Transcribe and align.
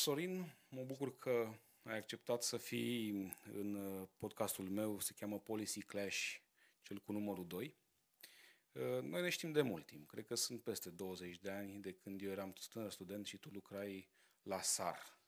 Salut, 0.00 0.18
Sorin! 0.18 0.52
Mă 0.68 0.82
bucur 0.82 1.16
că 1.16 1.54
ai 1.82 1.96
acceptat 1.96 2.42
să 2.42 2.56
fii 2.56 3.10
în 3.52 3.74
uh, 3.74 4.08
podcastul 4.18 4.68
meu, 4.68 5.00
se 5.00 5.14
cheamă 5.18 5.38
Policy 5.38 5.82
Clash, 5.82 6.34
cel 6.82 6.98
cu 6.98 7.12
numărul 7.12 7.46
2. 7.46 7.74
Uh, 8.72 9.02
noi 9.02 9.22
ne 9.22 9.28
știm 9.28 9.52
de 9.52 9.62
mult 9.62 9.86
timp, 9.86 10.08
cred 10.08 10.26
că 10.26 10.34
sunt 10.34 10.62
peste 10.62 10.90
20 10.90 11.38
de 11.38 11.50
ani 11.50 11.80
de 11.80 11.92
când 11.92 12.22
eu 12.22 12.30
eram 12.30 12.52
tânăr 12.72 12.90
student 12.90 13.26
și 13.26 13.36
tu 13.36 13.48
lucrai 13.52 14.08
la 14.42 14.62
SAR. 14.62 15.18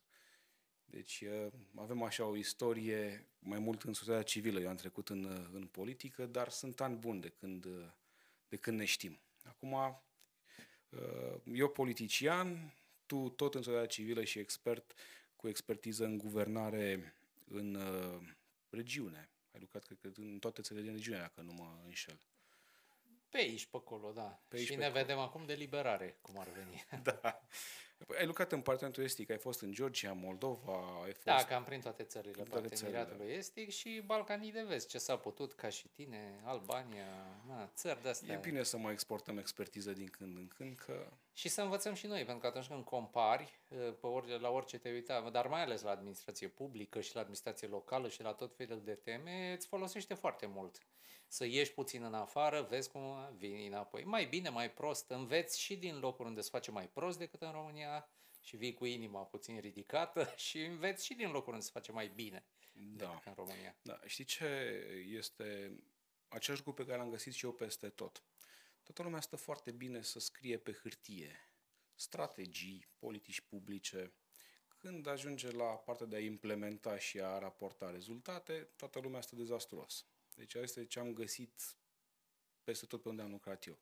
Deci 0.85 1.21
uh, 1.21 1.51
avem 1.75 2.01
așa 2.03 2.25
o 2.25 2.35
istorie 2.35 3.27
mai 3.39 3.59
mult 3.59 3.83
în 3.83 3.93
societatea 3.93 4.27
civilă. 4.27 4.59
Eu 4.59 4.69
am 4.69 4.75
trecut 4.75 5.09
în, 5.09 5.49
în 5.53 5.67
politică, 5.67 6.25
dar 6.25 6.49
sunt 6.49 6.81
ani 6.81 6.97
buni 6.97 7.21
de 7.21 7.29
când, 7.29 7.67
de 8.47 8.57
când 8.57 8.77
ne 8.77 8.85
știm. 8.85 9.19
Acum, 9.43 10.01
eu 11.53 11.69
politician, 11.69 12.73
tu 13.05 13.29
tot 13.29 13.55
în 13.55 13.61
societatea 13.61 13.89
civilă 13.89 14.23
și 14.23 14.39
expert 14.39 14.93
cu 15.35 15.47
expertiză 15.47 16.05
în 16.05 16.17
guvernare 16.17 17.15
în 17.47 17.75
uh, 17.75 18.19
regiune. 18.69 19.29
Ai 19.53 19.59
lucrat, 19.59 19.83
cred 19.83 19.97
că, 20.01 20.09
în 20.15 20.39
toate 20.39 20.61
țările 20.61 20.85
din 20.85 20.95
regiune, 20.95 21.17
dacă 21.17 21.41
nu 21.41 21.53
mă 21.53 21.67
înșel. 21.85 22.19
Pe 23.29 23.37
aici, 23.37 23.65
pe 23.65 23.77
acolo, 23.77 24.11
da. 24.11 24.41
Pe 24.47 24.57
aici, 24.57 24.65
și 24.65 24.75
ne 24.75 24.85
acolo. 24.85 25.01
vedem 25.01 25.17
acum 25.17 25.45
de 25.45 25.53
liberare, 25.53 26.17
cum 26.21 26.39
ar 26.39 26.47
veni. 26.49 26.85
da. 27.21 27.45
Păi, 28.07 28.17
ai 28.17 28.25
lucrat 28.25 28.51
în 28.51 28.61
parteneriatul 28.61 29.03
estic, 29.03 29.29
ai 29.29 29.37
fost 29.37 29.61
în 29.61 29.71
Georgia, 29.71 30.13
Moldova, 30.13 31.01
ai 31.03 31.11
fost... 31.11 31.23
Da, 31.23 31.43
cam 31.43 31.63
prin 31.63 31.79
toate 31.81 32.03
țările 32.03 32.31
toate 32.31 32.49
parteneriatului 32.49 33.17
țările. 33.17 33.37
estic 33.37 33.69
și 33.69 34.01
Balcanii 34.05 34.51
de 34.51 34.63
vest, 34.63 34.87
ce 34.87 34.97
s-a 34.97 35.17
putut, 35.17 35.53
ca 35.53 35.69
și 35.69 35.87
tine, 35.87 36.41
Albania, 36.43 37.41
na, 37.47 37.71
țări 37.75 38.01
de 38.01 38.09
astea. 38.09 38.33
E 38.33 38.37
bine 38.37 38.63
să 38.63 38.77
mai 38.77 38.91
exportăm 38.91 39.37
expertiză 39.37 39.91
din 39.91 40.07
când 40.07 40.37
în 40.37 40.47
când, 40.47 40.75
că... 40.75 41.07
Și 41.33 41.49
să 41.49 41.61
învățăm 41.61 41.93
și 41.93 42.07
noi, 42.07 42.17
pentru 42.17 42.37
că 42.37 42.47
atunci 42.47 42.67
când 42.67 42.83
compari, 42.83 43.59
uh, 43.69 43.93
pe 43.99 44.07
ori, 44.07 44.39
la 44.39 44.49
orice 44.49 44.77
te 44.77 44.91
uita, 44.91 45.29
dar 45.29 45.47
mai 45.47 45.61
ales 45.61 45.81
la 45.81 45.91
administrație 45.91 46.47
publică 46.47 47.01
și 47.01 47.13
la 47.13 47.19
administrație 47.19 47.67
locală 47.67 48.09
și 48.09 48.21
la 48.21 48.33
tot 48.33 48.55
felul 48.55 48.81
de 48.83 48.93
teme, 48.93 49.53
îți 49.53 49.67
folosește 49.67 50.13
foarte 50.13 50.45
mult 50.45 50.77
să 51.33 51.45
ieși 51.45 51.73
puțin 51.73 52.03
în 52.03 52.13
afară, 52.13 52.61
vezi 52.61 52.89
cum 52.89 53.35
vii 53.37 53.67
înapoi. 53.67 54.03
Mai 54.03 54.25
bine, 54.25 54.49
mai 54.49 54.71
prost, 54.71 55.09
înveți 55.09 55.59
și 55.59 55.75
din 55.75 55.99
locuri 55.99 56.27
unde 56.27 56.41
se 56.41 56.49
face 56.51 56.71
mai 56.71 56.89
prost 56.89 57.17
decât 57.17 57.41
în 57.41 57.51
România 57.51 58.09
și 58.41 58.57
vii 58.57 58.73
cu 58.73 58.85
inima 58.85 59.23
puțin 59.23 59.59
ridicată 59.59 60.33
și 60.47 60.59
înveți 60.59 61.05
și 61.05 61.13
din 61.13 61.31
locuri 61.31 61.51
unde 61.51 61.65
se 61.65 61.71
face 61.73 61.91
mai 61.91 62.07
bine 62.07 62.45
da. 62.73 63.05
decât 63.05 63.25
în 63.25 63.33
România. 63.35 63.75
Da. 63.81 63.99
Știi 64.05 64.23
ce 64.23 64.45
este 65.09 65.77
același 66.27 66.63
lucru 66.65 66.83
pe 66.83 66.89
care 66.89 67.01
l-am 67.01 67.09
găsit 67.09 67.33
și 67.33 67.45
eu 67.45 67.51
peste 67.51 67.89
tot. 67.89 68.23
Toată 68.83 69.03
lumea 69.03 69.21
stă 69.21 69.35
foarte 69.35 69.71
bine 69.71 70.01
să 70.01 70.19
scrie 70.19 70.57
pe 70.57 70.71
hârtie 70.71 71.53
strategii, 71.95 72.87
politici 72.97 73.41
publice. 73.41 74.13
Când 74.77 75.07
ajunge 75.07 75.51
la 75.51 75.65
partea 75.65 76.05
de 76.05 76.15
a 76.15 76.19
implementa 76.19 76.97
și 76.97 77.19
a 77.19 77.37
raporta 77.37 77.91
rezultate, 77.91 78.69
toată 78.75 78.99
lumea 78.99 79.21
stă 79.21 79.35
dezastruos. 79.35 80.05
Deci 80.35 80.55
asta 80.55 80.79
este 80.79 80.85
ce 80.85 80.99
am 80.99 81.13
găsit 81.13 81.77
peste 82.63 82.85
tot 82.85 83.01
pe 83.01 83.09
unde 83.09 83.21
am 83.21 83.31
lucrat 83.31 83.65
eu. 83.65 83.79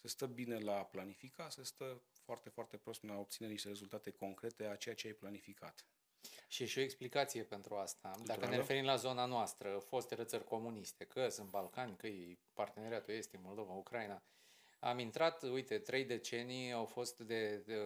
Se 0.00 0.08
stă 0.08 0.26
bine 0.26 0.58
la 0.58 0.84
planifica, 0.84 1.50
se 1.50 1.62
stă 1.62 2.02
foarte, 2.12 2.48
foarte 2.48 2.76
prost 2.76 3.02
în 3.02 3.10
a 3.10 3.18
obține 3.18 3.48
niște 3.48 3.68
rezultate 3.68 4.10
concrete 4.10 4.64
a 4.64 4.76
ceea 4.76 4.94
ce 4.94 5.06
ai 5.06 5.12
planificat. 5.12 5.86
Și 6.50 6.66
și 6.66 6.78
o 6.78 6.82
explicație 6.82 7.42
pentru 7.42 7.74
asta. 7.74 8.08
Culturală? 8.08 8.40
Dacă 8.40 8.50
ne 8.50 8.56
referim 8.56 8.84
la 8.84 8.96
zona 8.96 9.24
noastră, 9.24 9.82
foste 9.86 10.24
țări 10.24 10.44
comuniste, 10.44 11.04
că 11.04 11.28
sunt 11.28 11.50
Balcani, 11.50 11.96
că 11.96 12.06
e 12.06 12.38
parteneriatul 12.52 13.14
estic, 13.14 13.40
Moldova, 13.42 13.72
Ucraina, 13.72 14.22
am 14.80 14.98
intrat, 14.98 15.42
uite, 15.42 15.78
trei 15.78 16.04
decenii 16.04 16.72
au 16.72 16.84
fost 16.84 17.18
de, 17.18 17.56
de, 17.56 17.76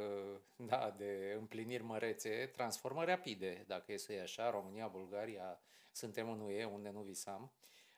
da, 0.56 0.94
de 0.96 1.34
împliniri 1.38 1.82
mărețe, 1.82 2.50
transformări 2.52 3.06
rapide, 3.06 3.64
dacă 3.66 3.92
e 3.92 3.96
să 3.96 4.12
e 4.12 4.20
așa, 4.20 4.50
România, 4.50 4.86
Bulgaria, 4.86 5.60
suntem 5.92 6.30
în 6.30 6.40
UE, 6.40 6.64
unde 6.64 6.90
nu 6.90 7.00
visam. 7.00 7.52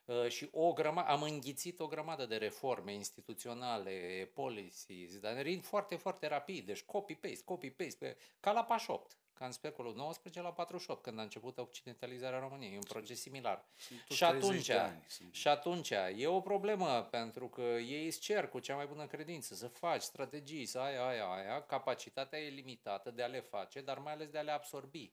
Uh, 0.05 0.29
și 0.29 0.49
o 0.53 0.73
grămadă, 0.73 1.09
am 1.09 1.23
înghițit 1.23 1.81
o 1.81 1.87
grămadă 1.87 2.27
de 2.27 2.37
reforme 2.37 2.93
instituționale, 2.93 4.31
policies, 4.35 5.19
dar 5.19 5.43
rind 5.43 5.65
foarte, 5.65 5.97
foarte 5.97 6.27
rapid, 6.27 6.67
deci 6.67 6.85
copy-paste, 6.85 7.45
copy-paste, 7.45 8.17
ca 8.41 8.53
la 8.53 8.65
Pașopt, 8.65 9.17
ca 9.35 9.45
în 9.45 9.53
secolul 9.53 9.95
19 9.95 10.41
la 10.41 10.53
48, 10.53 11.03
când 11.03 11.19
a 11.19 11.23
început 11.23 11.59
occidentalizarea 11.59 12.39
României, 12.39 12.75
un 12.75 12.83
proces 12.89 13.21
similar. 13.21 13.65
Și 14.09 14.25
atunci, 14.25 14.71
și 15.31 15.49
atunci 15.49 15.91
e 16.17 16.27
o 16.27 16.41
problemă, 16.41 17.09
pentru 17.11 17.49
că 17.49 17.61
ei 17.61 18.07
îți 18.07 18.21
cer 18.21 18.49
cu 18.49 18.59
cea 18.59 18.75
mai 18.75 18.87
bună 18.87 19.07
credință 19.07 19.55
să 19.55 19.69
faci 19.69 20.03
strategii, 20.03 20.67
să 20.67 20.79
ai 20.79 20.97
aia, 20.97 21.25
aia, 21.25 21.63
capacitatea 21.63 22.41
e 22.41 22.49
limitată 22.49 23.11
de 23.11 23.23
a 23.23 23.27
le 23.27 23.41
face, 23.41 23.81
dar 23.81 23.99
mai 23.99 24.13
ales 24.13 24.29
de 24.29 24.39
a 24.39 24.43
le 24.43 24.51
absorbi. 24.51 25.13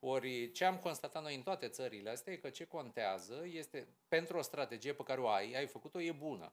Ori 0.00 0.52
ce 0.52 0.64
am 0.64 0.76
constatat 0.76 1.22
noi 1.22 1.34
în 1.34 1.42
toate 1.42 1.68
țările 1.68 2.10
astea 2.10 2.32
e 2.32 2.36
că 2.36 2.50
ce 2.50 2.64
contează 2.64 3.42
este 3.46 3.88
pentru 4.08 4.38
o 4.38 4.42
strategie 4.42 4.92
pe 4.92 5.02
care 5.02 5.20
o 5.20 5.28
ai, 5.28 5.52
ai 5.52 5.66
făcut-o, 5.66 6.00
e 6.00 6.12
bună. 6.12 6.52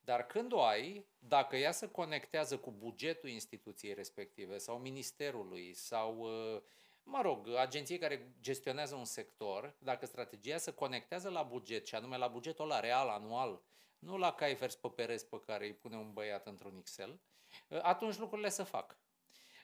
Dar 0.00 0.26
când 0.26 0.52
o 0.52 0.62
ai, 0.62 1.06
dacă 1.18 1.56
ea 1.56 1.72
se 1.72 1.88
conectează 1.88 2.58
cu 2.58 2.70
bugetul 2.70 3.28
instituției 3.28 3.94
respective 3.94 4.58
sau 4.58 4.78
ministerului 4.78 5.74
sau, 5.74 6.18
uh, 6.18 6.62
mă 7.02 7.20
rog, 7.22 7.48
agenției 7.48 7.98
care 7.98 8.34
gestionează 8.40 8.94
un 8.94 9.04
sector, 9.04 9.76
dacă 9.78 10.06
strategia 10.06 10.56
se 10.56 10.72
conectează 10.72 11.28
la 11.28 11.42
buget 11.42 11.86
și 11.86 11.94
anume 11.94 12.16
la 12.16 12.28
bugetul 12.28 12.66
la 12.66 12.80
real, 12.80 13.08
anual, 13.08 13.62
nu 13.98 14.16
la 14.16 14.32
cai 14.32 14.54
vers 14.54 14.74
pe 14.74 14.88
pereți 14.88 15.26
pe 15.26 15.40
care 15.40 15.66
îi 15.66 15.74
pune 15.74 15.96
un 15.96 16.12
băiat 16.12 16.46
într-un 16.46 16.76
Excel, 16.76 17.20
uh, 17.68 17.78
atunci 17.82 18.18
lucrurile 18.18 18.48
se 18.48 18.62
fac. 18.62 18.98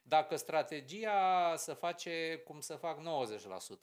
Dacă 0.07 0.37
strategia 0.37 1.55
să 1.57 1.75
face 1.75 2.43
cum 2.45 2.61
să 2.61 2.77
fac 2.77 3.01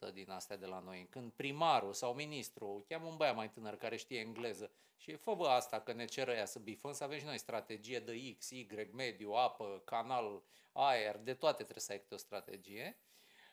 90% 0.10 0.14
din 0.14 0.30
astea 0.30 0.58
de 0.58 0.66
la 0.66 0.80
noi, 0.80 1.08
când 1.10 1.32
primarul 1.32 1.94
sau 1.94 2.14
ministru 2.14 2.86
cheamă 2.88 3.08
un 3.08 3.18
băiat 3.18 3.36
mai 3.36 3.50
tânăr 3.50 3.76
care 3.76 3.96
știe 3.96 4.20
engleză 4.20 4.72
și 4.98 5.16
fă 5.16 5.34
bă 5.34 5.48
asta 5.48 5.80
că 5.80 5.94
ne 5.94 6.06
ceră 6.06 6.32
ea 6.32 6.46
să 6.46 6.60
bifăm, 6.60 6.94
să 6.94 7.04
avem 7.04 7.20
și 7.20 7.26
noi 7.26 7.38
strategie 7.38 8.00
de 8.00 8.36
X, 8.38 8.50
Y, 8.50 8.68
mediu, 8.96 9.32
apă, 9.32 9.82
canal, 9.86 10.44
aer, 10.72 11.18
de 11.18 11.34
toate 11.34 11.64
trebuie 11.64 11.84
să 11.84 11.92
ai 11.92 12.00
câte 12.00 12.14
o 12.14 12.18
strategie. 12.18 12.98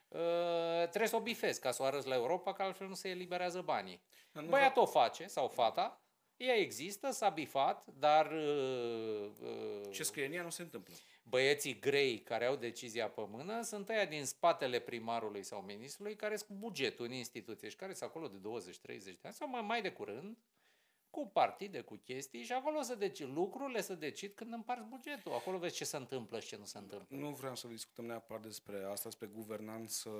Uh, 0.09 0.89
trebuie 0.89 1.09
să 1.09 1.17
o 1.17 1.21
bifezi 1.21 1.61
ca 1.61 1.71
să 1.71 1.83
o 1.83 1.85
arăți 1.85 2.09
la 2.09 2.15
Europa, 2.15 2.53
că 2.53 2.63
altfel 2.63 2.89
nu 2.89 2.95
se 2.95 3.09
eliberează 3.09 3.61
banii. 3.61 4.03
Băiatul 4.49 4.83
o 4.83 4.87
face, 4.87 5.27
sau 5.27 5.49
fata, 5.49 6.03
ea 6.37 6.55
există, 6.55 7.11
s-a 7.11 7.29
bifat, 7.29 7.87
dar... 7.87 8.33
Uh, 8.33 9.31
uh, 9.41 9.91
Ce 9.91 10.03
scrie 10.03 10.27
în 10.27 10.33
ea 10.33 10.43
nu 10.43 10.51
se 10.51 10.63
întâmplă 10.63 10.95
băieții 11.29 11.79
grei 11.79 12.19
care 12.19 12.45
au 12.45 12.57
decizia 12.57 13.09
pe 13.09 13.27
mână 13.31 13.63
sunt 13.63 13.89
aia 13.89 14.05
din 14.05 14.25
spatele 14.25 14.79
primarului 14.79 15.43
sau 15.43 15.61
ministrului 15.61 16.17
care 16.17 16.37
sunt 16.37 16.49
cu 16.49 16.55
bugetul 16.55 17.05
în 17.05 17.13
instituție 17.13 17.69
și 17.69 17.77
care 17.77 17.93
sunt 17.93 18.11
acolo 18.11 18.29
de 18.29 18.37
20-30 18.37 19.03
de 19.03 19.19
ani 19.23 19.35
sau 19.35 19.49
mai, 19.49 19.63
mai 19.63 19.83
de 19.83 19.93
curând 19.93 20.37
cu 21.11 21.31
partide, 21.33 21.81
cu 21.81 22.01
chestii 22.05 22.43
și 22.43 22.53
acolo 22.53 22.83
să 22.83 22.95
deci 22.95 23.21
lucrurile 23.21 23.81
să 23.81 23.95
decid 23.95 24.33
când 24.35 24.53
împarți 24.53 24.89
bugetul. 24.89 25.33
Acolo 25.33 25.59
vezi 25.59 25.75
ce 25.75 25.85
se 25.85 25.97
întâmplă 25.97 26.41
și 26.41 26.49
ce 26.49 26.57
nu 26.57 26.65
se 26.65 26.79
întâmplă. 26.79 27.17
Nu 27.17 27.31
vreau 27.31 27.55
să 27.55 27.69
discutăm 27.69 28.05
neapărat 28.05 28.43
despre 28.43 28.85
asta, 28.85 29.09
despre 29.09 29.27
guvernanță 29.27 30.11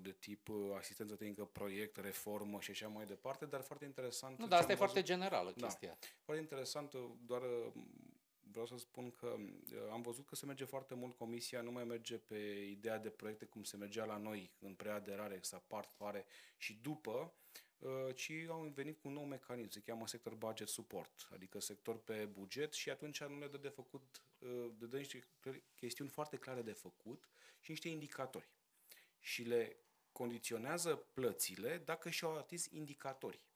de 0.00 0.16
tip 0.18 0.48
uh, 0.48 0.56
asistență 0.78 1.14
tehnică, 1.14 1.44
proiect, 1.44 1.96
reformă 1.96 2.60
și 2.60 2.70
așa 2.70 2.88
mai 2.88 3.06
departe, 3.06 3.46
dar 3.46 3.60
foarte 3.60 3.84
interesant. 3.84 4.38
Nu, 4.38 4.46
dar 4.46 4.58
asta 4.58 4.72
e 4.72 4.74
văzut... 4.74 4.90
foarte 4.90 5.12
generală 5.12 5.52
da. 5.56 5.66
chestia. 5.66 5.96
Da, 6.00 6.06
foarte 6.24 6.42
interesant, 6.42 6.92
uh, 6.92 7.10
doar 7.26 7.42
uh, 7.42 7.72
vreau 8.52 8.66
să 8.66 8.78
spun 8.78 9.10
că 9.10 9.36
uh, 9.38 9.90
am 9.90 10.02
văzut 10.02 10.26
că 10.26 10.34
se 10.34 10.46
merge 10.46 10.64
foarte 10.64 10.94
mult, 10.94 11.16
comisia 11.16 11.60
nu 11.60 11.70
mai 11.70 11.84
merge 11.84 12.18
pe 12.18 12.38
ideea 12.70 12.98
de 12.98 13.10
proiecte 13.10 13.44
cum 13.44 13.62
se 13.62 13.76
mergea 13.76 14.04
la 14.04 14.16
noi 14.16 14.52
în 14.58 14.74
preaderare, 14.74 15.38
să 15.42 15.54
apart, 15.54 15.92
pare 15.96 16.26
și 16.56 16.74
după, 16.74 17.34
uh, 17.78 18.14
ci 18.14 18.32
au 18.48 18.72
venit 18.74 19.00
cu 19.00 19.08
un 19.08 19.14
nou 19.14 19.24
mecanism, 19.24 19.70
se 19.70 19.80
cheamă 19.80 20.06
sector 20.06 20.34
budget 20.34 20.68
support, 20.68 21.28
adică 21.32 21.60
sector 21.60 21.98
pe 21.98 22.24
buget 22.24 22.72
și 22.72 22.90
atunci 22.90 23.22
nu 23.22 23.38
le 23.38 23.46
dă 23.46 23.56
de 23.56 23.68
făcut, 23.68 24.22
uh, 24.38 24.70
de 24.78 24.86
dă 24.86 24.96
niște 24.96 25.28
chestiuni 25.76 26.10
foarte 26.10 26.36
clare 26.36 26.62
de 26.62 26.72
făcut 26.72 27.28
și 27.60 27.70
niște 27.70 27.88
indicatori. 27.88 28.50
Și 29.20 29.42
le 29.42 29.76
condiționează 30.12 30.94
plățile 30.94 31.78
dacă 31.78 32.10
și-au 32.10 32.36
atins 32.36 32.66
indicatorii. 32.66 33.50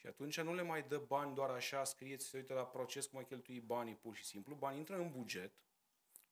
Și 0.00 0.06
atunci 0.06 0.40
nu 0.40 0.54
le 0.54 0.62
mai 0.62 0.82
dă 0.82 0.98
bani 0.98 1.34
doar 1.34 1.50
așa, 1.50 1.84
scrieți, 1.84 2.26
se 2.26 2.36
uită 2.36 2.54
la 2.54 2.66
proces 2.66 3.06
cum 3.06 3.18
ai 3.18 3.24
cheltui 3.24 3.60
banii 3.60 3.94
pur 3.94 4.14
și 4.14 4.24
simplu. 4.24 4.54
Banii 4.54 4.78
intră 4.78 4.96
în 4.96 5.10
buget, 5.10 5.52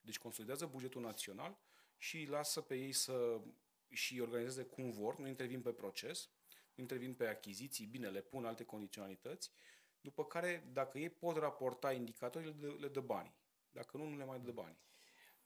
deci 0.00 0.18
consolidează 0.18 0.66
bugetul 0.66 1.02
național 1.02 1.58
și 1.96 2.26
lasă 2.28 2.60
pe 2.60 2.74
ei 2.74 2.92
să 2.92 3.40
și 3.88 4.20
organizeze 4.20 4.62
cum 4.62 4.90
vor, 4.90 5.18
nu 5.18 5.26
intervin 5.26 5.62
pe 5.62 5.72
proces, 5.72 6.28
nu 6.74 6.82
intervin 6.82 7.14
pe 7.14 7.26
achiziții, 7.26 7.86
bine, 7.86 8.08
le 8.08 8.20
pun 8.20 8.44
alte 8.44 8.64
condiționalități, 8.64 9.50
după 10.00 10.24
care, 10.24 10.68
dacă 10.72 10.98
ei 10.98 11.10
pot 11.10 11.36
raporta 11.36 11.92
indicatorii, 11.92 12.48
le 12.48 12.54
dă, 12.54 12.76
le 12.78 12.88
dă 12.88 13.00
banii. 13.00 13.34
Dacă 13.70 13.96
nu, 13.96 14.08
nu 14.08 14.16
le 14.16 14.24
mai 14.24 14.40
dă 14.40 14.50
banii. 14.50 14.78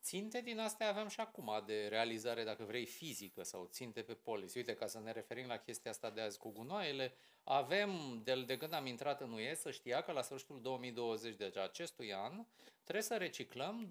Ținte 0.02 0.40
din 0.40 0.58
astea 0.58 0.88
avem 0.88 1.08
și 1.08 1.20
acum 1.20 1.62
de 1.66 1.86
realizare, 1.86 2.44
dacă 2.44 2.64
vrei, 2.64 2.86
fizică 2.86 3.42
sau 3.42 3.68
ținte 3.70 4.02
pe 4.02 4.14
policy. 4.14 4.56
Uite, 4.56 4.74
ca 4.74 4.86
să 4.86 5.00
ne 5.00 5.12
referim 5.12 5.46
la 5.46 5.56
chestia 5.56 5.90
asta 5.90 6.10
de 6.10 6.20
azi 6.20 6.38
cu 6.38 6.50
gunoaiele, 6.50 7.14
avem, 7.44 8.20
de, 8.24 8.42
de 8.46 8.56
când 8.56 8.72
am 8.72 8.86
intrat 8.86 9.20
în 9.20 9.32
UE, 9.32 9.54
să 9.54 9.70
știa 9.70 10.02
că 10.02 10.12
la 10.12 10.22
sfârșitul 10.22 10.60
2020 10.62 11.36
de 11.36 11.52
acestui 11.62 12.14
an 12.14 12.46
trebuie 12.82 13.04
să 13.04 13.16
reciclăm 13.16 13.88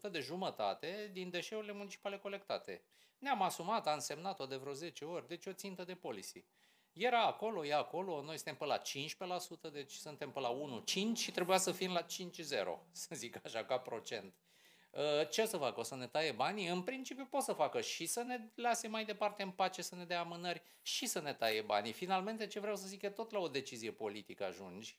20%, 0.00 0.08
50% 0.08 0.10
de 0.10 0.20
jumătate 0.20 1.10
din 1.12 1.30
deșeurile 1.30 1.72
municipale 1.72 2.18
colectate. 2.18 2.82
Ne-am 3.18 3.42
asumat, 3.42 3.86
am 3.86 3.98
semnat-o 3.98 4.46
de 4.46 4.56
vreo 4.56 4.72
10 4.72 5.04
ori, 5.04 5.28
deci 5.28 5.46
o 5.46 5.52
țintă 5.52 5.84
de 5.84 5.94
policy. 5.94 6.44
Era 7.02 7.24
acolo, 7.26 7.64
e 7.64 7.72
acolo, 7.72 8.22
noi 8.22 8.36
suntem 8.36 8.56
pe 8.56 8.64
la 8.64 8.82
15%, 9.68 9.72
deci 9.72 9.92
suntem 9.92 10.30
pe 10.30 10.40
la 10.40 10.56
1,5 10.84 10.92
și 11.14 11.30
trebuia 11.30 11.56
să 11.56 11.72
fim 11.72 11.92
la 11.92 12.02
5,0, 12.02 12.06
să 12.92 13.14
zic 13.14 13.44
așa, 13.44 13.64
ca 13.64 13.78
procent. 13.78 14.34
Uh, 14.90 15.28
ce 15.28 15.46
să 15.46 15.56
facă? 15.56 15.80
O 15.80 15.82
să 15.82 15.94
ne 15.94 16.06
taie 16.06 16.32
banii? 16.32 16.68
În 16.68 16.82
principiu 16.82 17.26
pot 17.26 17.42
să 17.42 17.52
facă 17.52 17.80
și 17.80 18.06
să 18.06 18.22
ne 18.22 18.40
lase 18.54 18.88
mai 18.88 19.04
departe 19.04 19.42
în 19.42 19.50
pace, 19.50 19.82
să 19.82 19.94
ne 19.94 20.04
dea 20.04 20.20
amânări 20.20 20.62
și 20.82 21.06
să 21.06 21.20
ne 21.20 21.34
taie 21.34 21.62
banii. 21.62 21.92
Finalmente, 21.92 22.46
ce 22.46 22.60
vreau 22.60 22.76
să 22.76 22.86
zic, 22.86 23.02
e 23.02 23.10
tot 23.10 23.30
la 23.30 23.38
o 23.38 23.48
decizie 23.48 23.92
politică 23.92 24.44
ajungi. 24.44 24.98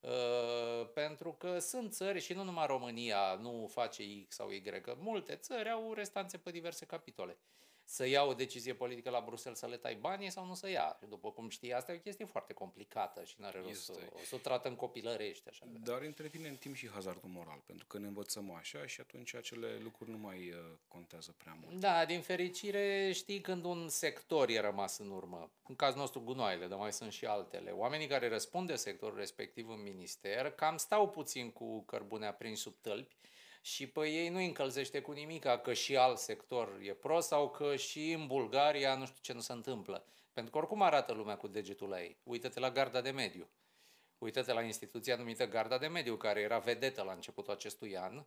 Uh, 0.00 0.90
pentru 0.94 1.32
că 1.32 1.58
sunt 1.58 1.92
țări 1.92 2.20
și 2.20 2.32
nu 2.32 2.42
numai 2.42 2.66
România 2.66 3.38
nu 3.40 3.66
face 3.70 4.24
X 4.28 4.34
sau 4.34 4.50
Y, 4.50 4.62
că 4.62 4.96
multe 4.98 5.34
țări 5.36 5.70
au 5.70 5.92
restanțe 5.92 6.38
pe 6.38 6.50
diverse 6.50 6.86
capitole 6.86 7.38
să 7.88 8.06
ia 8.06 8.24
o 8.24 8.34
decizie 8.34 8.74
politică 8.74 9.10
la 9.10 9.22
Bruxelles 9.26 9.58
să 9.58 9.66
le 9.66 9.76
tai 9.76 9.94
banii 9.94 10.30
sau 10.30 10.46
nu 10.46 10.54
să 10.54 10.68
ia. 10.68 10.96
Și 11.00 11.08
după 11.08 11.30
cum 11.30 11.48
știi, 11.48 11.72
asta 11.72 11.92
e 11.92 11.96
o 11.96 11.98
chestie 11.98 12.24
foarte 12.24 12.52
complicată 12.52 13.24
și 13.24 13.34
nu 13.38 13.46
are 13.46 13.60
rost 13.60 13.84
să, 13.84 13.92
o 14.12 14.18
să 14.24 14.34
o 14.34 14.38
tratăm 14.38 14.74
copilărești. 14.74 15.48
Așa. 15.48 15.66
Dar 15.82 16.02
intervine 16.02 16.48
în 16.48 16.56
timp 16.56 16.74
și 16.74 16.88
hazardul 16.88 17.28
moral, 17.28 17.62
pentru 17.66 17.86
că 17.86 17.98
ne 17.98 18.06
învățăm 18.06 18.54
așa 18.54 18.86
și 18.86 19.00
atunci 19.00 19.34
acele 19.34 19.78
lucruri 19.82 20.10
nu 20.10 20.18
mai 20.18 20.50
uh, 20.50 20.56
contează 20.88 21.34
prea 21.36 21.58
mult. 21.62 21.80
Da, 21.80 22.04
din 22.04 22.20
fericire 22.20 23.10
știi 23.12 23.40
când 23.40 23.64
un 23.64 23.88
sector 23.88 24.48
e 24.48 24.60
rămas 24.60 24.98
în 24.98 25.10
urmă. 25.10 25.50
În 25.68 25.76
cazul 25.76 26.00
nostru 26.00 26.20
gunoaiele, 26.20 26.66
dar 26.66 26.78
mai 26.78 26.92
sunt 26.92 27.12
și 27.12 27.24
altele. 27.24 27.70
Oamenii 27.70 28.06
care 28.06 28.28
răspund 28.28 28.68
de 28.68 28.76
sectorul 28.76 29.18
respectiv 29.18 29.68
în 29.68 29.82
minister 29.82 30.50
cam 30.50 30.76
stau 30.76 31.08
puțin 31.08 31.50
cu 31.50 31.82
cărbunea 31.82 32.32
prin 32.32 32.56
sub 32.56 32.74
tălpi 32.80 33.16
și 33.66 33.86
pe 33.86 34.08
ei 34.08 34.28
nu 34.28 34.38
încălzește 34.38 35.00
cu 35.00 35.12
nimic 35.12 35.46
că 35.62 35.72
și 35.72 35.96
alt 35.96 36.18
sector 36.18 36.78
e 36.82 36.92
prost 36.92 37.28
sau 37.28 37.50
că 37.50 37.76
și 37.76 38.12
în 38.12 38.26
Bulgaria 38.26 38.94
nu 38.94 39.06
știu 39.06 39.18
ce 39.20 39.32
nu 39.32 39.40
se 39.40 39.52
întâmplă. 39.52 40.04
Pentru 40.32 40.52
că 40.52 40.58
oricum 40.58 40.82
arată 40.82 41.12
lumea 41.12 41.36
cu 41.36 41.46
degetul 41.46 41.88
la 41.88 42.02
ei. 42.02 42.16
Uită-te 42.22 42.60
la 42.60 42.70
garda 42.70 43.00
de 43.00 43.10
mediu. 43.10 43.48
Uită-te 44.18 44.52
la 44.52 44.62
instituția 44.62 45.16
numită 45.16 45.46
Garda 45.46 45.78
de 45.78 45.86
Mediu, 45.86 46.16
care 46.16 46.40
era 46.40 46.58
vedetă 46.58 47.02
la 47.02 47.12
începutul 47.12 47.52
acestui 47.52 47.96
an. 47.96 48.24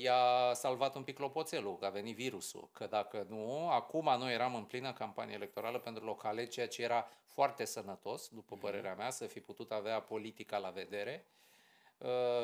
I-a 0.00 0.52
salvat 0.54 0.94
un 0.94 1.02
pic 1.02 1.14
clopoțelul, 1.14 1.78
că 1.78 1.86
a 1.86 1.90
venit 1.90 2.16
virusul. 2.16 2.68
Că 2.72 2.86
dacă 2.86 3.26
nu, 3.28 3.70
acum 3.70 4.18
noi 4.18 4.32
eram 4.32 4.54
în 4.54 4.64
plină 4.64 4.92
campanie 4.92 5.34
electorală 5.34 5.78
pentru 5.78 6.04
locale, 6.04 6.46
ceea 6.46 6.68
ce 6.68 6.82
era 6.82 7.08
foarte 7.24 7.64
sănătos, 7.64 8.28
după 8.28 8.54
mhm. 8.54 8.64
părerea 8.64 8.94
mea, 8.94 9.10
să 9.10 9.26
fi 9.26 9.40
putut 9.40 9.70
avea 9.70 10.00
politica 10.00 10.58
la 10.58 10.70
vedere 10.70 11.24
Uh, 11.24 11.47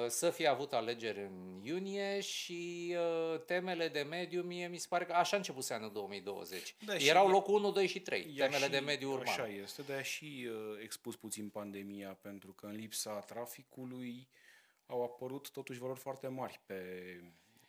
să 0.08 0.30
fie 0.30 0.46
avut 0.46 0.72
alegeri 0.72 1.20
în 1.20 1.60
iunie 1.62 2.20
și 2.20 2.94
uh, 2.98 3.40
temele 3.46 3.88
de 3.88 4.00
mediu, 4.00 4.42
mie 4.42 4.68
mi 4.68 4.78
se 4.78 4.86
pare 4.88 5.04
că 5.04 5.12
așa 5.12 5.34
a 5.34 5.38
început 5.38 5.70
anul 5.70 5.92
2020. 5.92 6.74
Da, 6.84 6.94
Erau 6.94 7.28
locul 7.28 7.54
1, 7.54 7.72
2 7.72 7.86
și 7.86 8.00
3, 8.00 8.22
temele 8.22 8.64
și, 8.64 8.70
de 8.70 8.78
mediu 8.78 9.10
urban. 9.10 9.26
Așa 9.26 9.48
este, 9.48 9.82
de 9.82 10.02
și 10.02 10.48
uh, 10.48 10.80
expus 10.82 11.16
puțin 11.16 11.48
pandemia, 11.48 12.18
pentru 12.20 12.52
că 12.52 12.66
în 12.66 12.74
lipsa 12.74 13.18
traficului 13.18 14.28
au 14.86 15.02
apărut 15.02 15.50
totuși 15.50 15.78
valori 15.78 15.98
foarte 15.98 16.28
mari 16.28 16.60
pe 16.66 16.82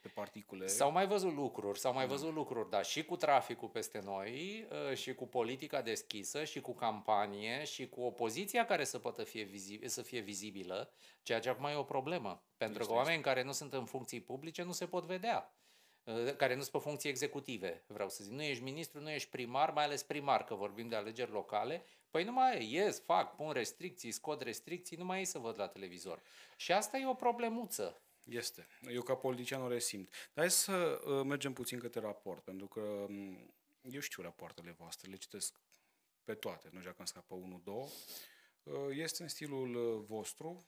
pe 0.05 0.11
particule. 0.13 0.67
S-au 0.67 0.91
mai 0.91 1.07
văzut 1.07 1.33
lucruri, 1.33 1.79
s-au 1.79 1.93
mai 1.93 2.07
da. 2.07 2.11
văzut 2.11 2.33
lucruri, 2.33 2.69
dar 2.69 2.85
și 2.85 3.03
cu 3.05 3.15
traficul 3.15 3.67
peste 3.67 4.01
noi, 4.03 4.67
uh, 4.89 4.97
și 4.97 5.13
cu 5.13 5.27
politica 5.27 5.81
deschisă, 5.81 6.43
și 6.43 6.61
cu 6.61 6.73
campanie, 6.73 7.63
și 7.63 7.89
cu 7.89 8.01
opoziția 8.01 8.65
care 8.65 8.83
să 8.83 8.99
poată 8.99 9.23
fie 9.23 9.43
vizib- 9.43 9.85
să 9.85 10.01
fie 10.01 10.19
vizibilă, 10.19 10.91
ceea 11.23 11.39
ce 11.39 11.49
acum 11.49 11.65
e 11.65 11.75
o 11.75 11.83
problemă. 11.83 12.43
Pentru 12.57 12.79
este 12.79 12.93
că 12.93 12.99
oameni 12.99 13.21
care 13.21 13.43
nu 13.43 13.51
sunt 13.51 13.73
în 13.73 13.85
funcții 13.85 14.21
publice 14.21 14.63
nu 14.63 14.71
se 14.71 14.87
pot 14.87 15.05
vedea 15.05 15.55
uh, 16.03 16.35
care 16.35 16.55
nu 16.55 16.61
sunt 16.61 16.71
pe 16.71 16.89
funcții 16.89 17.09
executive, 17.09 17.83
vreau 17.87 18.09
să 18.09 18.23
zic. 18.23 18.33
Nu 18.33 18.41
ești 18.41 18.63
ministru, 18.63 19.01
nu 19.01 19.09
ești 19.09 19.29
primar, 19.29 19.71
mai 19.71 19.83
ales 19.83 20.03
primar, 20.03 20.43
că 20.43 20.55
vorbim 20.55 20.87
de 20.87 20.95
alegeri 20.95 21.31
locale, 21.31 21.85
Păi 22.15 22.23
nu 22.23 22.31
mai 22.31 22.71
ies, 22.71 23.01
fac, 23.01 23.35
pun 23.35 23.51
restricții, 23.51 24.11
scot 24.11 24.41
restricții, 24.41 24.97
nu 24.97 25.05
mai 25.05 25.19
ei 25.19 25.25
să 25.25 25.39
văd 25.39 25.59
la 25.59 25.67
televizor. 25.67 26.21
Și 26.55 26.71
asta 26.71 26.97
e 26.97 27.07
o 27.07 27.13
problemuță. 27.13 28.01
Este. 28.29 28.67
Eu 28.81 29.01
ca 29.01 29.15
politician 29.15 29.61
o 29.61 29.67
resimt. 29.67 30.09
Dar 30.09 30.45
hai 30.45 30.51
să 30.51 31.01
uh, 31.05 31.25
mergem 31.25 31.53
puțin 31.53 31.79
către 31.79 31.99
raport, 31.99 32.43
pentru 32.43 32.67
că 32.67 32.79
um, 32.79 33.53
eu 33.81 33.99
știu 33.99 34.23
rapoartele 34.23 34.71
voastre, 34.71 35.09
le 35.09 35.15
citesc 35.15 35.59
pe 36.23 36.33
toate, 36.33 36.63
nu 36.63 36.77
știu 36.77 36.83
dacă 36.83 36.95
îmi 36.97 37.07
scapă 37.07 37.35
unul, 37.35 37.61
două. 37.63 37.87
Uh, 38.63 38.87
este 38.89 39.23
în 39.23 39.29
stilul 39.29 39.75
uh, 39.75 40.05
vostru, 40.07 40.65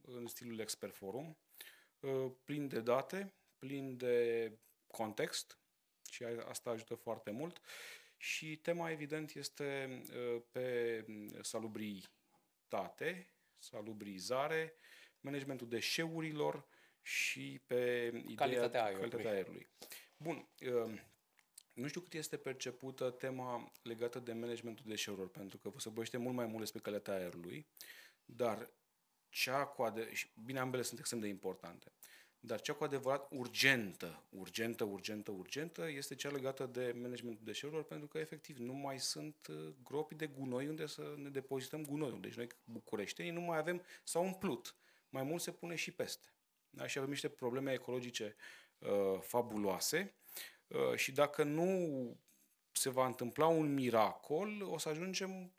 în 0.00 0.26
stilul 0.26 0.58
Expert 0.58 0.94
Forum, 0.94 1.38
uh, 2.00 2.32
plin 2.44 2.68
de 2.68 2.80
date, 2.80 3.34
plin 3.58 3.96
de 3.96 4.52
context 4.86 5.58
și 6.10 6.24
asta 6.24 6.70
ajută 6.70 6.94
foarte 6.94 7.30
mult. 7.30 7.60
Și 8.16 8.56
tema, 8.56 8.90
evident, 8.90 9.34
este 9.34 10.00
uh, 10.08 10.42
pe 10.50 11.04
salubritate, 11.40 13.34
salubrizare, 13.58 14.74
managementul 15.20 15.68
deșeurilor, 15.68 16.66
și 17.02 17.60
pe 17.66 18.10
ideea 18.14 18.34
calitatea 18.34 18.84
aerului. 18.84 19.08
Calitatea 19.10 19.36
aerului. 19.36 19.68
Bun, 20.16 20.48
uh, 20.60 21.00
nu 21.72 21.88
știu 21.88 22.00
cât 22.00 22.14
este 22.14 22.36
percepută 22.36 23.10
tema 23.10 23.72
legată 23.82 24.18
de 24.18 24.32
managementul 24.32 24.84
deșeurilor, 24.88 25.28
pentru 25.28 25.58
că 25.58 25.70
se 25.76 25.88
vorbește 25.88 26.16
mult 26.16 26.34
mai 26.34 26.46
mult 26.46 26.58
despre 26.58 26.80
calitatea 26.80 27.20
aerului, 27.20 27.66
dar 28.24 28.70
cea 29.28 29.64
cu 29.64 29.82
adevărat, 29.82 30.30
bine, 30.44 30.58
ambele 30.58 30.82
sunt 30.82 30.98
extrem 30.98 31.20
de 31.20 31.28
importante, 31.28 31.92
dar 32.40 32.60
cea 32.60 32.72
cu 32.72 32.84
adevărat 32.84 33.28
urgentă, 33.30 34.24
urgentă, 34.28 34.84
urgentă, 34.84 35.30
urgentă, 35.30 35.88
este 35.88 36.14
cea 36.14 36.30
legată 36.30 36.66
de 36.66 36.92
managementul 37.00 37.44
deșeurilor, 37.44 37.84
pentru 37.84 38.08
că 38.08 38.18
efectiv 38.18 38.56
nu 38.58 38.72
mai 38.72 39.00
sunt 39.00 39.46
uh, 39.50 39.74
gropi 39.82 40.14
de 40.14 40.26
gunoi 40.26 40.68
unde 40.68 40.86
să 40.86 41.14
ne 41.16 41.28
depozităm 41.28 41.84
gunoiul. 41.84 42.20
Deci 42.20 42.34
noi, 42.34 42.46
bucureștenii, 42.64 43.32
nu 43.32 43.40
mai 43.40 43.58
avem, 43.58 43.82
s-au 44.04 44.24
umplut. 44.24 44.76
Mai 45.08 45.22
mult 45.22 45.42
se 45.42 45.52
pune 45.52 45.74
și 45.74 45.90
peste. 45.90 46.32
Da? 46.74 46.86
Și 46.86 46.98
avem 46.98 47.10
niște 47.10 47.28
probleme 47.28 47.72
ecologice 47.72 48.36
uh, 48.78 49.20
fabuloase 49.20 50.14
uh, 50.66 50.96
și 50.96 51.12
dacă 51.12 51.42
nu 51.42 52.16
se 52.72 52.90
va 52.90 53.06
întâmpla 53.06 53.46
un 53.46 53.74
miracol, 53.74 54.62
o 54.62 54.78
să 54.78 54.88
ajungem, 54.88 55.52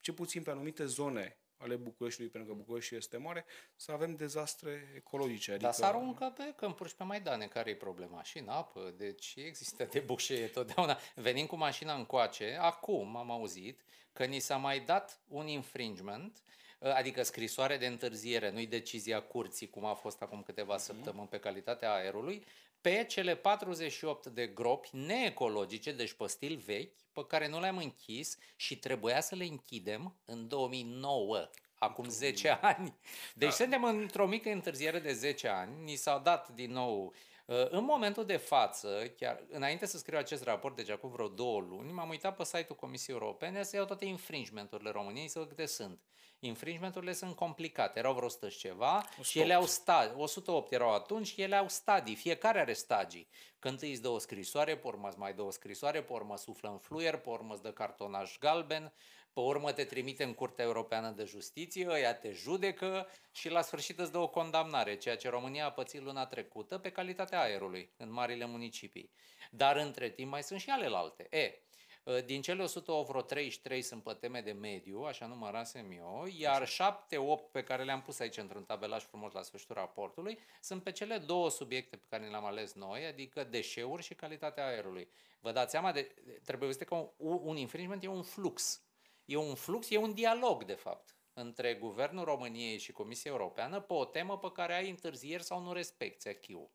ce 0.00 0.12
puțin 0.12 0.42
pe 0.42 0.50
anumite 0.50 0.84
zone 0.84 1.38
ale 1.56 1.76
Bucureștiului, 1.76 2.32
pentru 2.32 2.50
că 2.52 2.58
București 2.58 2.94
este 2.94 3.16
mare, 3.16 3.44
să 3.76 3.92
avem 3.92 4.14
dezastre 4.14 4.92
ecologice. 4.96 5.50
Adică... 5.50 5.64
Dar 5.64 5.74
s 5.74 5.80
aruncă 5.80 6.32
pe 6.36 6.52
câmpuri 6.56 6.88
și 6.88 6.96
pe 6.96 7.04
Maidane. 7.04 7.46
Care 7.46 7.70
e 7.70 7.76
problema? 7.76 8.22
Și 8.22 8.38
în 8.38 8.48
apă. 8.48 8.94
Deci 8.96 9.34
există 9.36 9.84
debușee 9.84 10.46
totdeauna. 10.46 10.98
Venim 11.14 11.46
cu 11.46 11.56
mașina 11.56 11.94
încoace. 11.94 12.56
Acum 12.60 13.16
am 13.16 13.30
auzit 13.30 13.84
că 14.12 14.24
ni 14.24 14.38
s-a 14.38 14.56
mai 14.56 14.80
dat 14.80 15.20
un 15.28 15.46
infringement 15.46 16.38
Ă, 16.38 16.44
adică 16.80 17.22
scrisoare 17.22 17.76
de 17.76 17.86
întârziere, 17.86 18.50
nu-i 18.50 18.66
decizia 18.66 19.20
curții, 19.22 19.70
cum 19.70 19.84
a 19.84 19.94
fost 19.94 20.22
acum 20.22 20.42
câteva 20.42 20.74
mhm. 20.74 20.82
săptămâni 20.82 21.28
pe 21.28 21.38
calitatea 21.38 21.94
aerului, 21.94 22.44
pe 22.80 23.04
cele 23.08 23.34
48 23.34 24.26
de 24.26 24.46
gropi 24.46 24.88
neecologice, 24.92 25.92
deci 25.92 26.12
pe 26.12 26.26
stil 26.26 26.56
vechi, 26.56 26.92
pe 27.12 27.24
care 27.26 27.48
nu 27.48 27.60
le-am 27.60 27.76
închis 27.76 28.38
și 28.56 28.78
trebuia 28.78 29.20
să 29.20 29.34
le 29.34 29.44
închidem 29.44 30.16
în 30.24 30.48
2009 30.48 31.48
acum 31.78 32.08
10 32.08 32.58
ani. 32.62 32.96
Deci 33.34 33.48
da. 33.48 33.54
suntem 33.54 33.84
într-o 33.84 34.26
mică 34.26 34.50
întârziere 34.50 34.98
de 34.98 35.12
10 35.12 35.48
ani, 35.48 35.82
ni 35.82 35.94
s-au 35.94 36.20
dat 36.20 36.48
din 36.48 36.72
nou 36.72 37.06
ă, 37.06 37.12
în 37.46 37.84
momentul 37.84 38.24
de 38.24 38.36
față, 38.36 39.12
chiar 39.16 39.44
înainte 39.48 39.86
să 39.86 39.98
scriu 39.98 40.18
acest 40.18 40.42
raport, 40.42 40.76
deci 40.76 40.90
acum 40.90 41.10
vreo 41.10 41.28
două 41.28 41.60
luni, 41.60 41.92
m-am 41.92 42.08
uitat 42.08 42.36
pe 42.36 42.44
site-ul 42.44 42.76
Comisiei 42.76 43.16
Europene 43.16 43.62
să 43.62 43.76
iau 43.76 43.84
toate 43.84 44.04
infringementurile 44.04 44.90
României, 44.90 45.28
să 45.28 45.38
văd 45.38 45.48
câte 45.48 45.66
sunt. 45.66 46.00
Infringementurile 46.38 47.12
sunt 47.12 47.36
complicate, 47.36 47.98
erau 47.98 48.14
vreo 48.14 48.26
100 48.26 48.48
ceva 48.48 48.96
108. 48.96 49.28
și 49.28 49.40
ele 49.40 49.54
au 49.54 49.66
stadii, 49.66 50.14
108 50.16 50.72
erau 50.72 50.94
atunci 50.94 51.26
și 51.26 51.42
ele 51.42 51.56
au 51.56 51.68
stadii, 51.68 52.14
fiecare 52.14 52.60
are 52.60 52.72
stagii. 52.72 53.28
Când 53.58 53.82
îți 53.82 54.02
dă 54.02 54.08
o 54.08 54.18
scrisoare, 54.18 54.76
pe 54.76 54.86
urmă 54.86 55.08
mai 55.16 55.34
dă 55.34 55.42
o 55.42 55.50
scrisoare, 55.50 56.02
pe 56.02 56.12
urmă 56.12 56.36
suflă 56.36 56.68
în 56.68 56.78
fluier, 56.78 57.16
pe 57.16 57.28
urmă 57.28 57.52
îți 57.52 57.62
dă 57.62 57.72
cartonaj 57.72 58.38
galben, 58.38 58.92
pe 59.34 59.40
urmă 59.40 59.72
te 59.72 59.84
trimite 59.84 60.24
în 60.24 60.34
Curtea 60.34 60.64
Europeană 60.64 61.10
de 61.10 61.24
Justiție, 61.24 61.88
ăia 61.90 62.14
te 62.14 62.32
judecă 62.32 63.08
și 63.32 63.48
la 63.48 63.62
sfârșit 63.62 63.98
îți 63.98 64.12
dă 64.12 64.18
o 64.18 64.28
condamnare, 64.28 64.96
ceea 64.96 65.16
ce 65.16 65.28
România 65.28 65.66
a 65.66 65.70
pățit 65.70 66.02
luna 66.02 66.26
trecută 66.26 66.78
pe 66.78 66.90
calitatea 66.90 67.40
aerului 67.40 67.90
în 67.96 68.12
marile 68.12 68.46
municipii. 68.46 69.10
Dar 69.50 69.76
între 69.76 70.08
timp 70.08 70.30
mai 70.30 70.42
sunt 70.42 70.60
și 70.60 70.70
alelalte. 70.70 71.26
E, 71.30 71.58
Uh, 72.04 72.24
din 72.24 72.42
cele 72.42 72.62
100, 72.62 72.92
o 72.92 73.02
vreo 73.02 73.20
33 73.20 73.82
sunt 73.82 74.02
pe 74.02 74.12
teme 74.12 74.40
de 74.40 74.52
mediu, 74.52 75.00
așa 75.00 75.26
numărasem 75.26 75.90
eu, 75.90 76.26
iar 76.38 76.68
7-8 76.68 77.50
pe 77.50 77.62
care 77.62 77.84
le-am 77.84 78.02
pus 78.02 78.18
aici 78.18 78.36
într-un 78.36 78.64
tabelaj 78.64 79.04
frumos 79.04 79.32
la 79.32 79.42
sfârșitul 79.42 79.74
raportului 79.74 80.38
sunt 80.60 80.82
pe 80.82 80.92
cele 80.92 81.18
două 81.18 81.50
subiecte 81.50 81.96
pe 81.96 82.04
care 82.08 82.28
le-am 82.28 82.44
ales 82.44 82.72
noi, 82.72 83.06
adică 83.06 83.44
deșeuri 83.44 84.02
și 84.02 84.14
calitatea 84.14 84.66
aerului. 84.66 85.08
Vă 85.40 85.52
dați 85.52 85.70
seama, 85.70 85.92
de, 85.92 86.14
trebuie 86.44 86.72
să 86.72 86.84
că 86.84 86.94
un, 86.94 87.40
un 87.42 87.56
infringement 87.56 88.04
e 88.04 88.08
un 88.08 88.22
flux. 88.22 88.83
E 89.24 89.36
un 89.36 89.54
flux, 89.54 89.90
e 89.90 89.96
un 89.96 90.14
dialog, 90.14 90.64
de 90.64 90.74
fapt, 90.74 91.16
între 91.32 91.74
Guvernul 91.74 92.24
României 92.24 92.78
și 92.78 92.92
Comisia 92.92 93.30
Europeană 93.30 93.80
pe 93.80 93.92
o 93.92 94.04
temă 94.04 94.38
pe 94.38 94.52
care 94.52 94.74
ai 94.74 94.90
întârzieri 94.90 95.42
sau 95.42 95.60
nu 95.60 95.72
respecti 95.72 96.28
acquis 96.28 96.68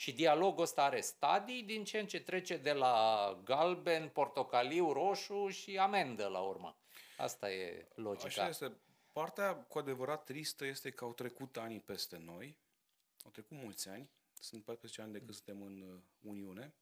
și 0.00 0.12
dialogul 0.12 0.62
ăsta 0.62 0.82
are 0.82 1.00
stadii 1.00 1.62
din 1.62 1.84
ce 1.84 1.98
în 1.98 2.06
ce 2.06 2.20
trece 2.20 2.56
de 2.56 2.72
la 2.72 3.40
galben, 3.44 4.08
portocaliu, 4.08 4.92
roșu 4.92 5.48
și 5.48 5.78
amendă 5.78 6.26
la 6.26 6.40
urmă. 6.40 6.76
Asta 7.16 7.52
e 7.52 7.88
logica. 7.94 8.26
Așa 8.26 8.48
este. 8.48 8.76
Partea 9.12 9.54
cu 9.56 9.78
adevărat 9.78 10.24
tristă 10.24 10.64
este 10.64 10.90
că 10.90 11.04
au 11.04 11.12
trecut 11.12 11.56
ani 11.56 11.80
peste 11.80 12.16
noi, 12.16 12.58
au 13.24 13.30
trecut 13.30 13.56
mulți 13.56 13.88
ani, 13.88 14.10
sunt 14.40 14.64
14 14.64 15.02
ani 15.02 15.12
de 15.12 15.18
când 15.18 15.34
suntem 15.34 15.62
în 15.62 15.80
uh, 15.80 16.00
Uniune, 16.20 16.74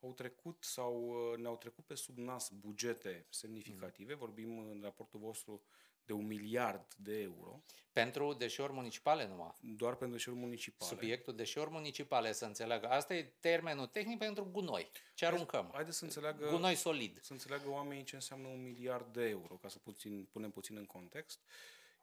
au 0.00 0.12
trecut 0.12 0.64
sau 0.64 1.08
uh, 1.08 1.38
ne-au 1.38 1.56
trecut 1.56 1.84
pe 1.84 1.94
sub 1.94 2.18
nas 2.18 2.50
bugete 2.50 3.26
semnificative, 3.28 4.12
mm. 4.12 4.18
vorbim 4.18 4.58
în 4.58 4.80
raportul 4.82 5.20
vostru 5.20 5.62
de 6.10 6.16
un 6.16 6.26
miliard 6.26 6.94
de 6.94 7.20
euro. 7.20 7.62
Pentru 7.92 8.32
deșeuri 8.32 8.72
municipale 8.72 9.26
numai. 9.26 9.54
Doar 9.60 9.94
pentru 9.94 10.16
deșeuri 10.16 10.38
municipale. 10.38 10.90
Subiectul 10.90 11.34
deșeuri 11.34 11.70
municipale, 11.70 12.32
să 12.32 12.44
înțeleagă. 12.44 12.88
Asta 12.88 13.14
e 13.14 13.22
termenul 13.40 13.86
tehnic 13.86 14.18
pentru 14.18 14.44
gunoi. 14.44 14.90
Ce 15.14 15.26
aruncăm? 15.26 15.70
Haideți 15.72 15.98
să 15.98 16.04
înțeleagă... 16.04 16.48
Gunoi 16.50 16.74
solid. 16.74 17.18
Să 17.22 17.32
înțeleagă 17.32 17.68
oamenii 17.68 18.04
ce 18.04 18.14
înseamnă 18.14 18.48
un 18.48 18.62
miliard 18.62 19.12
de 19.12 19.28
euro, 19.28 19.54
ca 19.54 19.68
să 19.68 19.78
puțin, 19.78 20.24
punem 20.24 20.50
puțin 20.50 20.76
în 20.76 20.86
context. 20.86 21.40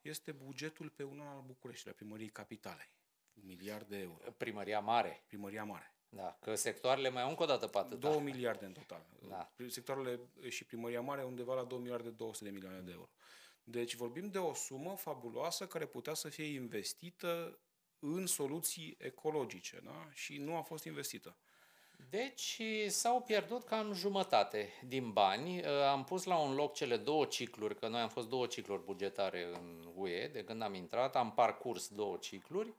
Este 0.01 0.31
bugetul 0.31 0.89
pe 0.89 1.03
un 1.03 1.19
an 1.19 1.27
al 1.27 1.43
București, 1.45 1.87
la 1.87 1.93
primăriei 1.93 2.29
capitale. 2.29 2.91
Un 3.33 3.43
miliard 3.45 3.87
de 3.87 3.97
euro. 3.97 4.31
Primăria 4.31 4.79
mare. 4.79 5.23
Primăria 5.27 5.63
mare. 5.63 5.96
Da, 6.09 6.37
că 6.41 6.55
sectoarele 6.55 7.09
mai 7.09 7.21
au 7.21 7.29
încă 7.29 7.43
o 7.43 7.45
dată 7.45 7.67
pe 7.67 7.77
atât. 7.77 7.99
2 7.99 8.19
miliarde 8.19 8.65
în 8.65 8.71
total. 8.71 9.05
Da. 9.29 9.51
Sectoarele 9.67 10.19
și 10.49 10.65
primăria 10.65 11.01
mare 11.01 11.23
undeva 11.23 11.53
la 11.53 11.63
2 11.63 11.79
miliarde 11.79 12.09
200 12.09 12.43
de 12.43 12.51
milioane 12.51 12.79
de 12.79 12.91
euro. 12.91 13.09
Deci 13.63 13.95
vorbim 13.95 14.29
de 14.29 14.37
o 14.37 14.53
sumă 14.53 14.95
fabuloasă 14.95 15.67
care 15.67 15.85
putea 15.85 16.13
să 16.13 16.29
fie 16.29 16.45
investită 16.45 17.59
în 17.99 18.25
soluții 18.25 18.95
ecologice 18.99 19.81
da? 19.83 20.07
și 20.13 20.37
nu 20.37 20.55
a 20.55 20.61
fost 20.61 20.83
investită. 20.83 21.37
Deci 22.09 22.61
s-au 22.87 23.21
pierdut 23.21 23.63
cam 23.63 23.93
jumătate 23.93 24.69
din 24.85 25.11
bani. 25.11 25.65
Am 25.65 26.03
pus 26.03 26.23
la 26.23 26.37
un 26.37 26.55
loc 26.55 26.73
cele 26.73 26.97
două 26.97 27.25
cicluri, 27.25 27.75
că 27.75 27.87
noi 27.87 28.01
am 28.01 28.09
fost 28.09 28.29
două 28.29 28.47
cicluri 28.47 28.83
bugetare 28.83 29.47
în 29.53 29.91
UE, 29.95 30.27
de 30.27 30.43
când 30.43 30.61
am 30.61 30.73
intrat, 30.73 31.15
am 31.15 31.33
parcurs 31.33 31.87
două 31.87 32.17
cicluri 32.17 32.73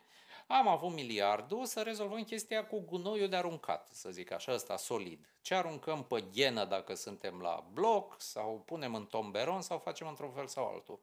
am 0.50 0.68
avut 0.68 0.92
miliardul 0.92 1.64
să 1.64 1.80
rezolvăm 1.80 2.24
chestia 2.24 2.66
cu 2.66 2.80
gunoiul 2.80 3.28
de 3.28 3.36
aruncat, 3.36 3.88
să 3.92 4.10
zic 4.10 4.30
așa, 4.32 4.52
ăsta 4.52 4.76
solid. 4.76 5.26
Ce 5.40 5.54
aruncăm 5.54 6.04
pe 6.04 6.24
ghenă 6.32 6.64
dacă 6.64 6.94
suntem 6.94 7.40
la 7.40 7.66
bloc 7.72 8.20
sau 8.20 8.62
punem 8.66 8.94
în 8.94 9.06
tomberon 9.06 9.60
sau 9.60 9.78
facem 9.78 10.08
într-un 10.08 10.30
fel 10.30 10.46
sau 10.46 10.66
altul. 10.66 11.00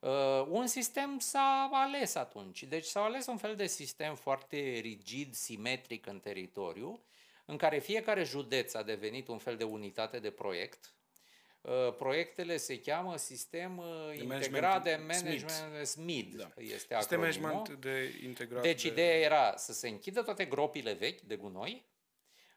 Uh, 0.00 0.46
un 0.48 0.66
sistem 0.66 1.18
s-a 1.18 1.68
ales 1.72 2.14
atunci. 2.14 2.62
Deci 2.62 2.84
s-a 2.84 3.02
ales 3.02 3.26
un 3.26 3.36
fel 3.36 3.56
de 3.56 3.66
sistem 3.66 4.14
foarte 4.14 4.56
rigid, 4.78 5.34
simetric 5.34 6.06
în 6.06 6.20
teritoriu, 6.20 7.00
în 7.44 7.56
care 7.56 7.78
fiecare 7.78 8.24
județ 8.24 8.74
a 8.74 8.82
devenit 8.82 9.28
un 9.28 9.38
fel 9.38 9.56
de 9.56 9.64
unitate 9.64 10.18
de 10.18 10.30
proiect, 10.30 10.92
Uh, 10.94 11.01
proiectele 11.98 12.56
se 12.56 12.80
cheamă 12.80 13.16
Sistem 13.16 13.78
uh, 13.78 13.84
de 14.16 14.22
Integrat 14.22 14.82
de 14.82 15.00
Management 15.06 15.86
SMID. 15.86 16.34
Da. 16.34 16.52
Este 16.56 16.96
Sistem 16.98 17.20
Management 17.20 17.68
de 17.68 18.20
Integrat 18.24 18.62
Deci 18.62 18.82
de... 18.82 18.88
ideea 18.88 19.18
era 19.18 19.56
să 19.56 19.72
se 19.72 19.88
închidă 19.88 20.22
toate 20.22 20.44
gropile 20.44 20.92
vechi 20.92 21.20
de 21.20 21.36
gunoi, 21.36 21.90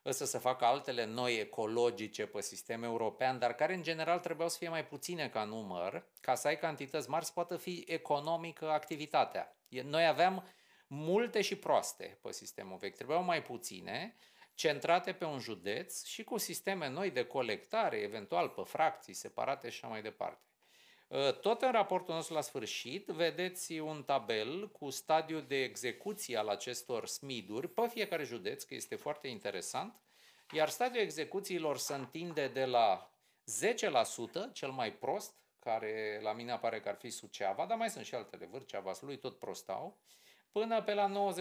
să 0.09 0.25
se 0.25 0.37
facă 0.37 0.65
altele 0.65 1.05
noi 1.05 1.39
ecologice 1.39 2.25
pe 2.25 2.41
sistem 2.41 2.83
european, 2.83 3.39
dar 3.39 3.53
care 3.53 3.73
în 3.73 3.83
general 3.83 4.19
trebuiau 4.19 4.49
să 4.49 4.57
fie 4.57 4.69
mai 4.69 4.85
puține 4.85 5.29
ca 5.29 5.43
număr, 5.43 6.07
ca 6.19 6.35
să 6.35 6.47
ai 6.47 6.57
cantități 6.57 7.09
mari 7.09 7.25
să 7.25 7.31
poată 7.33 7.57
fi 7.57 7.83
economică 7.87 8.69
activitatea. 8.69 9.57
Noi 9.83 10.07
aveam 10.07 10.47
multe 10.87 11.41
și 11.41 11.55
proaste 11.55 12.19
pe 12.21 12.31
sistemul 12.31 12.77
vechi, 12.77 12.95
trebuiau 12.95 13.23
mai 13.23 13.41
puține, 13.41 14.15
centrate 14.55 15.13
pe 15.13 15.25
un 15.25 15.39
județ 15.39 16.03
și 16.03 16.23
cu 16.23 16.37
sisteme 16.37 16.89
noi 16.89 17.11
de 17.11 17.25
colectare, 17.25 17.97
eventual 17.97 18.49
pe 18.49 18.61
fracții 18.61 19.13
separate 19.13 19.69
și 19.69 19.79
așa 19.83 19.87
mai 19.87 20.01
departe. 20.01 20.43
Ă, 21.11 21.31
tot 21.31 21.61
în 21.61 21.71
raportul 21.71 22.13
nostru 22.13 22.33
la 22.33 22.41
sfârșit 22.41 23.07
vedeți 23.07 23.79
un 23.79 24.03
tabel 24.03 24.71
cu 24.71 24.89
stadiul 24.89 25.45
de 25.47 25.63
execuție 25.63 26.37
al 26.37 26.47
acestor 26.47 27.07
smiduri 27.07 27.67
pe 27.67 27.87
fiecare 27.87 28.23
județ, 28.23 28.63
că 28.63 28.73
este 28.73 28.95
foarte 28.95 29.27
interesant, 29.27 30.01
iar 30.51 30.69
stadiul 30.69 31.03
execuțiilor 31.03 31.77
se 31.77 31.93
întinde 31.93 32.47
de 32.47 32.65
la 32.65 33.09
10%, 34.49 34.51
cel 34.53 34.69
mai 34.69 34.93
prost, 34.93 35.33
care 35.59 36.19
la 36.21 36.33
mine 36.33 36.51
apare 36.51 36.79
că 36.79 36.89
ar 36.89 36.95
fi 36.95 37.09
Suceava, 37.09 37.65
dar 37.65 37.77
mai 37.77 37.89
sunt 37.89 38.05
și 38.05 38.15
altele, 38.15 38.45
Vârcea 38.45 38.79
Vaslui, 38.79 39.17
tot 39.17 39.39
prostau, 39.39 39.99
până 40.51 40.81
pe 40.83 40.93
la 40.93 41.33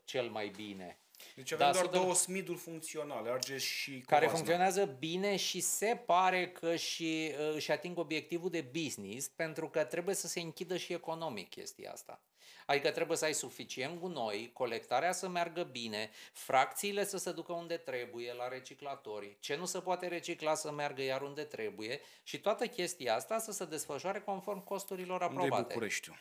90% 0.00 0.04
cel 0.04 0.28
mai 0.30 0.48
bine. 0.48 1.03
Deci 1.34 1.52
avem 1.52 1.66
da, 1.66 1.72
doar 1.72 1.86
două 1.86 2.14
smiduri 2.14 2.58
funcționale, 2.58 3.30
Argeș 3.30 3.64
și 3.64 3.90
Covasna. 3.90 4.18
Care 4.18 4.26
funcționează 4.26 4.84
bine 4.84 5.36
și 5.36 5.60
se 5.60 6.02
pare 6.06 6.50
că 6.50 6.76
și 6.76 7.32
uh, 7.38 7.54
își 7.54 7.70
ating 7.70 7.98
obiectivul 7.98 8.50
de 8.50 8.70
business, 8.72 9.28
pentru 9.28 9.68
că 9.68 9.84
trebuie 9.84 10.14
să 10.14 10.26
se 10.26 10.40
închidă 10.40 10.76
și 10.76 10.92
economic 10.92 11.48
chestia 11.48 11.92
asta. 11.92 12.20
Adică 12.66 12.90
trebuie 12.90 13.16
să 13.16 13.24
ai 13.24 13.32
suficient 13.32 13.98
gunoi, 13.98 14.50
colectarea 14.52 15.12
să 15.12 15.28
meargă 15.28 15.62
bine, 15.62 16.10
fracțiile 16.32 17.04
să 17.04 17.16
se 17.16 17.32
ducă 17.32 17.52
unde 17.52 17.76
trebuie, 17.76 18.32
la 18.32 18.48
reciclatori, 18.48 19.36
ce 19.40 19.56
nu 19.56 19.64
se 19.64 19.80
poate 19.80 20.06
recicla 20.06 20.54
să 20.54 20.72
meargă 20.72 21.02
iar 21.02 21.22
unde 21.22 21.42
trebuie 21.42 22.00
și 22.22 22.40
toată 22.40 22.66
chestia 22.66 23.14
asta 23.14 23.38
să 23.38 23.52
se 23.52 23.64
desfășoare 23.64 24.20
conform 24.20 24.64
costurilor 24.64 25.22
aprobate. 25.22 25.52
Unde 25.54 25.66
Bucureștiul? 25.68 26.16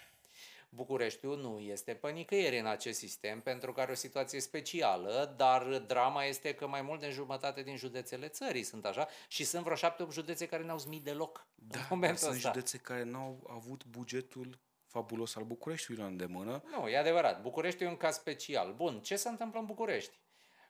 Bucureștiul 0.76 1.38
nu 1.38 1.60
este 1.60 1.94
pe 1.94 2.12
nicăieri 2.12 2.60
în 2.60 2.66
acest 2.66 3.00
sistem 3.00 3.42
pentru 3.42 3.74
că 3.74 3.82
are 3.82 3.92
o 3.92 3.96
situație 3.96 4.40
specială, 4.40 5.34
dar 5.38 5.78
drama 5.78 6.24
este 6.24 6.54
că 6.54 6.68
mai 6.68 6.82
mult 6.82 7.00
de 7.00 7.10
jumătate 7.10 7.62
din 7.62 7.78
județele 7.78 8.28
țării 8.28 8.64
sunt 8.64 8.86
așa 8.86 9.08
și 9.28 9.44
sunt 9.44 9.64
vreo 9.64 9.76
șapte 9.76 9.92
șapte-opt 9.94 10.14
județe 10.14 10.46
care 10.46 10.64
n-au 10.64 10.78
zmit 10.78 11.04
deloc 11.04 11.48
da, 11.56 11.80
în 11.80 11.86
momentul 11.90 12.18
sunt 12.18 12.36
ăsta. 12.36 12.48
județe 12.48 12.78
care 12.78 13.04
n-au 13.04 13.48
avut 13.50 13.86
bugetul 13.86 14.60
fabulos 14.86 15.36
al 15.36 15.44
Bucureștiului 15.44 16.04
la 16.04 16.10
îndemână. 16.10 16.64
Nu, 16.66 16.88
e 16.88 16.98
adevărat. 16.98 17.42
Bucureștiul 17.42 17.88
e 17.88 17.92
un 17.92 17.98
caz 17.98 18.16
special. 18.16 18.74
Bun, 18.74 19.00
ce 19.02 19.16
se 19.16 19.30
întâmplă 19.30 19.60
în 19.60 19.66
București? 19.66 20.22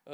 Uh, 0.03 0.13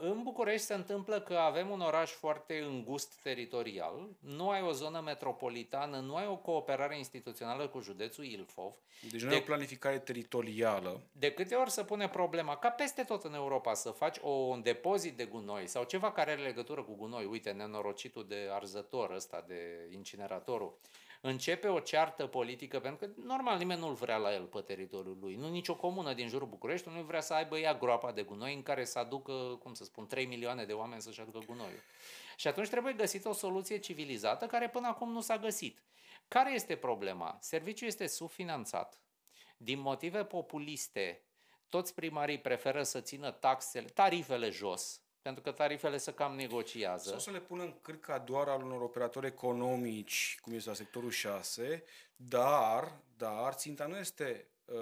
în 0.00 0.22
București 0.22 0.66
se 0.66 0.74
întâmplă 0.74 1.20
că 1.20 1.34
avem 1.34 1.70
un 1.70 1.80
oraș 1.80 2.10
foarte 2.10 2.58
îngust 2.58 3.14
teritorial, 3.22 4.08
nu 4.18 4.50
ai 4.50 4.62
o 4.62 4.72
zonă 4.72 5.00
metropolitană, 5.00 5.98
nu 5.98 6.16
ai 6.16 6.26
o 6.26 6.36
cooperare 6.36 6.98
instituțională 6.98 7.68
cu 7.68 7.80
județul 7.80 8.24
Ilfov. 8.24 8.72
Deci 9.10 9.22
nu 9.22 9.28
de, 9.28 9.34
ai 9.34 9.40
o 9.40 9.44
planificare 9.44 9.98
teritorială. 9.98 11.00
De 11.12 11.32
câte 11.32 11.54
ori 11.54 11.70
se 11.70 11.84
pune 11.84 12.08
problema, 12.08 12.56
ca 12.56 12.68
peste 12.68 13.02
tot 13.02 13.24
în 13.24 13.34
Europa, 13.34 13.74
să 13.74 13.90
faci 13.90 14.16
o, 14.22 14.30
un 14.30 14.62
depozit 14.62 15.16
de 15.16 15.24
gunoi 15.24 15.66
sau 15.66 15.84
ceva 15.84 16.12
care 16.12 16.30
are 16.30 16.42
legătură 16.42 16.82
cu 16.82 16.94
gunoi, 16.94 17.24
uite, 17.24 17.50
nenorocitul 17.50 18.26
de 18.28 18.48
arzător 18.50 19.10
ăsta, 19.10 19.44
de 19.46 19.88
incineratorul, 19.90 20.78
începe 21.26 21.68
o 21.68 21.80
ceartă 21.80 22.26
politică, 22.26 22.80
pentru 22.80 23.06
că 23.06 23.12
normal 23.22 23.58
nimeni 23.58 23.80
nu-l 23.80 23.94
vrea 23.94 24.16
la 24.16 24.34
el 24.34 24.44
pe 24.44 24.60
teritoriul 24.60 25.18
lui. 25.20 25.34
Nu 25.34 25.48
nicio 25.48 25.76
comună 25.76 26.14
din 26.14 26.28
jurul 26.28 26.48
București 26.48 26.88
nu 26.88 27.02
vrea 27.02 27.20
să 27.20 27.34
aibă 27.34 27.58
ea 27.58 27.74
groapa 27.74 28.12
de 28.12 28.22
gunoi 28.22 28.54
în 28.54 28.62
care 28.62 28.84
să 28.84 28.98
aducă, 28.98 29.32
cum 29.62 29.74
să 29.74 29.84
spun, 29.84 30.06
3 30.06 30.26
milioane 30.26 30.64
de 30.64 30.72
oameni 30.72 31.02
să-și 31.02 31.20
aducă 31.20 31.38
gunoiul. 31.46 31.82
Și 32.36 32.48
atunci 32.48 32.68
trebuie 32.68 32.92
găsită 32.92 33.28
o 33.28 33.32
soluție 33.32 33.78
civilizată 33.78 34.46
care 34.46 34.68
până 34.68 34.86
acum 34.86 35.12
nu 35.12 35.20
s-a 35.20 35.38
găsit. 35.38 35.82
Care 36.28 36.52
este 36.52 36.76
problema? 36.76 37.38
Serviciul 37.40 37.86
este 37.86 38.06
subfinanțat. 38.06 39.00
Din 39.56 39.80
motive 39.80 40.24
populiste, 40.24 41.24
toți 41.68 41.94
primarii 41.94 42.40
preferă 42.40 42.82
să 42.82 43.00
țină 43.00 43.30
taxele, 43.30 43.88
tarifele 43.88 44.50
jos, 44.50 45.03
pentru 45.24 45.42
că 45.42 45.50
tarifele 45.50 45.96
se 45.96 46.12
cam 46.12 46.34
negociază. 46.34 47.08
Sau 47.08 47.18
să 47.18 47.30
le 47.30 47.38
pună 47.38 47.62
în 47.62 47.74
cârca 47.82 48.18
doar 48.18 48.48
al 48.48 48.62
unor 48.62 48.80
operatori 48.80 49.26
economici, 49.26 50.38
cum 50.42 50.52
este 50.52 50.68
la 50.68 50.74
sectorul 50.74 51.10
6, 51.10 51.84
Dar, 52.16 52.92
dar 53.16 53.52
ținta 53.52 53.86
nu 53.86 53.96
este 53.96 54.46
uh, 54.64 54.76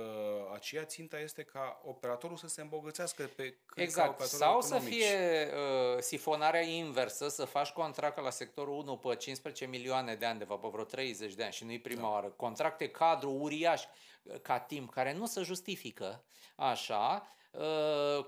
aceea 0.55 0.85
ținta 0.85 1.19
este 1.19 1.43
ca 1.43 1.81
operatorul 1.85 2.37
să 2.37 2.49
se 2.49 2.61
îmbogățească 2.61 3.31
pe 3.37 3.57
Exact. 3.75 4.21
Sau 4.21 4.61
să 4.61 4.79
fie 4.79 5.09
uh, 5.47 6.01
sifonarea 6.01 6.63
inversă, 6.63 7.29
să 7.29 7.45
faci 7.45 7.71
contract 7.71 8.21
la 8.21 8.31
sectorul 8.31 8.75
1 8.75 8.97
pe 8.97 9.17
15 9.17 9.67
milioane 9.67 10.15
de 10.15 10.27
ani, 10.27 10.39
de 10.39 10.45
fapt, 10.45 10.61
pe 10.61 10.69
vreo 10.73 10.85
30 10.85 11.35
de 11.35 11.43
ani 11.43 11.53
și 11.53 11.65
nu-i 11.65 11.81
prima 11.81 12.01
da. 12.01 12.09
oară. 12.09 12.27
Contracte 12.27 12.89
cadru 12.89 13.31
uriaș 13.31 13.85
uh, 14.23 14.41
ca 14.41 14.59
timp, 14.59 14.91
care 14.91 15.13
nu 15.13 15.27
se 15.27 15.43
justifică 15.43 16.25
așa, 16.57 17.23
uh, 17.23 17.41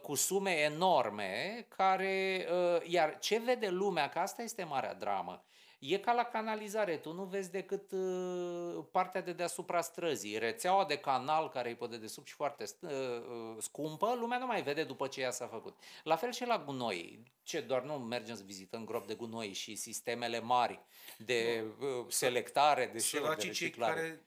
cu 0.02 0.14
sume 0.14 0.50
enorme, 0.50 1.66
care, 1.68 2.46
uh, 2.50 2.90
iar 2.90 3.18
ce 3.18 3.38
vede 3.44 3.68
lumea, 3.68 4.08
că 4.08 4.18
asta 4.18 4.42
este 4.42 4.64
marea 4.64 4.94
dramă, 4.94 5.44
E 5.86 5.98
ca 5.98 6.12
la 6.12 6.24
canalizare, 6.24 6.96
tu 6.96 7.12
nu 7.12 7.24
vezi 7.24 7.50
decât 7.50 7.92
uh, 7.92 8.84
partea 8.90 9.22
de 9.22 9.32
deasupra 9.32 9.80
străzii. 9.80 10.38
Rețeaua 10.38 10.84
de 10.84 10.96
canal 10.96 11.48
care 11.48 11.68
e 11.68 11.74
pe 11.74 11.86
dedesubt 11.86 12.26
și 12.26 12.34
foarte 12.34 12.64
uh, 12.80 12.90
uh, 12.90 13.56
scumpă, 13.58 14.16
lumea 14.20 14.38
nu 14.38 14.46
mai 14.46 14.62
vede 14.62 14.84
după 14.84 15.06
ce 15.06 15.20
ea 15.20 15.30
s-a 15.30 15.46
făcut. 15.46 15.78
La 16.02 16.16
fel 16.16 16.32
și 16.32 16.46
la 16.46 16.62
gunoi. 16.64 17.22
Ce, 17.42 17.60
doar 17.60 17.82
nu 17.82 17.92
mergem 17.92 18.34
să 18.34 18.42
vizităm 18.46 18.84
grop 18.84 19.06
de 19.06 19.14
gunoi 19.14 19.52
și 19.52 19.74
sistemele 19.74 20.40
mari 20.40 20.80
de 21.18 21.64
uh, 21.80 22.06
selectare, 22.08 22.90
de 22.92 22.98
de 23.12 23.46
reciclare. 23.46 24.00
care 24.00 24.24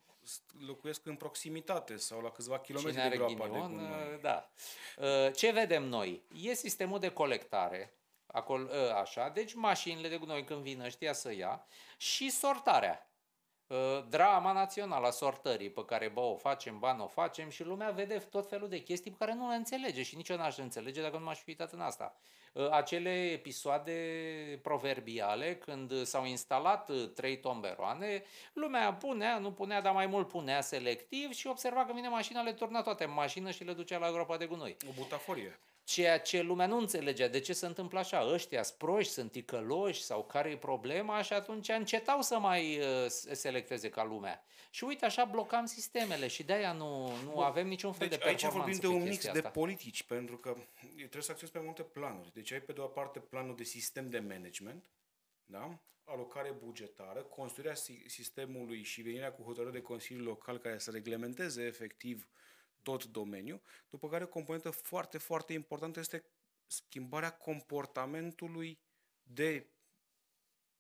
locuiesc 0.66 1.06
în 1.06 1.16
proximitate 1.16 1.98
sau 1.98 2.22
la 2.22 2.30
câțiva 2.30 2.60
kilometri 2.60 3.10
de 3.10 3.16
groapa 3.16 3.48
de 3.48 3.58
gunoi. 3.58 3.84
Uh, 3.84 4.22
da. 4.22 4.50
Uh, 4.98 5.34
ce 5.36 5.52
vedem 5.52 5.84
noi? 5.84 6.24
E 6.34 6.54
sistemul 6.54 7.00
de 7.00 7.10
colectare, 7.10 7.98
acolo, 8.26 8.68
ă, 8.72 8.94
așa, 8.96 9.30
deci 9.30 9.54
mașinile 9.54 10.10
de 10.10 10.18
gunoi 10.18 10.44
când 10.44 10.62
vin 10.62 10.82
ăștia 10.82 11.14
să 11.14 11.34
ia 11.34 11.66
și 11.98 12.30
sortarea. 12.30 13.12
Ă, 13.70 14.06
drama 14.10 14.52
națională 14.52 15.08
a 15.08 15.12
sortării 15.12 15.72
pe 15.72 15.86
care, 15.86 16.08
bă, 16.08 16.20
o 16.20 16.36
facem, 16.36 16.80
ba, 16.80 16.98
o 17.04 17.08
facem 17.08 17.50
și 17.50 17.64
lumea 17.64 17.90
vede 17.90 18.18
tot 18.18 18.50
felul 18.50 18.70
de 18.70 18.84
chestii 18.84 19.12
pe 19.12 19.18
care 19.20 19.34
nu 19.34 19.50
le 19.50 19.56
înțelege 19.56 20.04
și 20.04 20.16
nici 20.16 20.30
eu 20.30 20.38
n-aș 20.38 20.58
înțelege 20.58 21.02
dacă 21.02 21.18
nu 21.18 21.24
m-aș 21.24 21.40
fi 21.40 21.50
uitat 21.50 21.72
în 21.72 21.82
asta. 21.82 22.16
Ă, 22.56 22.70
acele 22.72 23.32
episoade 23.32 23.94
proverbiale 24.62 25.56
când 25.56 26.04
s-au 26.04 26.26
instalat 26.26 26.92
trei 27.14 27.40
tomberoane, 27.40 28.24
lumea 28.54 28.94
punea, 28.94 29.38
nu 29.38 29.52
punea, 29.52 29.82
dar 29.82 29.94
mai 29.94 30.08
mult 30.08 30.28
punea 30.28 30.62
selectiv 30.62 31.32
și 31.32 31.48
observa 31.48 31.86
că 31.86 31.94
vine 31.94 32.08
mașina, 32.08 32.42
le 32.42 32.54
turna 32.54 32.82
toate 32.82 33.04
în 33.04 33.14
mașină 33.14 33.52
și 33.52 33.64
le 33.64 33.74
ducea 33.74 33.98
la 33.98 34.12
groapa 34.12 34.38
de 34.38 34.46
gunoi. 34.46 34.78
O 34.90 34.92
butaforie 34.96 35.60
ceea 35.88 36.20
ce 36.20 36.42
lumea 36.42 36.68
nu 36.68 36.78
înțelegea. 36.78 37.28
De 37.28 37.40
ce 37.40 37.54
se 37.54 37.66
întâmplă 37.66 38.00
așa? 38.00 38.28
Ăștia 38.34 38.64
sproși, 38.64 39.10
sunt 39.10 39.32
ticăloși 39.32 40.04
sau 40.04 40.24
care 40.26 40.50
e 40.50 40.58
problema? 40.58 41.22
Și 41.22 41.34
atunci 41.34 41.70
încetau 41.70 42.22
să 42.22 42.40
mai 42.40 42.80
uh, 42.80 43.06
selecteze 43.32 43.90
ca 43.90 44.04
lumea. 44.04 44.44
Și 44.70 44.84
uite, 44.84 45.06
așa 45.06 45.26
blocam 45.26 45.66
sistemele 45.66 46.28
și 46.28 46.44
de-aia 46.44 46.72
nu, 46.72 47.08
nu 47.24 47.32
Bun. 47.32 47.44
avem 47.44 47.68
niciun 47.68 47.92
fel 47.92 48.08
deci 48.08 48.18
de 48.18 48.24
performanță 48.24 48.46
aici 48.46 48.56
vorbim 48.56 48.80
de 48.80 48.88
un 48.88 49.10
mix 49.10 49.26
asta. 49.26 49.40
de 49.40 49.48
politici, 49.48 50.04
pentru 50.04 50.38
că 50.38 50.56
trebuie 50.96 51.22
să 51.22 51.32
acționezi 51.32 51.58
pe 51.58 51.64
multe 51.64 51.84
planuri. 51.84 52.34
Deci 52.34 52.52
ai 52.52 52.62
pe 52.62 52.74
de 52.74 52.82
o 52.82 52.88
parte 52.88 53.20
planul 53.20 53.56
de 53.56 53.64
sistem 53.64 54.10
de 54.10 54.20
management, 54.20 54.92
da? 55.46 55.80
alocare 56.04 56.52
bugetară, 56.52 57.20
construirea 57.20 57.76
sistemului 58.08 58.84
și 58.84 59.02
venirea 59.02 59.32
cu 59.32 59.42
hotărâri 59.42 59.74
de 59.74 59.82
Consiliul 59.82 60.26
Local 60.26 60.58
care 60.58 60.78
să 60.78 60.92
reglementeze 60.92 61.64
efectiv 61.64 62.28
uh, 62.30 62.47
tot 62.88 63.06
domeniul, 63.06 63.62
după 63.90 64.10
care 64.10 64.24
o 64.24 64.28
componentă 64.28 64.70
foarte, 64.70 65.18
foarte 65.18 65.54
importantă 65.54 66.00
este 66.00 66.24
schimbarea 66.66 67.38
comportamentului 67.38 68.80
de 69.24 69.68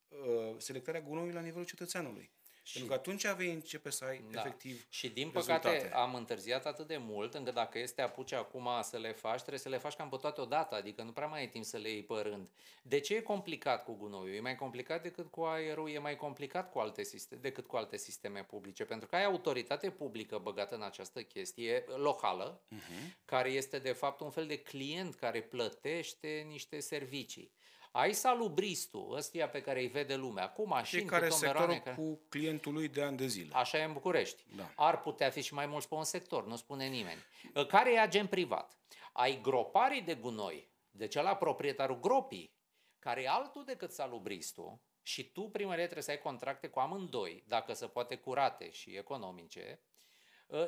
uh, 0.08 0.56
selectarea 0.58 1.02
gunoiului 1.02 1.34
la 1.34 1.42
nivelul 1.42 1.66
cetățeanului. 1.66 2.32
Și, 2.68 2.74
Pentru 2.74 2.92
că 2.92 3.00
atunci 3.00 3.28
vei 3.28 3.54
începe 3.54 3.90
să 3.90 4.06
ai 4.06 4.24
da. 4.32 4.40
efectiv 4.40 4.86
Și 4.90 5.10
din 5.10 5.32
rezultate. 5.34 5.68
păcate 5.68 5.94
am 5.94 6.16
întârziat 6.16 6.66
atât 6.66 6.88
de 6.88 6.98
mult 6.98 7.34
încât 7.34 7.54
dacă 7.54 7.80
este 7.80 8.02
apuce 8.02 8.36
acum 8.36 8.70
să 8.82 8.98
le 8.98 9.12
faci, 9.12 9.40
trebuie 9.40 9.60
să 9.60 9.70
le 9.70 9.78
faci 9.78 9.94
cam 9.94 10.10
pe 10.10 10.18
toate 10.22 10.42
odată, 10.42 10.76
adică 10.76 11.04
nu 11.04 11.12
prea 11.12 11.28
mai 11.28 11.40
ai 11.40 11.50
timp 11.50 11.66
să 11.66 11.78
le 11.78 11.90
iei 11.90 12.04
pe 12.04 12.14
rând. 12.14 12.50
De 12.82 13.00
ce 13.00 13.16
e 13.16 13.22
complicat 13.22 13.84
cu 13.84 13.94
gunoiul? 13.94 14.36
E 14.36 14.40
mai 14.40 14.56
complicat 14.56 15.02
decât 15.02 15.32
cu 15.32 15.42
aerul, 15.42 15.90
e 15.90 16.00
mai 16.00 16.16
complicat 16.16 16.72
cu 16.72 16.80
alte 16.80 17.04
sisteme, 17.04 17.42
decât 17.42 17.68
cu 17.68 17.76
alte 17.76 17.98
sisteme 17.98 18.44
publice, 18.44 18.86
pentru 18.86 19.08
că 19.08 19.16
ai 19.16 19.26
autoritate 19.26 19.90
publică 19.90 20.38
băgată 20.38 20.76
în 20.76 20.82
această 20.82 21.22
chestie 21.22 21.84
locală, 21.96 22.62
uh-huh. 22.76 23.26
care 23.26 23.50
este 23.50 23.80
de 23.80 23.92
fapt 23.92 24.20
un 24.20 24.30
fel 24.30 24.48
de 24.48 24.58
client 24.58 25.16
care 25.16 25.42
plătește 25.42 26.46
niște 26.48 26.80
servicii. 26.80 27.56
Ai 27.98 28.14
salubristul, 28.14 29.16
ăstia 29.16 29.50
pe 29.50 29.62
care 29.62 29.80
îi 29.80 29.88
vede 29.88 30.16
lumea, 30.16 30.50
cu 30.50 30.68
mașini, 30.68 31.02
Fiecare 31.02 31.28
cu 31.28 31.34
sectorul 31.34 31.76
care... 31.76 31.96
cu 31.96 32.20
clientul 32.30 32.74
lui 32.74 32.88
de 32.88 33.02
ani 33.02 33.18
de 33.18 33.28
zile. 33.28 33.56
Așa 33.56 33.78
e 33.78 33.84
în 33.84 33.94
București. 33.94 34.44
Da. 34.56 34.72
Ar 34.76 35.00
putea 35.00 35.30
fi 35.30 35.42
și 35.42 35.54
mai 35.54 35.66
mulți 35.66 35.88
pe 35.88 35.96
un 35.96 36.04
sector, 36.04 36.46
nu 36.48 36.56
spune 36.56 36.88
nimeni. 36.88 37.24
Care 37.68 37.94
e 37.94 38.00
agent 38.00 38.30
privat? 38.30 38.78
Ai 39.14 39.42
groparii 39.42 40.02
de 40.02 40.14
gunoi, 40.16 40.70
deci 40.92 41.14
la 41.14 41.36
proprietarul 41.36 42.00
gropii, 42.00 42.56
care 43.00 43.22
e 43.22 43.28
altul 43.28 43.64
decât 43.66 43.92
salubristul, 43.92 44.80
și 45.02 45.32
tu, 45.32 45.42
primărie, 45.42 45.84
trebuie 45.84 46.04
să 46.04 46.12
ai 46.12 46.20
contracte 46.20 46.68
cu 46.68 46.80
amândoi, 46.80 47.44
dacă 47.48 47.74
se 47.74 47.88
poate 47.88 48.16
curate 48.16 48.72
și 48.72 48.96
economice, 48.96 49.80
Ă, 49.80 49.87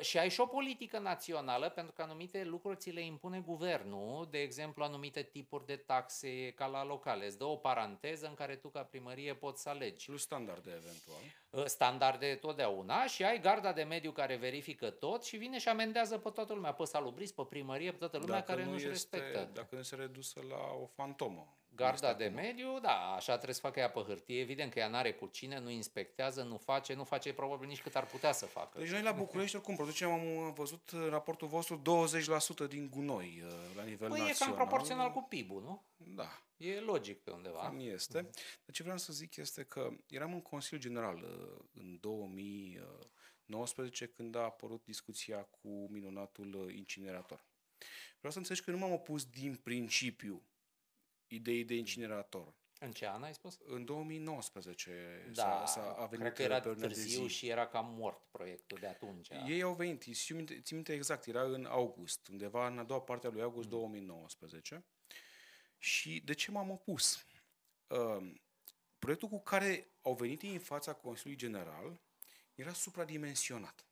și 0.00 0.18
ai 0.18 0.30
și 0.30 0.40
o 0.40 0.46
politică 0.46 0.98
națională, 0.98 1.68
pentru 1.68 1.92
că 1.92 2.02
anumite 2.02 2.44
lucruri 2.44 2.76
ți 2.76 2.90
le 2.90 3.04
impune 3.04 3.40
guvernul, 3.40 4.28
de 4.30 4.38
exemplu 4.38 4.82
anumite 4.82 5.22
tipuri 5.22 5.66
de 5.66 5.76
taxe 5.76 6.50
ca 6.50 6.66
la 6.66 6.84
locale. 6.84 7.26
Îți 7.26 7.38
dă 7.38 7.44
o 7.44 7.56
paranteză 7.56 8.26
în 8.26 8.34
care 8.34 8.56
tu 8.56 8.68
ca 8.68 8.82
primărie 8.82 9.34
poți 9.34 9.62
să 9.62 9.68
alegi. 9.68 10.06
Plus 10.06 10.22
standarde 10.22 10.70
eventual. 10.70 11.20
Ă, 11.52 11.66
standarde 11.66 12.34
totdeauna 12.34 13.06
și 13.06 13.24
ai 13.24 13.40
garda 13.40 13.72
de 13.72 13.82
mediu 13.82 14.12
care 14.12 14.36
verifică 14.36 14.90
tot 14.90 15.24
și 15.24 15.36
vine 15.36 15.58
și 15.58 15.68
amendează 15.68 16.18
pe 16.18 16.30
toată 16.30 16.52
lumea, 16.52 16.72
pe 16.72 16.84
salubrist, 16.84 17.34
pe 17.34 17.42
primărie, 17.48 17.90
pe 17.90 17.98
toată 17.98 18.18
lumea 18.18 18.34
dacă 18.34 18.52
care 18.52 18.64
nu 18.64 18.72
își 18.72 18.86
respectă. 18.86 19.50
Dacă 19.52 19.74
nu 19.74 19.82
se 19.82 19.96
redusă 19.96 20.40
la 20.48 20.74
o 20.82 20.86
fantomă. 20.86 21.59
Garda 21.74 22.14
de 22.14 22.24
mediu, 22.24 22.78
da, 22.80 23.14
așa 23.14 23.32
trebuie 23.32 23.54
să 23.54 23.60
facă 23.60 23.78
ea 23.78 23.90
pe 23.90 24.00
hârtie. 24.00 24.40
Evident 24.40 24.72
că 24.72 24.78
ea 24.78 24.88
n-are 24.88 25.12
cu 25.12 25.26
cine, 25.26 25.58
nu 25.58 25.70
inspectează, 25.70 26.42
nu 26.42 26.56
face, 26.56 26.94
nu 26.94 27.04
face 27.04 27.32
probabil 27.32 27.68
nici 27.68 27.82
cât 27.82 27.96
ar 27.96 28.06
putea 28.06 28.32
să 28.32 28.46
facă. 28.46 28.78
Deci 28.78 28.90
noi 28.90 29.02
la 29.02 29.12
București, 29.12 29.56
oricum, 29.56 29.74
producem, 29.74 30.10
am 30.10 30.52
văzut 30.52 30.90
raportul 31.08 31.48
vostru, 31.48 31.82
20% 32.66 32.68
din 32.68 32.88
gunoi 32.90 33.42
uh, 33.44 33.52
la 33.76 33.82
nivel 33.82 34.08
păi 34.08 34.18
național. 34.18 34.30
e 34.30 34.34
cam 34.44 34.54
proporțional 34.54 35.10
cu 35.10 35.26
PIB-ul, 35.28 35.62
nu? 35.62 35.84
Da. 35.96 36.42
E 36.56 36.80
logic 36.80 37.18
pe 37.18 37.30
undeva. 37.30 37.60
Cam 37.60 37.78
este. 37.78 38.20
Mm. 38.20 38.30
Dar 38.64 38.74
ce 38.74 38.82
vreau 38.82 38.98
să 38.98 39.12
zic 39.12 39.36
este 39.36 39.62
că 39.62 39.90
eram 40.08 40.32
în 40.32 40.42
Consiliul 40.42 40.80
General 40.80 41.16
uh, 41.16 41.58
în 41.72 41.98
2019 42.00 44.06
când 44.06 44.36
a 44.36 44.40
apărut 44.40 44.84
discuția 44.84 45.42
cu 45.42 45.88
minunatul 45.90 46.54
uh, 46.54 46.74
incinerator. 46.74 47.44
Vreau 48.18 48.32
să 48.32 48.38
înțelegi 48.38 48.64
că 48.64 48.70
nu 48.70 48.78
m-am 48.78 48.92
opus 48.92 49.24
din 49.24 49.54
principiu 49.54 50.42
idei 51.30 51.64
de 51.64 51.74
incinerator. 51.74 52.54
În 52.82 52.92
ce 52.92 53.08
an 53.08 53.22
ai 53.22 53.34
spus? 53.34 53.58
În 53.64 53.84
2019 53.84 55.30
da, 55.32 55.42
s-a, 55.42 55.66
s-a 55.66 55.94
a 55.98 56.06
venit 56.06 56.24
cred 56.24 56.32
că 56.32 56.42
era 56.42 56.60
târziu 56.60 57.26
și 57.26 57.48
era 57.48 57.66
cam 57.66 57.94
mort 57.98 58.22
proiectul 58.30 58.78
de 58.80 58.86
atunci. 58.86 59.28
Ei 59.46 59.62
au 59.62 59.74
venit, 59.74 60.02
țin 60.02 60.64
minte 60.70 60.92
exact, 60.92 61.26
era 61.26 61.42
în 61.42 61.64
august, 61.64 62.28
undeva 62.28 62.66
în 62.66 62.78
a 62.78 62.82
doua 62.82 63.00
parte 63.00 63.26
a 63.26 63.30
lui 63.30 63.42
august 63.42 63.68
mm. 63.68 63.78
2019. 63.78 64.84
Și 65.78 66.20
de 66.24 66.32
ce 66.32 66.50
m-am 66.50 66.70
opus? 66.70 67.26
Uh, 67.86 68.32
proiectul 68.98 69.28
cu 69.28 69.40
care 69.40 69.92
au 70.02 70.14
venit 70.14 70.42
în 70.42 70.58
fața 70.58 70.92
Consiliului 70.92 71.46
General 71.46 72.00
era 72.54 72.72
supradimensionat. 72.72 73.84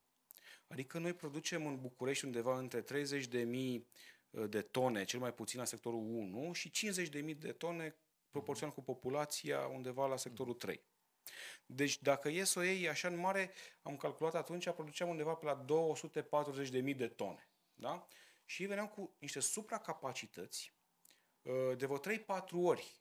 Adică 0.67 0.99
noi 0.99 1.15
producem 1.15 1.67
în 1.67 1.81
București 1.81 2.25
undeva 2.25 2.59
între 2.59 2.81
30 2.81 3.27
de 3.27 3.43
mii 3.43 3.77
Uh, 3.77 4.18
de 4.31 4.63
tone, 4.63 5.05
cel 5.05 5.21
mai 5.21 5.35
puțin 5.35 5.59
la 5.59 5.65
sectorul 5.65 6.01
1, 6.01 6.53
și 6.53 6.71
50.000 6.71 7.37
de 7.39 7.53
tone 7.53 7.97
proporțional 8.31 8.75
cu 8.75 8.83
populația 8.83 9.67
undeva 9.67 10.07
la 10.07 10.17
sectorul 10.17 10.55
3. 10.55 10.83
Deci 11.67 12.03
dacă 12.03 12.29
e 12.29 12.45
să 12.45 12.59
o 12.59 12.63
iei 12.63 12.89
așa 12.89 13.09
în 13.09 13.17
mare, 13.17 13.53
am 13.83 13.97
calculat 13.97 14.35
atunci, 14.35 14.71
produceam 14.71 15.09
undeva 15.09 15.35
pe 15.35 15.45
la 15.45 15.65
240.000 16.85 16.97
de 16.97 17.09
tone. 17.09 17.49
Da? 17.75 18.09
Și 18.45 18.65
veneam 18.65 18.89
cu 18.89 19.15
niște 19.19 19.41
supracapacități 19.41 20.75
uh, 21.43 21.77
de 21.77 21.87
vreo 21.87 22.01
3-4 22.01 22.23
ori 22.53 23.01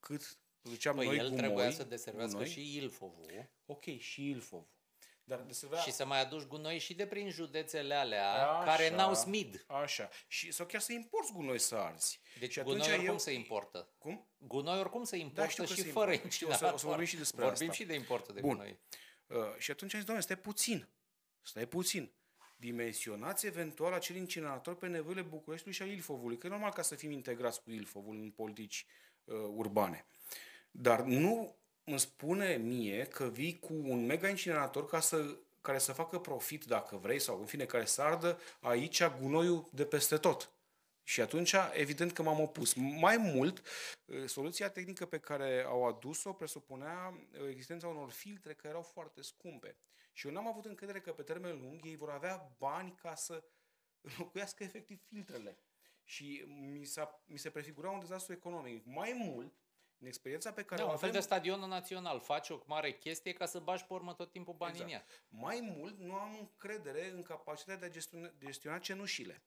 cât 0.00 0.38
produceam 0.60 0.96
păi 0.96 1.06
noi 1.06 1.16
el 1.16 1.28
gumoi, 1.28 1.38
trebuia 1.38 1.70
să 1.70 1.84
deservească 1.84 2.44
și 2.44 2.76
Ilfovul. 2.76 3.50
Ok, 3.66 3.84
și 3.84 4.28
Ilfovul. 4.28 4.79
Dar 5.30 5.38
deservea... 5.38 5.78
Și 5.78 5.92
să 5.92 6.06
mai 6.06 6.20
aduci 6.20 6.42
gunoi 6.42 6.78
și 6.78 6.94
de 6.94 7.06
prin 7.06 7.30
județele 7.30 7.94
alea 7.94 8.32
așa, 8.32 8.64
care 8.64 8.90
n-au 8.90 9.14
smid. 9.14 9.64
Așa. 9.66 10.08
Și 10.26 10.52
sau 10.52 10.66
chiar 10.66 10.80
să 10.80 10.92
importi 10.92 11.32
gunoi 11.32 11.58
să 11.58 11.74
arzi. 11.74 12.20
Deci 12.38 12.52
și 12.52 12.60
gunoi 12.60 12.88
oricum 12.88 13.06
eu... 13.06 13.18
se 13.18 13.32
importă. 13.32 13.88
Cum? 13.98 14.28
Gunoi 14.38 14.78
oricum 14.78 15.04
se 15.04 15.16
da, 15.16 15.22
importă 15.22 15.62
da, 15.62 15.74
și 15.74 15.82
fără 15.82 16.12
incinerator. 16.12 16.66
O 16.66 16.68
să, 16.68 16.74
o 16.74 16.76
să 16.76 16.86
vorbim 16.86 17.06
și 17.06 17.16
despre 17.16 17.44
vorbim 17.44 17.68
asta. 17.68 17.82
și 17.82 17.88
de 17.88 17.94
importul 17.94 18.34
de 18.34 18.40
Bun. 18.40 18.50
gunoi. 18.50 18.78
Uh, 19.26 19.36
și 19.58 19.70
atunci 19.70 19.92
am 19.92 19.98
zis, 19.98 20.06
doamne, 20.06 20.22
stai 20.22 20.36
puțin. 20.36 20.88
Stai 21.42 21.66
puțin. 21.66 22.12
Dimensionați 22.56 23.46
eventual 23.46 23.92
acel 23.92 24.16
incinerator 24.16 24.76
pe 24.76 24.86
nevoile 24.86 25.22
Bucureștiului 25.22 25.76
și 25.76 25.82
a 25.82 25.86
Ilfovului. 25.86 26.38
Că 26.38 26.46
e 26.46 26.50
normal 26.50 26.72
ca 26.72 26.82
să 26.82 26.94
fim 26.94 27.10
integrați 27.10 27.62
cu 27.62 27.70
Ilfovul 27.70 28.14
în 28.14 28.30
politici 28.30 28.86
uh, 29.24 29.34
urbane. 29.54 30.06
Dar 30.70 31.00
nu 31.00 31.59
îmi 31.90 32.00
spune 32.00 32.56
mie 32.56 33.04
că 33.04 33.28
vii 33.28 33.58
cu 33.58 33.72
un 33.72 34.06
mega 34.06 34.28
incinerator 34.28 34.86
ca 34.86 35.00
să 35.00 35.36
care 35.60 35.78
să 35.78 35.92
facă 35.92 36.18
profit, 36.18 36.64
dacă 36.64 36.96
vrei, 36.96 37.18
sau 37.18 37.38
în 37.38 37.46
fine, 37.46 37.64
care 37.64 37.84
să 37.84 38.02
ardă 38.02 38.38
aici 38.60 39.06
gunoiul 39.20 39.68
de 39.72 39.84
peste 39.84 40.16
tot. 40.16 40.52
Și 41.02 41.20
atunci, 41.20 41.54
evident 41.72 42.12
că 42.12 42.22
m-am 42.22 42.40
opus. 42.40 42.74
Mai 42.74 43.16
mult, 43.16 43.62
soluția 44.26 44.70
tehnică 44.70 45.06
pe 45.06 45.18
care 45.18 45.64
au 45.66 45.86
adus-o 45.86 46.32
presupunea 46.32 47.14
existența 47.48 47.86
unor 47.86 48.10
filtre 48.10 48.54
care 48.54 48.68
erau 48.68 48.82
foarte 48.82 49.22
scumpe. 49.22 49.76
Și 50.12 50.26
eu 50.26 50.32
n-am 50.32 50.46
avut 50.46 50.64
încredere 50.64 51.00
că 51.00 51.12
pe 51.12 51.22
termen 51.22 51.60
lung 51.60 51.84
ei 51.84 51.96
vor 51.96 52.10
avea 52.10 52.54
bani 52.58 52.94
ca 53.02 53.14
să 53.14 53.44
înlocuiască 54.00 54.62
efectiv 54.62 55.00
filtrele. 55.08 55.58
Și 56.04 56.44
mi, 56.46 56.84
s-a, 56.84 57.22
mi 57.26 57.38
se 57.38 57.50
prefigura 57.50 57.90
un 57.90 58.00
dezastru 58.00 58.32
economic. 58.32 58.84
Mai 58.86 59.12
mult, 59.12 59.54
în 60.00 60.06
experiența 60.06 60.52
pe 60.52 60.64
care 60.64 60.80
da, 60.80 60.86
o 60.86 60.90
un 60.90 60.94
avem... 60.94 61.10
fel 61.10 61.18
de 61.18 61.24
stadionul 61.24 61.68
național. 61.68 62.20
Faci 62.20 62.48
o 62.48 62.60
mare 62.66 62.92
chestie 62.92 63.32
ca 63.32 63.46
să 63.46 63.58
bagi 63.58 63.84
pe 63.84 63.92
urmă 63.92 64.14
tot 64.14 64.30
timpul 64.30 64.54
banii 64.54 64.82
exact. 64.82 64.90
în 64.90 64.96
ea. 64.96 65.48
Mai 65.48 65.74
mult, 65.76 65.98
nu 65.98 66.14
am 66.14 66.36
încredere 66.38 67.10
în 67.10 67.22
capacitatea 67.22 67.80
de 67.80 67.86
a 67.86 67.90
gestiona, 67.90 68.26
de 68.26 68.44
gestiona 68.44 68.78
cenușile. 68.78 69.42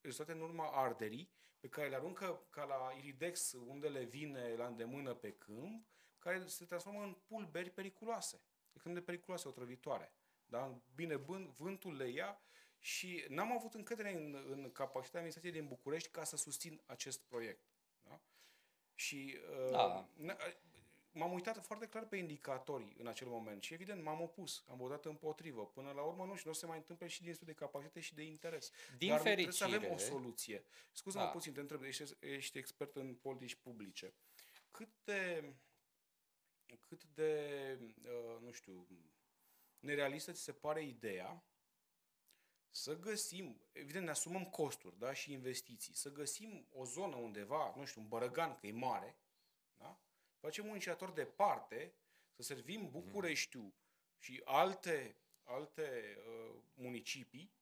Rezultate 0.00 0.38
în 0.38 0.44
urma 0.44 0.70
arderii, 0.72 1.30
pe 1.60 1.68
care 1.68 1.88
le 1.88 1.94
aruncă 1.94 2.46
ca 2.50 2.64
la 2.64 2.92
iridex 2.98 3.52
undele 3.52 4.04
vine 4.04 4.54
la 4.56 4.66
îndemână 4.66 5.14
pe 5.14 5.32
câmp, 5.32 5.86
care 6.18 6.46
se 6.46 6.64
transformă 6.64 7.02
în 7.02 7.16
pulberi 7.26 7.70
periculoase. 7.70 8.42
Extrem 8.72 8.94
de 8.94 9.00
periculoase, 9.00 9.48
otrăvitoare. 9.48 10.12
Da? 10.46 10.82
Bine, 10.94 11.16
vântul 11.56 11.96
le 11.96 12.08
ia 12.08 12.42
și 12.78 13.24
n-am 13.28 13.52
avut 13.52 13.74
încredere 13.74 14.14
în, 14.14 14.44
în 14.50 14.72
capacitatea 14.72 15.18
administrației 15.18 15.52
din 15.52 15.66
București 15.66 16.10
ca 16.10 16.24
să 16.24 16.36
susțin 16.36 16.82
acest 16.86 17.20
proiect. 17.20 17.77
Da? 18.98 19.04
Și 19.04 19.36
uh, 19.66 19.70
da. 19.70 20.08
m-am 21.12 21.32
uitat 21.32 21.64
foarte 21.64 21.86
clar 21.86 22.06
pe 22.06 22.16
indicatori 22.16 22.96
în 22.98 23.06
acel 23.06 23.26
moment 23.26 23.62
și 23.62 23.72
evident 23.72 24.02
m-am 24.02 24.20
opus, 24.20 24.64
am 24.68 24.76
votat 24.76 25.04
împotrivă. 25.04 25.66
Până 25.66 25.90
la 25.90 26.02
urmă 26.02 26.24
nu 26.24 26.34
și 26.34 26.46
nu 26.46 26.52
se 26.52 26.66
mai 26.66 26.76
întâmplă 26.76 27.06
și 27.06 27.22
din 27.22 27.36
de 27.40 27.52
capacitate 27.52 28.00
și 28.00 28.14
de 28.14 28.22
interes. 28.22 28.70
Din 28.98 29.08
Dar 29.08 29.20
fericire. 29.20 29.50
trebuie 29.50 29.80
să 29.80 29.86
avem 29.86 29.92
o 29.92 29.98
soluție. 29.98 30.64
Scuză-mă 30.92 31.24
da. 31.24 31.30
puțin, 31.30 31.52
te 31.52 31.60
întreb, 31.60 31.82
ești, 31.82 32.16
ești 32.20 32.58
expert 32.58 32.96
în 32.96 33.14
politici 33.14 33.54
publice. 33.54 34.14
Cât 34.70 34.88
de, 35.04 35.52
cât 36.80 37.04
de 37.04 37.32
uh, 38.02 38.40
nu 38.40 38.52
știu, 38.52 38.86
nerealistă 39.78 40.32
ți 40.32 40.42
se 40.42 40.52
pare 40.52 40.82
ideea 40.82 41.42
să 42.78 42.98
găsim, 42.98 43.60
evident 43.72 44.04
ne 44.04 44.10
asumăm 44.10 44.44
costuri 44.44 44.98
da, 44.98 45.12
și 45.12 45.32
investiții, 45.32 45.94
să 45.94 46.12
găsim 46.12 46.66
o 46.72 46.84
zonă 46.84 47.16
undeva, 47.16 47.74
nu 47.76 47.84
știu, 47.84 48.00
un 48.00 48.08
bărăgan, 48.08 48.56
că 48.56 48.66
e 48.66 48.72
mare, 48.72 49.16
da? 49.76 50.00
facem 50.40 50.64
un 50.64 50.70
iniciator 50.70 51.10
de 51.10 51.24
parte, 51.24 51.92
să 52.34 52.42
servim 52.42 52.80
mhm. 52.80 52.90
Bucureștiu 52.90 53.74
și 54.18 54.40
alte, 54.44 55.16
alte 55.42 56.16
uh, 56.18 56.54
municipii 56.74 57.52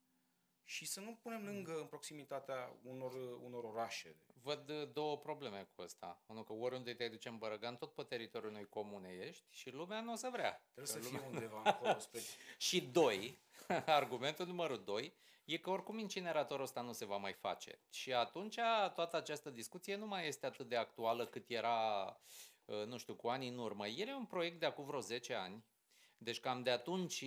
și 0.65 0.87
să 0.87 1.01
nu 1.01 1.15
punem 1.15 1.43
mhm. 1.43 1.47
lângă, 1.47 1.81
în 1.81 1.87
proximitatea 1.87 2.77
unor, 2.83 3.13
unor 3.43 3.65
orașe. 3.65 4.17
Văd 4.47 4.69
uh, 4.69 4.89
două 4.93 5.19
probleme 5.19 5.69
cu 5.75 5.83
asta. 5.83 6.23
Unul 6.27 6.45
că 6.45 6.53
oriunde 6.53 6.95
te 6.95 7.09
duci 7.09 7.25
în 7.25 7.39
Bărăgan, 7.39 7.77
tot 7.77 7.95
pe 7.95 8.03
teritoriul 8.03 8.51
unei 8.51 8.69
comune 8.69 9.09
ești 9.09 9.45
și 9.51 9.71
lumea 9.71 10.01
nu 10.01 10.13
o 10.13 10.15
să 10.17 10.29
vrea. 10.33 10.69
Trebuie 10.75 10.95
să 10.95 10.99
lumea... 11.03 11.21
fie 11.21 11.29
undeva 11.29 11.61
acolo. 11.65 11.99
Spre... 12.07 12.21
și 12.59 12.81
doi, 12.81 13.39
argumentul 14.01 14.47
numărul 14.47 14.85
doi, 14.85 15.15
e 15.45 15.57
că 15.57 15.71
oricum 15.71 15.99
incineratorul 15.99 16.65
ăsta 16.65 16.81
nu 16.81 16.93
se 16.93 17.05
va 17.05 17.17
mai 17.17 17.33
face. 17.33 17.81
Și 17.91 18.13
atunci 18.13 18.59
toată 18.95 19.17
această 19.17 19.51
discuție 19.51 19.97
nu 19.97 20.07
mai 20.07 20.27
este 20.27 20.47
atât 20.47 20.69
de 20.69 20.77
actuală 20.77 21.27
cât 21.27 21.51
era, 21.51 22.05
uh, 22.65 22.85
nu 22.85 22.99
știu, 22.99 23.15
cu 23.15 23.29
ani 23.29 23.49
în 23.49 23.59
urmă. 23.59 23.87
El 23.87 24.09
e 24.09 24.15
un 24.15 24.27
proiect 24.27 24.61
de 24.61 24.67
acum 24.67 24.85
vreo 24.85 25.01
10 25.01 25.35
ani, 25.35 25.65
deci 26.19 26.41
cam 26.41 26.63
de 26.63 26.71
atunci 26.71 27.25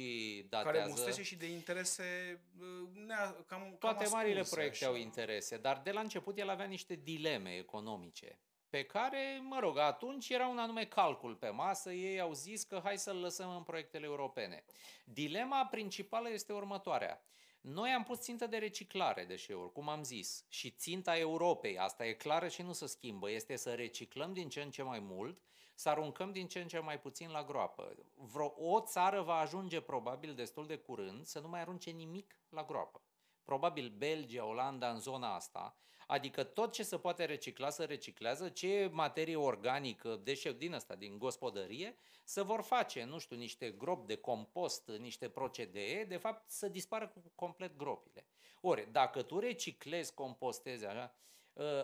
datează... 0.49 0.77
Care 0.77 0.89
mustese 0.89 1.23
și 1.23 1.35
de 1.35 1.45
interese 1.45 2.39
uh, 2.59 2.89
nea, 3.05 3.43
cam, 3.47 3.75
Toate 3.79 4.03
cam 4.03 4.13
marile 4.13 4.41
proiecte 4.49 4.85
așa. 4.85 4.93
au 4.93 4.95
interese, 4.95 5.57
dar 5.57 5.81
de 5.83 5.91
la 5.91 5.99
început 5.99 6.37
el 6.37 6.49
avea 6.49 6.65
niște 6.65 6.99
dileme 7.03 7.55
economice 7.55 8.39
pe 8.69 8.83
care, 8.83 9.41
mă 9.43 9.59
rog, 9.59 9.77
atunci 9.77 10.29
era 10.29 10.47
un 10.47 10.57
anume 10.57 10.85
calcul 10.85 11.35
pe 11.35 11.49
masă, 11.49 11.91
ei 11.91 12.19
au 12.19 12.33
zis 12.33 12.63
că 12.63 12.79
hai 12.83 12.97
să-l 12.97 13.15
lăsăm 13.15 13.55
în 13.55 13.63
proiectele 13.63 14.05
europene. 14.05 14.63
Dilema 15.03 15.65
principală 15.65 16.29
este 16.29 16.53
următoarea. 16.53 17.23
Noi 17.61 17.89
am 17.89 18.03
pus 18.03 18.19
țintă 18.19 18.47
de 18.47 18.57
reciclare 18.57 19.25
deșeuri, 19.25 19.71
cum 19.71 19.89
am 19.89 20.03
zis, 20.03 20.45
și 20.49 20.69
ținta 20.69 21.17
Europei, 21.17 21.77
asta 21.77 22.05
e 22.05 22.13
clară 22.13 22.47
și 22.47 22.61
nu 22.61 22.73
se 22.73 22.87
schimbă, 22.87 23.31
este 23.31 23.55
să 23.55 23.73
reciclăm 23.73 24.33
din 24.33 24.49
ce 24.49 24.61
în 24.61 24.71
ce 24.71 24.83
mai 24.83 24.99
mult, 24.99 25.41
să 25.79 25.89
aruncăm 25.89 26.31
din 26.31 26.47
ce 26.47 26.59
în 26.59 26.67
ce 26.67 26.79
mai 26.79 26.99
puțin 26.99 27.29
la 27.29 27.43
groapă. 27.43 27.95
Vreo 28.15 28.53
o 28.57 28.81
țară 28.81 29.21
va 29.21 29.35
ajunge 29.35 29.81
probabil 29.81 30.33
destul 30.33 30.67
de 30.67 30.77
curând 30.77 31.25
să 31.25 31.39
nu 31.39 31.47
mai 31.47 31.61
arunce 31.61 31.89
nimic 31.89 32.39
la 32.49 32.63
groapă. 32.63 33.01
Probabil 33.43 33.89
Belgia, 33.97 34.45
Olanda 34.45 34.89
în 34.89 34.99
zona 34.99 35.35
asta, 35.35 35.77
adică 36.07 36.43
tot 36.43 36.71
ce 36.71 36.83
se 36.83 36.97
poate 36.97 37.25
recicla 37.25 37.69
să 37.69 37.83
reciclează, 37.83 38.49
ce 38.49 38.89
materie 38.91 39.35
organică, 39.35 40.19
deșeu 40.23 40.51
din 40.51 40.73
asta, 40.73 40.95
din 40.95 41.17
gospodărie, 41.17 41.95
să 42.23 42.43
vor 42.43 42.61
face, 42.61 43.03
nu 43.03 43.17
știu, 43.17 43.35
niște 43.35 43.71
gropi 43.71 44.07
de 44.07 44.15
compost, 44.15 44.87
niște 44.87 45.29
procedee, 45.29 46.05
de 46.05 46.17
fapt 46.17 46.49
să 46.49 46.67
dispară 46.67 47.13
complet 47.35 47.77
gropile. 47.77 48.25
Ori, 48.61 48.91
dacă 48.91 49.21
tu 49.21 49.39
reciclezi, 49.39 50.13
compostezi 50.13 50.85
așa, 50.85 51.03
ă, 51.03 51.11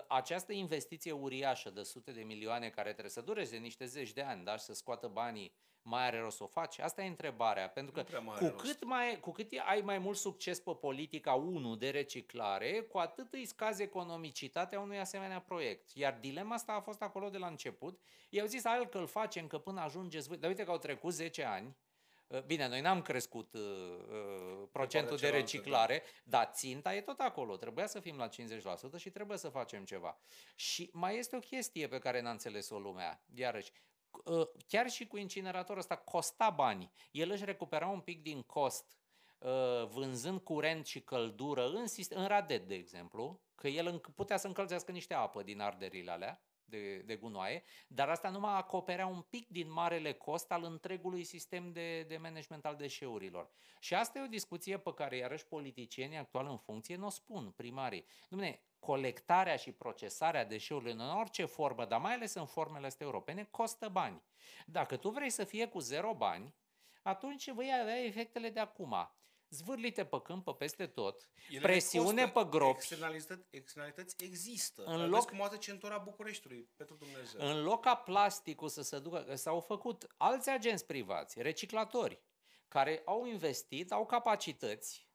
această 0.07 0.53
investiție 0.53 1.11
uriașă 1.11 1.69
de 1.69 1.83
sute 1.83 2.11
de 2.11 2.21
milioane 2.21 2.69
care 2.69 2.89
trebuie 2.89 3.11
să 3.11 3.21
dureze 3.21 3.57
niște 3.57 3.85
zeci 3.85 4.13
de 4.13 4.21
ani, 4.21 4.43
da, 4.43 4.57
și 4.57 4.63
să 4.63 4.73
scoată 4.73 5.07
banii 5.07 5.53
mai 5.87 6.05
are 6.05 6.19
rost 6.19 6.37
să 6.37 6.43
o 6.43 6.47
faci? 6.47 6.79
Asta 6.79 7.03
e 7.03 7.07
întrebarea. 7.07 7.69
Pentru 7.69 7.91
că 7.91 8.03
cu 8.39 8.47
cât, 8.47 8.83
mai, 8.83 9.19
cu 9.19 9.31
cât 9.31 9.51
ai 9.65 9.81
mai 9.81 9.97
mult 9.97 10.17
succes 10.17 10.59
pe 10.59 10.71
politica 10.71 11.33
1 11.33 11.75
de 11.75 11.89
reciclare, 11.89 12.81
cu 12.81 12.97
atât 12.97 13.33
îi 13.33 13.45
scazi 13.45 13.81
economicitatea 13.81 14.79
unui 14.79 14.99
asemenea 14.99 15.41
proiect. 15.41 15.89
Iar 15.93 16.17
dilema 16.19 16.55
asta 16.55 16.73
a 16.73 16.81
fost 16.81 17.01
acolo 17.01 17.29
de 17.29 17.37
la 17.37 17.47
început. 17.47 17.99
I-au 18.29 18.47
zis, 18.47 18.65
hai 18.65 18.89
că 18.89 18.97
îl 18.97 19.07
facem, 19.07 19.47
că 19.47 19.57
până 19.57 19.81
ajungeți 19.81 20.27
voi. 20.27 20.37
Dar 20.37 20.49
uite 20.49 20.63
că 20.63 20.71
au 20.71 20.77
trecut 20.77 21.13
10 21.13 21.43
ani, 21.43 21.67
uh, 21.67 21.73
Bine, 22.45 22.67
noi 22.67 22.81
n-am 22.81 23.01
crescut 23.01 23.53
uh, 23.53 23.61
uh 23.61 24.67
procentul 24.71 25.17
de, 25.17 25.29
de 25.29 25.37
reciclare, 25.37 26.03
da. 26.23 26.37
dar 26.37 26.49
ținta 26.53 26.95
e 26.95 27.01
tot 27.01 27.19
acolo. 27.19 27.57
Trebuia 27.57 27.87
să 27.87 27.99
fim 27.99 28.17
la 28.17 28.29
50% 28.29 28.31
și 28.97 29.09
trebuie 29.09 29.37
să 29.37 29.49
facem 29.49 29.83
ceva. 29.83 30.17
Și 30.55 30.89
mai 30.93 31.17
este 31.17 31.35
o 31.35 31.39
chestie 31.39 31.87
pe 31.87 31.99
care 31.99 32.21
n-a 32.21 32.31
înțeles-o 32.31 32.79
lumea. 32.79 33.23
Iarăși, 33.33 33.71
Ă, 34.25 34.49
chiar 34.67 34.89
și 34.89 35.07
cu 35.07 35.17
incineratorul 35.17 35.81
ăsta 35.81 35.95
costa 35.95 36.49
bani. 36.49 36.91
El 37.11 37.31
își 37.31 37.45
recupera 37.45 37.87
un 37.87 37.99
pic 37.99 38.21
din 38.21 38.41
cost 38.41 38.97
ă, 39.41 39.85
vânzând 39.91 40.39
curent 40.39 40.85
și 40.85 41.01
căldură 41.01 41.67
în, 41.67 41.85
în 42.09 42.27
radet, 42.27 42.67
de 42.67 42.75
exemplu, 42.75 43.41
că 43.55 43.67
el 43.67 43.99
putea 44.15 44.37
să 44.37 44.47
încălzească 44.47 44.91
niște 44.91 45.13
apă 45.13 45.43
din 45.43 45.59
arderile 45.59 46.11
alea 46.11 46.41
de, 46.65 46.97
de 46.97 47.15
gunoaie, 47.15 47.63
dar 47.87 48.09
asta 48.09 48.29
numai 48.29 48.57
acoperea 48.57 49.05
un 49.05 49.21
pic 49.21 49.47
din 49.47 49.71
marele 49.71 50.13
cost 50.13 50.51
al 50.51 50.63
întregului 50.63 51.23
sistem 51.23 51.71
de, 51.71 52.01
de 52.01 52.17
management 52.17 52.65
al 52.65 52.75
deșeurilor. 52.75 53.49
Și 53.79 53.93
asta 53.93 54.19
e 54.19 54.23
o 54.23 54.27
discuție 54.27 54.77
pe 54.77 54.93
care 54.93 55.17
iarăși 55.17 55.45
politicienii 55.45 56.17
actual 56.17 56.47
în 56.47 56.57
funcție 56.57 56.95
nu 56.95 57.05
o 57.05 57.09
spun, 57.09 57.53
primarii. 57.55 58.05
Dumne, 58.29 58.61
colectarea 58.79 59.55
și 59.55 59.71
procesarea 59.71 60.45
deșeurilor 60.45 60.93
în 60.93 61.17
orice 61.17 61.45
formă, 61.45 61.85
dar 61.85 61.99
mai 61.99 62.13
ales 62.13 62.33
în 62.33 62.45
formele 62.45 62.85
astea 62.85 63.05
europene, 63.05 63.47
costă 63.51 63.89
bani. 63.89 64.21
Dacă 64.65 64.97
tu 64.97 65.09
vrei 65.09 65.29
să 65.29 65.43
fie 65.43 65.67
cu 65.67 65.79
zero 65.79 66.13
bani, 66.13 66.53
atunci 67.01 67.51
vei 67.51 67.79
avea 67.81 68.03
efectele 68.03 68.49
de 68.49 68.59
acum. 68.59 68.95
Zvârlite 69.49 70.05
pe 70.05 70.21
câmp, 70.21 70.45
pe 70.45 70.51
peste 70.51 70.87
tot, 70.87 71.29
Ele 71.49 71.59
presiune 71.59 72.21
costă, 72.21 72.39
pe 72.39 72.49
gropi. 72.49 72.77
Externalități, 72.77 73.47
externalități 73.49 74.15
există. 74.23 74.83
În 74.83 75.09
loc, 75.09 75.29
cum 75.29 75.41
arată 75.41 75.57
centura 75.57 75.97
Bucureștiului, 75.97 76.69
pentru 76.75 76.95
Dumnezeu. 76.95 77.47
În 77.47 77.63
loc 77.63 77.81
ca 77.81 77.95
plasticul 77.95 78.69
să 78.69 78.81
se 78.81 78.99
ducă, 78.99 79.35
s-au 79.35 79.59
făcut 79.59 80.07
alți 80.17 80.49
agenți 80.49 80.85
privați, 80.85 81.41
reciclatori, 81.41 82.21
care 82.67 83.01
au 83.05 83.25
investit, 83.25 83.91
au 83.91 84.05
capacități 84.05 85.05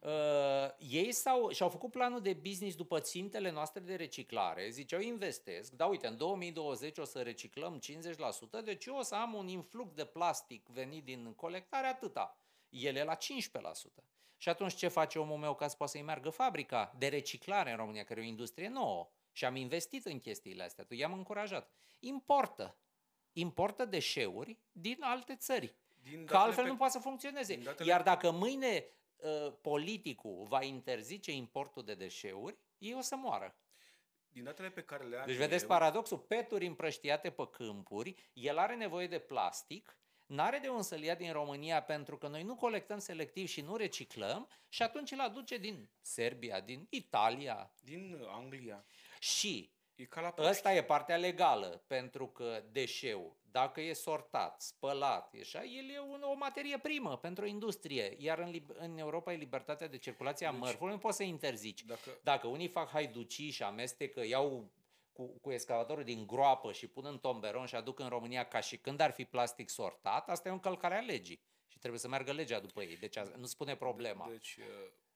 Uh, 0.00 0.68
ei 0.78 1.12
s-au, 1.12 1.50
și-au 1.50 1.68
făcut 1.68 1.90
planul 1.90 2.20
de 2.20 2.32
business 2.32 2.76
după 2.76 3.00
țintele 3.00 3.50
noastre 3.50 3.80
de 3.80 3.94
reciclare, 3.94 4.68
ziceau 4.70 5.00
investesc, 5.00 5.72
da 5.72 5.86
uite, 5.86 6.06
în 6.06 6.16
2020 6.16 6.98
o 6.98 7.04
să 7.04 7.20
reciclăm 7.22 7.80
50%, 8.60 8.64
deci 8.64 8.84
eu 8.84 8.96
o 8.96 9.02
să 9.02 9.14
am 9.14 9.34
un 9.34 9.48
influx 9.48 9.92
de 9.92 10.04
plastic 10.04 10.66
venit 10.66 11.04
din 11.04 11.34
colectare 11.34 11.86
atâta, 11.86 12.39
ele 12.70 13.02
la 13.02 13.16
15%. 13.16 13.18
Și 14.36 14.48
atunci 14.48 14.74
ce 14.74 14.88
face 14.88 15.18
omul 15.18 15.38
meu 15.38 15.54
ca 15.54 15.68
să 15.68 15.76
poată 15.76 15.92
să-i 15.92 16.02
meargă 16.02 16.30
fabrica 16.30 16.94
de 16.98 17.08
reciclare 17.08 17.70
în 17.70 17.76
România, 17.76 18.04
care 18.04 18.20
e 18.20 18.22
o 18.22 18.26
industrie 18.26 18.68
nouă? 18.68 19.10
Și 19.32 19.44
am 19.44 19.56
investit 19.56 20.06
în 20.06 20.18
chestiile 20.18 20.62
astea, 20.62 20.84
tu 20.84 20.94
i-am 20.94 21.12
încurajat. 21.12 21.70
Importă. 21.98 22.76
Importă 23.32 23.84
deșeuri 23.84 24.58
din 24.72 24.96
alte 25.00 25.36
țări. 25.36 25.74
Din 26.02 26.26
că 26.26 26.36
altfel 26.36 26.64
pe... 26.64 26.70
nu 26.70 26.76
poate 26.76 26.92
să 26.92 26.98
funcționeze. 26.98 27.56
Datele... 27.56 27.88
Iar 27.88 28.02
dacă 28.02 28.30
mâine 28.30 28.84
Uh, 29.22 29.52
politicul 29.60 30.46
va 30.48 30.62
interzice 30.62 31.32
importul 31.32 31.84
de 31.84 31.94
deșeuri, 31.94 32.58
ei 32.78 32.94
o 32.94 33.00
să 33.00 33.16
moară. 33.16 33.56
Din 34.28 34.44
datele 34.44 34.70
pe 34.70 34.82
care 34.82 35.04
le 35.04 35.16
am 35.16 35.26
Deci 35.26 35.36
vedeți 35.36 35.62
eu... 35.62 35.68
paradoxul, 35.68 36.18
peturi 36.18 36.66
împrăștiate 36.66 37.30
pe 37.30 37.48
câmpuri, 37.50 38.30
el 38.32 38.58
are 38.58 38.74
nevoie 38.74 39.06
de 39.06 39.18
plastic, 39.18 39.96
N-are 40.30 40.58
de 40.58 40.68
unde 40.68 40.82
să-l 40.82 41.02
ia 41.02 41.14
din 41.14 41.32
România 41.32 41.82
pentru 41.82 42.16
că 42.16 42.28
noi 42.28 42.42
nu 42.42 42.54
colectăm 42.54 42.98
selectiv 42.98 43.48
și 43.48 43.60
nu 43.60 43.76
reciclăm 43.76 44.48
și 44.68 44.82
atunci 44.82 45.10
îl 45.10 45.20
aduce 45.20 45.56
din 45.56 45.88
Serbia, 46.00 46.60
din 46.60 46.86
Italia. 46.90 47.72
Din 47.80 48.16
Anglia. 48.28 48.84
Și 49.18 49.70
E 50.00 50.04
ca 50.04 50.20
la 50.20 50.34
Ăsta 50.38 50.74
e 50.74 50.82
partea 50.82 51.16
legală, 51.16 51.82
pentru 51.86 52.26
că 52.26 52.62
deșeul, 52.70 53.36
dacă 53.50 53.80
e 53.80 53.92
sortat, 53.92 54.60
spălat, 54.60 55.34
e 55.34 55.40
așa, 55.40 55.64
el 55.64 55.90
e 55.90 56.00
un, 56.00 56.22
o 56.22 56.34
materie 56.34 56.78
primă 56.78 57.16
pentru 57.16 57.46
industrie. 57.46 58.14
Iar 58.18 58.38
în, 58.38 58.62
în 58.78 58.98
Europa 58.98 59.32
e 59.32 59.36
libertatea 59.36 59.88
de 59.88 59.98
circulație 59.98 60.46
a 60.46 60.50
deci, 60.50 60.60
mărfurilor, 60.60 60.90
nu 60.90 60.98
poți 60.98 61.16
să 61.16 61.22
interzici. 61.22 61.84
Dacă... 61.84 62.18
dacă 62.22 62.46
unii 62.46 62.68
fac 62.68 62.88
haiducii 62.88 63.50
și 63.50 63.62
amestecă, 63.62 64.26
iau 64.26 64.70
cu, 65.20 65.38
cu 65.40 65.52
excavatorul 65.52 66.04
din 66.04 66.26
groapă 66.26 66.72
și 66.72 66.86
pun 66.86 67.04
în 67.04 67.18
tomberon 67.18 67.66
și 67.66 67.74
aduc 67.74 67.98
în 67.98 68.08
România 68.08 68.48
ca 68.48 68.60
și 68.60 68.76
când 68.76 69.00
ar 69.00 69.10
fi 69.10 69.24
plastic 69.24 69.68
sortat, 69.68 70.28
asta 70.28 70.48
e 70.48 70.50
o 70.50 70.54
încălcare 70.54 70.94
a 70.94 71.00
legii. 71.00 71.42
Și 71.66 71.78
trebuie 71.78 72.00
să 72.00 72.08
meargă 72.08 72.32
legea 72.32 72.60
după 72.60 72.82
ei. 72.82 72.96
Deci 72.96 73.18
nu 73.18 73.46
spune 73.46 73.76
problema. 73.76 74.28
Deci 74.30 74.58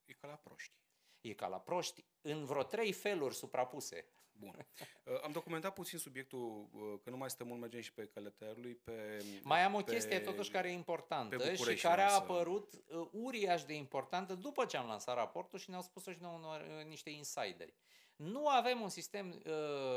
e 0.05 0.12
ca 0.12 0.27
la 0.27 0.35
proști. 0.35 0.75
E 1.21 1.33
ca 1.33 1.47
la 1.47 1.61
proști 1.61 2.05
în 2.21 2.45
vreo 2.45 2.62
trei 2.62 2.93
feluri 2.93 3.35
suprapuse. 3.35 4.09
Bun. 4.37 4.67
Uh, 5.05 5.21
am 5.23 5.33
documentat 5.33 5.75
puțin 5.75 5.99
subiectul, 5.99 6.69
uh, 6.73 7.01
că 7.03 7.11
nu 7.11 7.17
mai 7.17 7.31
stăm 7.31 7.47
mult, 7.47 7.61
mergem 7.61 7.81
și 7.81 7.93
pe 7.93 8.07
călăterului. 8.07 8.75
Pe, 8.75 9.25
mai 9.43 9.62
am 9.62 9.75
o 9.75 9.83
pe, 9.83 9.93
chestie 9.93 10.21
totuși 10.21 10.51
care 10.51 10.69
e 10.69 10.73
importantă 10.73 11.55
și 11.55 11.75
care 11.75 12.01
a 12.01 12.14
apărut 12.14 12.73
uh, 12.73 13.09
uriaș 13.12 13.64
de 13.64 13.75
importantă 13.75 14.35
după 14.35 14.64
ce 14.64 14.77
am 14.77 14.87
lansat 14.87 15.17
raportul 15.17 15.59
și 15.59 15.71
ne-au 15.71 15.83
spus-o 15.83 16.12
și 16.12 16.19
nouă 16.21 16.59
niște 16.87 17.11
insideri. 17.11 17.75
Nu 18.16 18.48
avem 18.48 18.81
un 18.81 18.88
sistem 18.88 19.42
uh, 19.46 19.53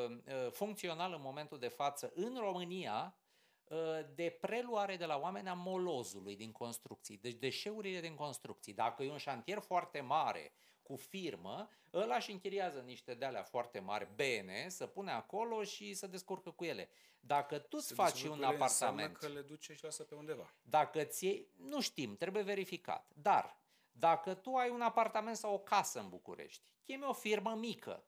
uh, 0.10 0.52
funcțional 0.52 1.14
în 1.14 1.22
momentul 1.22 1.60
de 1.60 1.68
față 1.68 2.12
în 2.16 2.38
România 2.40 3.18
uh, 3.64 3.78
de 4.16 4.38
preluare 4.42 4.96
de 4.96 5.06
la 5.06 5.18
oameni 5.18 5.50
a 5.50 5.54
molozului 5.54 6.36
din 6.36 6.52
construcții, 6.52 7.18
deci 7.18 7.34
deșeurile 7.34 8.00
din 8.00 8.16
construcții. 8.16 8.74
Dacă 8.74 9.04
e 9.04 9.12
un 9.12 9.18
șantier 9.18 9.60
foarte 9.60 10.02
mare, 10.02 10.54
cu 10.88 10.96
firmă, 10.96 11.70
ăla 11.94 12.16
își 12.16 12.32
închiriază 12.32 12.80
niște 12.80 13.14
de 13.14 13.26
alea 13.26 13.44
foarte 13.44 13.80
mari, 13.80 14.10
bene, 14.16 14.70
să 14.70 14.88
pune 14.88 15.12
acolo 15.12 15.64
și 15.64 15.94
să 15.94 16.08
descurcă 16.08 16.52
cu 16.52 16.64
ele. 16.64 16.90
Dacă 17.20 17.58
tu 17.58 17.78
îți 17.80 17.94
faci 17.94 18.24
un 18.24 18.44
apartament... 18.44 19.18
că 19.18 19.28
le 19.28 19.42
duce 19.42 19.74
și 19.74 19.84
lasă 19.84 20.04
pe 20.04 20.16
undeva. 20.16 20.54
Dacă 20.62 21.04
ți 21.04 21.46
nu 21.56 21.82
știm, 21.82 22.16
trebuie 22.16 22.44
verificat. 22.44 23.12
Dar 23.16 23.60
dacă 24.00 24.34
tu 24.34 24.56
ai 24.56 24.70
un 24.70 24.82
apartament 24.82 25.38
sau 25.38 25.54
o 25.54 25.60
casă 25.60 26.00
în 26.00 26.10
București, 26.10 26.64
chemi 26.84 27.04
o 27.04 27.14
firmă 27.14 27.56
mică 27.56 28.08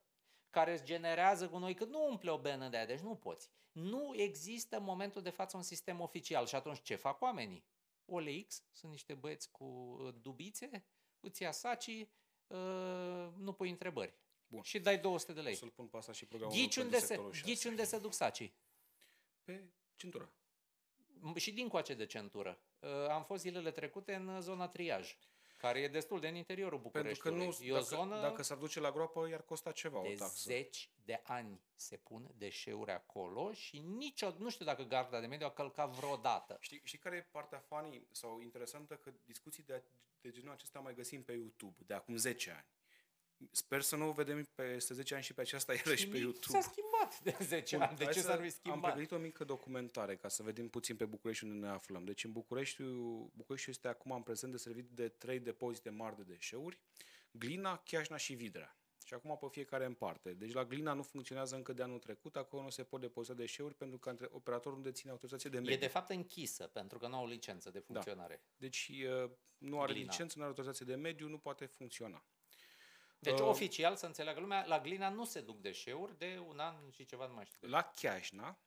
care 0.50 0.72
îți 0.72 0.84
generează 0.84 1.50
cu 1.50 1.58
noi, 1.58 1.74
că 1.74 1.86
nu 1.86 2.08
umple 2.10 2.32
o 2.32 2.38
benă 2.38 2.70
de 2.70 2.78
aia, 2.78 2.86
deci 2.86 3.00
nu 3.00 3.16
poți. 3.16 3.50
Nu 3.72 4.14
există 4.16 4.78
în 4.78 4.84
momentul 4.84 5.22
de 5.22 5.30
față 5.30 5.58
un 5.58 5.64
sistem 5.64 6.00
oficial 6.00 6.46
și 6.46 6.56
atunci 6.56 6.82
ce 6.82 6.96
fac 6.96 7.22
oamenii? 7.22 7.66
OLX, 8.06 8.64
sunt 8.72 8.92
niște 8.92 9.14
băieți 9.14 9.52
cu 9.52 9.64
uh, 9.64 10.14
dubițe, 10.22 10.86
îți 11.20 11.42
ia 11.42 11.52
sacii, 11.52 12.12
uh, 12.48 13.28
nu 13.38 13.54
pui 13.54 13.70
întrebări. 13.70 14.18
Bun. 14.48 14.62
Și 14.62 14.80
dai 14.80 15.00
200 15.00 15.34
de 15.34 15.42
lei. 15.42 15.54
O 15.54 15.56
să-l 15.56 15.70
pun 15.70 15.88
pe 15.88 15.98
asta 15.98 16.12
și 16.12 16.26
programul 16.26 16.56
ghici 16.56 16.76
unde, 16.76 17.00
se, 17.00 17.20
ghici 17.44 17.66
unde 17.66 17.84
se 17.84 18.00
duc 18.00 18.14
sacii? 18.14 18.54
Pe 19.44 19.70
centură. 19.96 20.34
Și 21.36 21.52
din 21.52 21.68
coace 21.68 21.94
de 21.94 22.06
centură. 22.06 22.62
Uh, 22.80 22.90
am 23.10 23.24
fost 23.24 23.42
zilele 23.42 23.72
trecute 23.72 24.14
în 24.14 24.42
zona 24.42 24.68
triaj 24.68 25.18
care 25.60 25.80
e 25.80 25.88
destul 25.88 26.20
de 26.20 26.28
în 26.28 26.36
interiorul 26.36 26.80
Bucureștiului. 26.80 27.38
Pentru 27.38 27.58
că 27.58 27.64
nu, 27.64 27.68
e 27.68 27.72
o 27.72 27.82
dacă, 27.82 27.96
zonă 27.96 28.22
dacă 28.22 28.44
s-ar 28.44 28.58
duce 28.58 28.80
la 28.80 28.92
groapă, 28.92 29.28
iar 29.30 29.42
costa 29.42 29.72
ceva 29.72 30.02
de 30.02 30.08
o 30.08 30.14
taxă. 30.16 30.50
zeci 30.50 30.90
de 31.06 31.22
ani 31.24 31.62
se 31.76 31.98
pun 31.98 32.32
deșeuri 32.38 32.92
acolo 32.92 33.54
și 33.54 33.80
nicio, 33.80 34.34
nu 34.38 34.50
știu 34.50 34.66
dacă 34.66 34.84
garda 34.84 35.20
de 35.20 35.26
mediu 35.26 35.46
a 35.46 35.52
călcat 35.52 35.90
vreodată. 35.90 36.58
Știi, 36.60 36.82
știi 36.84 36.98
care 36.98 37.16
e 37.16 37.28
partea 37.32 37.60
funny 37.60 38.08
sau 38.12 38.40
interesantă? 38.40 38.96
Că 38.96 39.14
discuții 39.26 39.64
de, 39.64 39.84
de 40.22 40.30
genul 40.30 40.52
acesta 40.52 40.80
mai 40.80 40.94
găsim 40.94 41.24
pe 41.24 41.32
YouTube 41.32 41.84
de 41.86 41.94
acum 41.94 42.16
10 42.16 42.52
ani. 42.52 42.66
Sper 43.52 43.82
să 43.82 43.96
nu 43.96 44.08
o 44.08 44.12
vedem 44.12 44.48
peste 44.56 44.94
10 44.94 45.14
ani 45.14 45.24
și 45.24 45.34
pe 45.34 45.42
aceasta 45.42 45.74
iarăși 45.86 46.08
pe 46.08 46.18
YouTube. 46.18 46.60
S-a 46.60 46.70
schimbat 46.70 47.20
de 47.20 47.38
10 47.42 47.76
Bun, 47.78 47.86
ani. 47.86 47.98
De 47.98 48.06
ce 48.06 48.22
s-ar 48.22 48.42
fi 48.42 48.50
schimbat? 48.50 48.84
Am 48.84 48.92
pregătit 48.92 49.12
o 49.12 49.18
mică 49.18 49.44
documentare 49.44 50.16
ca 50.16 50.28
să 50.28 50.44
vedem 50.44 50.68
puțin 50.68 50.96
pe 50.96 51.06
București 51.06 51.44
unde 51.44 51.66
ne 51.66 51.72
aflăm. 51.72 52.04
Deci 52.04 52.24
în 52.24 52.32
București, 52.32 52.84
București 53.34 53.70
este 53.70 53.88
acum 53.88 54.12
în 54.12 54.22
prezent 54.22 54.52
de 54.52 54.58
servit 54.58 54.90
de 54.90 55.08
trei 55.08 55.40
depozite 55.40 55.90
mari 55.90 56.16
de 56.16 56.24
deșeuri. 56.24 56.80
Glina, 57.32 57.78
Chiajna 57.78 58.18
și 58.18 58.34
Vidrea. 58.34 58.74
Și 59.06 59.14
acum 59.14 59.38
pe 59.38 59.48
fiecare 59.52 59.86
în 59.86 59.94
parte. 59.94 60.34
Deci 60.34 60.54
la 60.54 60.66
Glina 60.66 60.94
nu 60.94 61.04
funcționează 61.04 61.56
încă 61.56 61.74
de 61.74 61.84
anul 61.84 62.00
trecut, 62.00 62.36
acolo 62.36 62.62
nu 62.62 62.70
se 62.70 62.84
pot 62.84 63.02
depozita 63.02 63.34
deșeuri 63.34 63.76
pentru 63.76 63.98
că 63.98 64.16
operatorul 64.32 64.78
nu 64.78 64.84
deține 64.84 65.12
autorizație 65.12 65.50
de 65.50 65.58
mediu. 65.58 65.74
E 65.74 65.78
de 65.78 65.88
fapt 65.88 66.10
închisă 66.10 66.68
pentru 66.68 66.98
că 66.98 67.08
nu 67.08 67.16
au 67.16 67.28
licență 67.28 67.70
de 67.72 67.80
da. 67.80 67.86
funcționare. 67.86 68.42
Da. 68.44 68.56
Deci 68.58 68.92
nu 69.58 69.82
are 69.82 69.94
Glina. 69.94 70.12
licență, 70.12 70.34
nu 70.36 70.42
are 70.42 70.52
autorizație 70.52 70.86
de 70.86 70.96
mediu, 70.96 71.28
nu 71.28 71.38
poate 71.38 71.66
funcționa. 71.66 72.24
Deci, 73.20 73.40
uh, 73.40 73.46
oficial, 73.46 73.96
să 73.96 74.06
înțeleagă 74.06 74.40
lumea, 74.40 74.66
la 74.66 74.80
Glina 74.80 75.10
nu 75.10 75.26
se 75.26 75.42
duc 75.42 75.62
deșeuri 75.62 76.18
de 76.18 76.42
un 76.48 76.60
an 76.60 76.76
și 76.92 77.06
ceva, 77.06 77.28
nu 77.28 77.34
mai 77.34 77.46
știu. 77.46 77.68
La 77.68 77.82
Chiajna, 77.82 78.60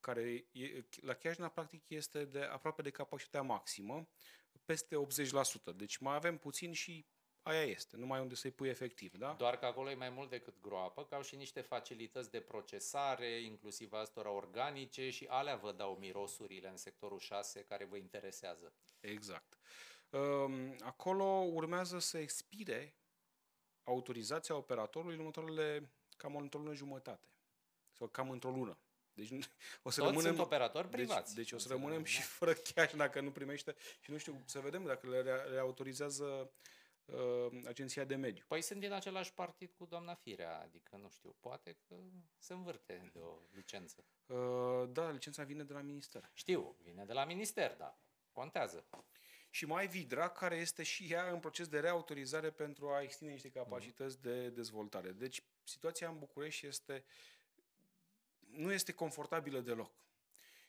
care 0.00 0.44
e, 0.52 0.84
la 1.00 1.14
Chiajna 1.14 1.48
practic 1.48 1.88
este 1.88 2.24
de 2.24 2.42
aproape 2.42 2.82
de 2.82 2.90
capacitatea 2.90 3.42
maximă, 3.42 4.08
peste 4.64 4.96
80%. 4.96 5.74
Deci 5.74 5.96
mai 5.96 6.14
avem 6.14 6.38
puțin 6.38 6.72
și 6.72 7.06
aia 7.42 7.62
este, 7.62 7.96
numai 7.96 8.20
unde 8.20 8.34
să-i 8.34 8.50
pui 8.50 8.68
efectiv, 8.68 9.14
da? 9.14 9.34
Doar 9.38 9.58
că 9.58 9.66
acolo 9.66 9.90
e 9.90 9.94
mai 9.94 10.10
mult 10.10 10.30
decât 10.30 10.60
groapă, 10.60 11.04
că 11.04 11.14
au 11.14 11.22
și 11.22 11.36
niște 11.36 11.60
facilități 11.60 12.30
de 12.30 12.40
procesare, 12.40 13.40
inclusiv 13.40 13.92
astora 13.92 14.30
organice 14.30 15.10
și 15.10 15.26
alea 15.28 15.56
vă 15.56 15.72
dau 15.72 15.96
mirosurile 16.00 16.68
în 16.68 16.76
sectorul 16.76 17.18
6 17.18 17.64
care 17.64 17.84
vă 17.84 17.96
interesează. 17.96 18.72
Exact. 19.00 19.56
Um, 20.10 20.76
acolo 20.80 21.24
urmează 21.24 21.98
să 21.98 22.18
expire 22.18 22.99
autorizația 23.84 24.56
operatorului 24.56 25.14
în 25.14 25.20
următoarele 25.20 25.92
cam 26.16 26.36
într-o 26.36 26.58
lună 26.58 26.74
jumătate. 26.74 27.28
Sau 27.92 28.06
cam 28.08 28.30
într-o 28.30 28.50
lună. 28.50 28.78
Deci 29.12 29.30
o 29.82 29.90
să 29.90 30.00
Toți 30.00 30.00
rămânem, 30.00 30.20
sunt 30.20 30.38
operatori 30.38 30.90
deci- 30.90 30.96
privați. 31.00 31.34
Deci, 31.34 31.48
deci 31.50 31.52
o 31.52 31.62
să 31.62 31.68
rămânem 31.68 32.04
și 32.04 32.18
da. 32.18 32.24
fără 32.38 32.52
cash 32.52 32.94
dacă 32.94 33.20
nu 33.20 33.30
primește. 33.30 33.74
Și 34.00 34.10
nu 34.10 34.18
știu, 34.18 34.42
să 34.44 34.60
vedem 34.60 34.84
dacă 34.84 35.08
le, 35.08 35.20
le 35.22 35.58
autorizează 35.58 36.52
uh, 37.04 37.62
Agenția 37.66 38.04
de 38.04 38.14
Mediu. 38.14 38.44
Păi 38.46 38.62
sunt 38.62 38.80
din 38.80 38.92
același 38.92 39.34
partid 39.34 39.72
cu 39.72 39.84
doamna 39.84 40.14
Firea, 40.14 40.60
adică 40.60 40.96
nu 40.96 41.08
știu, 41.08 41.36
poate 41.40 41.76
că 41.88 41.96
se 42.38 42.52
învârte 42.52 43.10
de 43.12 43.18
o 43.18 43.38
licență. 43.52 44.04
Uh, 44.26 44.88
da, 44.88 45.10
licența 45.10 45.42
vine 45.42 45.64
de 45.64 45.72
la 45.72 45.80
minister. 45.80 46.30
Știu, 46.32 46.76
vine 46.82 47.04
de 47.04 47.12
la 47.12 47.24
minister, 47.24 47.74
da. 47.76 47.98
Contează 48.32 48.84
și 49.50 49.66
mai 49.66 49.86
Vidra, 49.86 50.28
care 50.28 50.56
este 50.56 50.82
și 50.82 51.12
ea 51.12 51.30
în 51.30 51.40
proces 51.40 51.68
de 51.68 51.80
reautorizare 51.80 52.50
pentru 52.50 52.90
a 52.90 53.02
extinde 53.02 53.32
niște 53.32 53.50
capacități 53.50 54.16
mm. 54.16 54.22
de 54.22 54.48
dezvoltare. 54.48 55.10
Deci, 55.10 55.42
situația 55.64 56.08
în 56.08 56.18
București 56.18 56.66
este, 56.66 57.04
nu 58.38 58.72
este 58.72 58.92
confortabilă 58.92 59.60
deloc. 59.60 59.92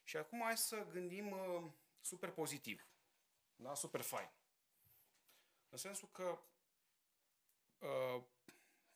Și 0.03 0.17
acum 0.17 0.41
hai 0.41 0.57
să 0.57 0.87
gândim 0.91 1.31
uh, 1.31 1.71
super 1.99 2.29
pozitiv, 2.29 2.87
da? 3.55 3.75
super 3.75 4.01
fain. 4.01 4.31
În 5.69 5.77
sensul 5.77 6.09
că 6.11 6.39
uh, 7.79 8.23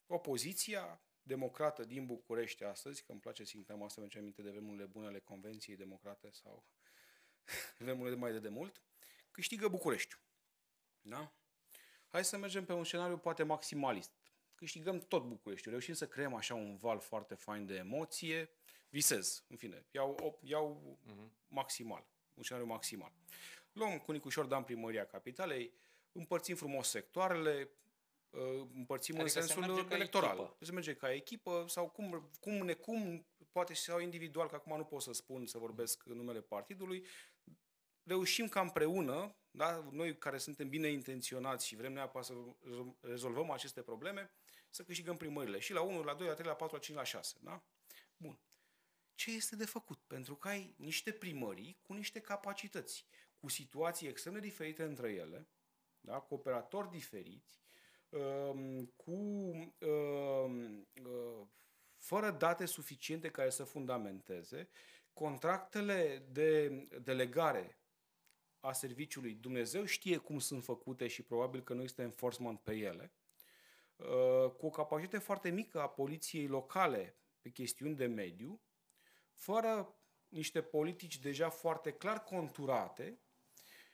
opoziția 0.07 1.01
democrată 1.21 1.83
din 1.83 2.05
București 2.05 2.63
astăzi, 2.63 3.03
că 3.03 3.11
îmi 3.11 3.21
place 3.21 3.43
sintagma 3.43 3.85
asta, 3.85 4.01
mi 4.01 4.09
aminte 4.17 4.41
de 4.41 4.49
vremurile 4.49 4.85
bune 4.85 5.07
ale 5.07 5.19
Convenției 5.19 5.75
Democrate 5.75 6.29
sau 6.31 6.65
vremurile 7.77 8.13
de 8.15 8.21
mai 8.21 8.31
de 8.31 8.39
demult, 8.39 8.81
câștigă 9.35 9.67
Bucureștiul. 9.67 10.21
Da? 11.01 11.33
Hai 12.07 12.25
să 12.25 12.37
mergem 12.37 12.65
pe 12.65 12.73
un 12.73 12.83
scenariu 12.83 13.17
poate 13.17 13.43
maximalist. 13.43 14.11
Câștigăm 14.55 14.99
tot 14.99 15.23
Bucureștiul. 15.23 15.71
Reușim 15.71 15.93
să 15.93 16.07
creăm 16.07 16.33
așa 16.33 16.53
un 16.53 16.77
val 16.77 16.99
foarte 16.99 17.35
fain 17.35 17.65
de 17.65 17.75
emoție. 17.75 18.49
Visez, 18.89 19.43
în 19.47 19.57
fine. 19.57 19.85
Iau, 19.91 20.39
iau 20.43 20.97
uh-huh. 21.05 21.47
maximal. 21.47 22.07
Un 22.33 22.43
scenariu 22.43 22.69
maximal. 22.69 23.11
Luăm 23.71 23.97
cu 23.97 24.11
Nicușor 24.11 24.45
Dan 24.45 24.63
primăria 24.63 25.05
capitalei, 25.05 25.73
împărțim 26.11 26.55
frumos 26.55 26.89
sectoarele, 26.89 27.69
uh, 28.29 28.67
împărțim 28.73 29.19
adică 29.19 29.39
în 29.39 29.45
sensul 29.45 29.87
electoral. 29.89 30.37
Echipă. 30.37 30.57
Se 30.65 30.71
merge 30.71 30.93
ca 30.93 31.13
echipă 31.13 31.65
sau 31.67 31.89
cum, 31.89 32.29
cum 32.39 32.53
necum, 32.53 33.25
poate 33.51 33.73
sau 33.73 33.99
individual, 33.99 34.47
că 34.47 34.55
acum 34.55 34.77
nu 34.77 34.83
pot 34.83 35.01
să 35.01 35.13
spun, 35.13 35.45
să 35.45 35.57
vorbesc 35.57 36.05
în 36.05 36.15
numele 36.15 36.41
partidului, 36.41 37.05
reușim 38.05 38.47
ca 38.47 38.61
împreună, 38.61 39.35
da, 39.51 39.87
noi 39.91 40.17
care 40.17 40.37
suntem 40.37 40.69
bine 40.69 40.87
intenționați 40.87 41.67
și 41.67 41.75
vrem 41.75 41.93
neapărat 41.93 42.25
să 42.25 42.33
rezolvăm 43.01 43.51
aceste 43.51 43.81
probleme, 43.81 44.31
să 44.69 44.83
câștigăm 44.83 45.17
primările. 45.17 45.59
Și 45.59 45.73
la 45.73 45.81
1, 45.81 46.03
la 46.03 46.13
2, 46.13 46.27
la 46.27 46.33
3, 46.33 46.47
la 46.47 46.55
4, 46.55 46.75
la 46.75 46.81
5, 46.81 46.97
la 46.97 47.03
6. 47.03 47.37
Da? 47.41 47.63
Bun. 48.17 48.39
Ce 49.15 49.31
este 49.31 49.55
de 49.55 49.65
făcut? 49.65 49.99
Pentru 50.07 50.35
că 50.35 50.47
ai 50.47 50.73
niște 50.77 51.11
primării 51.11 51.77
cu 51.81 51.93
niște 51.93 52.19
capacități, 52.19 53.05
cu 53.37 53.49
situații 53.49 54.07
extrem 54.07 54.33
de 54.33 54.39
diferite 54.39 54.83
între 54.83 55.11
ele, 55.11 55.47
da? 55.99 56.19
cu 56.19 56.33
operatori 56.33 56.89
diferiți, 56.89 57.63
um, 58.09 58.85
cu 58.85 59.11
um, 59.11 60.87
uh, 61.03 61.47
fără 61.95 62.31
date 62.31 62.65
suficiente 62.65 63.29
care 63.29 63.49
să 63.49 63.63
fundamenteze, 63.63 64.69
contractele 65.13 66.25
de 66.31 66.69
delegare 67.01 67.79
a 68.65 68.71
serviciului. 68.71 69.33
Dumnezeu 69.33 69.85
știe 69.85 70.17
cum 70.17 70.39
sunt 70.39 70.63
făcute 70.63 71.07
și 71.07 71.21
probabil 71.21 71.61
că 71.63 71.73
nu 71.73 71.83
este 71.83 72.01
enforcement 72.01 72.59
pe 72.59 72.73
ele. 72.73 73.11
Uh, 73.95 74.51
cu 74.57 74.65
o 74.65 74.69
capacitate 74.69 75.17
foarte 75.17 75.49
mică 75.49 75.81
a 75.81 75.87
poliției 75.87 76.47
locale 76.47 77.15
pe 77.41 77.49
chestiuni 77.49 77.95
de 77.95 78.05
mediu, 78.05 78.61
fără 79.33 79.95
niște 80.27 80.61
politici 80.61 81.19
deja 81.19 81.49
foarte 81.49 81.91
clar 81.91 82.23
conturate 82.23 83.19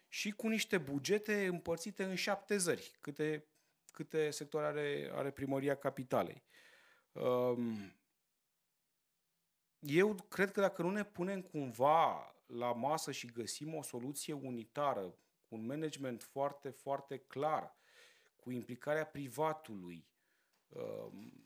și 0.07 0.31
cu 0.31 0.47
niște 0.47 0.77
bugete 0.77 1.45
împărțite 1.45 2.03
în 2.03 2.15
șapte 2.15 2.57
zări, 2.57 2.97
câte, 3.01 3.45
câte 3.91 4.29
sectoare 4.29 4.67
are, 4.67 5.11
are 5.13 5.31
primăria 5.31 5.75
capitalei. 5.75 6.43
Um, 7.11 7.95
eu 9.79 10.13
cred 10.13 10.51
că 10.51 10.61
dacă 10.61 10.81
nu 10.81 10.89
ne 10.89 11.03
punem 11.03 11.41
cumva 11.41 12.35
la 12.53 12.73
masă 12.73 13.11
și 13.11 13.25
găsim 13.25 13.75
o 13.75 13.81
soluție 13.81 14.33
unitară, 14.33 15.15
cu 15.49 15.55
un 15.55 15.65
management 15.65 16.23
foarte, 16.23 16.69
foarte 16.69 17.17
clar, 17.17 17.75
cu 18.35 18.51
implicarea 18.51 19.05
privatului, 19.05 20.07
um, 20.67 21.45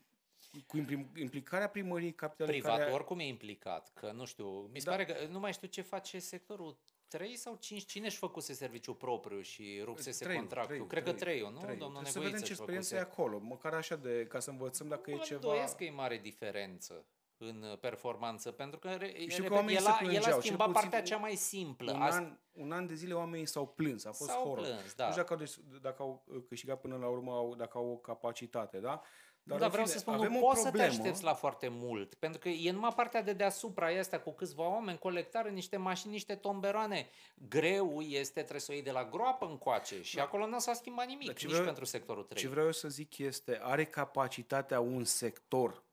cu 0.68 0.78
implicarea 1.16 1.70
primăriei 1.70 2.14
capitalei. 2.14 2.60
Privatul 2.60 2.82
care... 2.82 2.94
oricum 2.94 3.20
e 3.20 3.28
implicat, 3.28 3.92
că 3.94 4.12
nu 4.12 4.26
știu, 4.26 4.48
mi 4.60 4.80
se 4.80 4.86
da. 4.86 4.92
pare 4.92 5.06
că 5.06 5.26
nu 5.26 5.40
mai 5.40 5.54
știu 5.54 5.68
ce 5.68 5.82
face 5.82 6.20
sectorul 6.20 6.78
3 7.08 7.36
sau 7.36 7.56
5, 7.56 7.86
cine 7.86 8.06
își 8.06 8.18
făcuse 8.18 8.54
serviciu 8.54 8.94
propriu 8.94 9.42
și 9.42 9.82
rupsese 9.84 10.24
3, 10.24 10.38
contractul? 10.38 10.76
3, 10.76 10.88
Cred 10.88 11.04
3, 11.04 11.14
că 11.14 11.20
3, 11.20 11.40
nu? 11.40 11.60
3. 11.60 11.78
Domnul 11.78 12.02
Trebuie 12.02 12.12
să 12.12 12.20
vedem 12.20 12.42
ce 12.42 12.52
experiență 12.52 12.96
e 12.96 13.00
acolo, 13.00 13.40
măcar 13.40 13.74
așa 13.74 13.96
de, 13.96 14.26
ca 14.28 14.40
să 14.40 14.50
învățăm 14.50 14.88
dacă 14.88 15.12
mă 15.12 15.16
e 15.16 15.20
ceva... 15.20 15.54
Mă 15.54 15.74
că 15.78 15.84
e 15.84 15.92
mare 15.92 16.18
diferență 16.18 17.06
în 17.38 17.78
performanță, 17.80 18.52
pentru 18.52 18.80
că, 18.80 18.90
Știu 19.28 19.44
repet, 19.44 19.66
că 19.66 19.72
el, 19.72 19.86
a, 19.86 20.00
el 20.12 20.24
a 20.24 20.40
schimbat 20.40 20.72
partea 20.72 21.02
cea 21.02 21.18
mai 21.18 21.36
simplă. 21.36 21.92
Un 21.92 22.02
an, 22.02 22.38
un 22.52 22.72
an 22.72 22.88
de 22.88 22.94
zile 22.94 23.14
oamenii 23.14 23.46
s-au 23.46 23.68
plâns, 23.68 24.06
a 24.06 24.12
fost 24.12 24.30
s-au 24.30 24.44
horror. 24.44 24.66
Plâns, 24.66 24.94
da. 24.94 25.06
Nu 25.06 25.12
știu 25.12 25.24
dacă 25.24 25.34
au, 25.34 25.80
dacă 25.82 26.02
au 26.02 26.26
câștigat 26.48 26.82
până 26.82 26.98
la 26.98 27.08
urmă, 27.08 27.32
au, 27.32 27.56
dacă 27.56 27.78
au 27.78 27.92
o 27.92 27.96
capacitate, 27.96 28.78
da? 28.78 29.02
Dar, 29.48 29.60
Dar 29.60 29.70
vreau 29.70 29.86
fine, 29.86 29.98
să 29.98 30.02
spun, 30.02 30.16
nu 30.16 30.40
poți 30.40 30.62
să 30.62 30.72
te 30.72 30.82
aștepți 30.82 31.24
la 31.24 31.34
foarte 31.34 31.68
mult, 31.72 32.14
pentru 32.14 32.40
că 32.40 32.50
e 32.50 32.72
numai 32.72 32.94
partea 32.96 33.24
de 33.24 33.34
deasupra 33.34 33.88
asta 33.88 34.20
cu 34.20 34.32
câțiva 34.32 34.70
oameni, 34.70 34.98
colectare, 34.98 35.50
niște 35.50 35.78
mașini, 35.78 36.12
niște 36.12 36.36
tomberoane. 36.36 37.10
Greu 37.50 38.02
este, 38.02 38.40
trebuie 38.40 38.60
să 38.60 38.72
o 38.72 38.74
iei 38.74 38.84
de 38.84 38.92
la 38.92 39.06
groapă 39.06 39.46
încoace 39.46 40.02
și 40.02 40.16
da. 40.16 40.24
acolo 40.24 40.48
nu 40.48 40.60
s-a 40.60 40.74
schimbat 40.74 41.08
nimic, 41.08 41.28
nici 41.28 41.46
vreau, 41.46 41.64
pentru 41.64 41.86
sectorul 41.86 42.24
3. 42.24 42.42
Ce 42.42 42.48
vreau 42.48 42.72
să 42.72 42.88
zic 42.88 43.18
este, 43.18 43.60
are 43.62 43.86
capacitatea 43.86 44.80
un 44.80 45.04
sector 45.04 45.84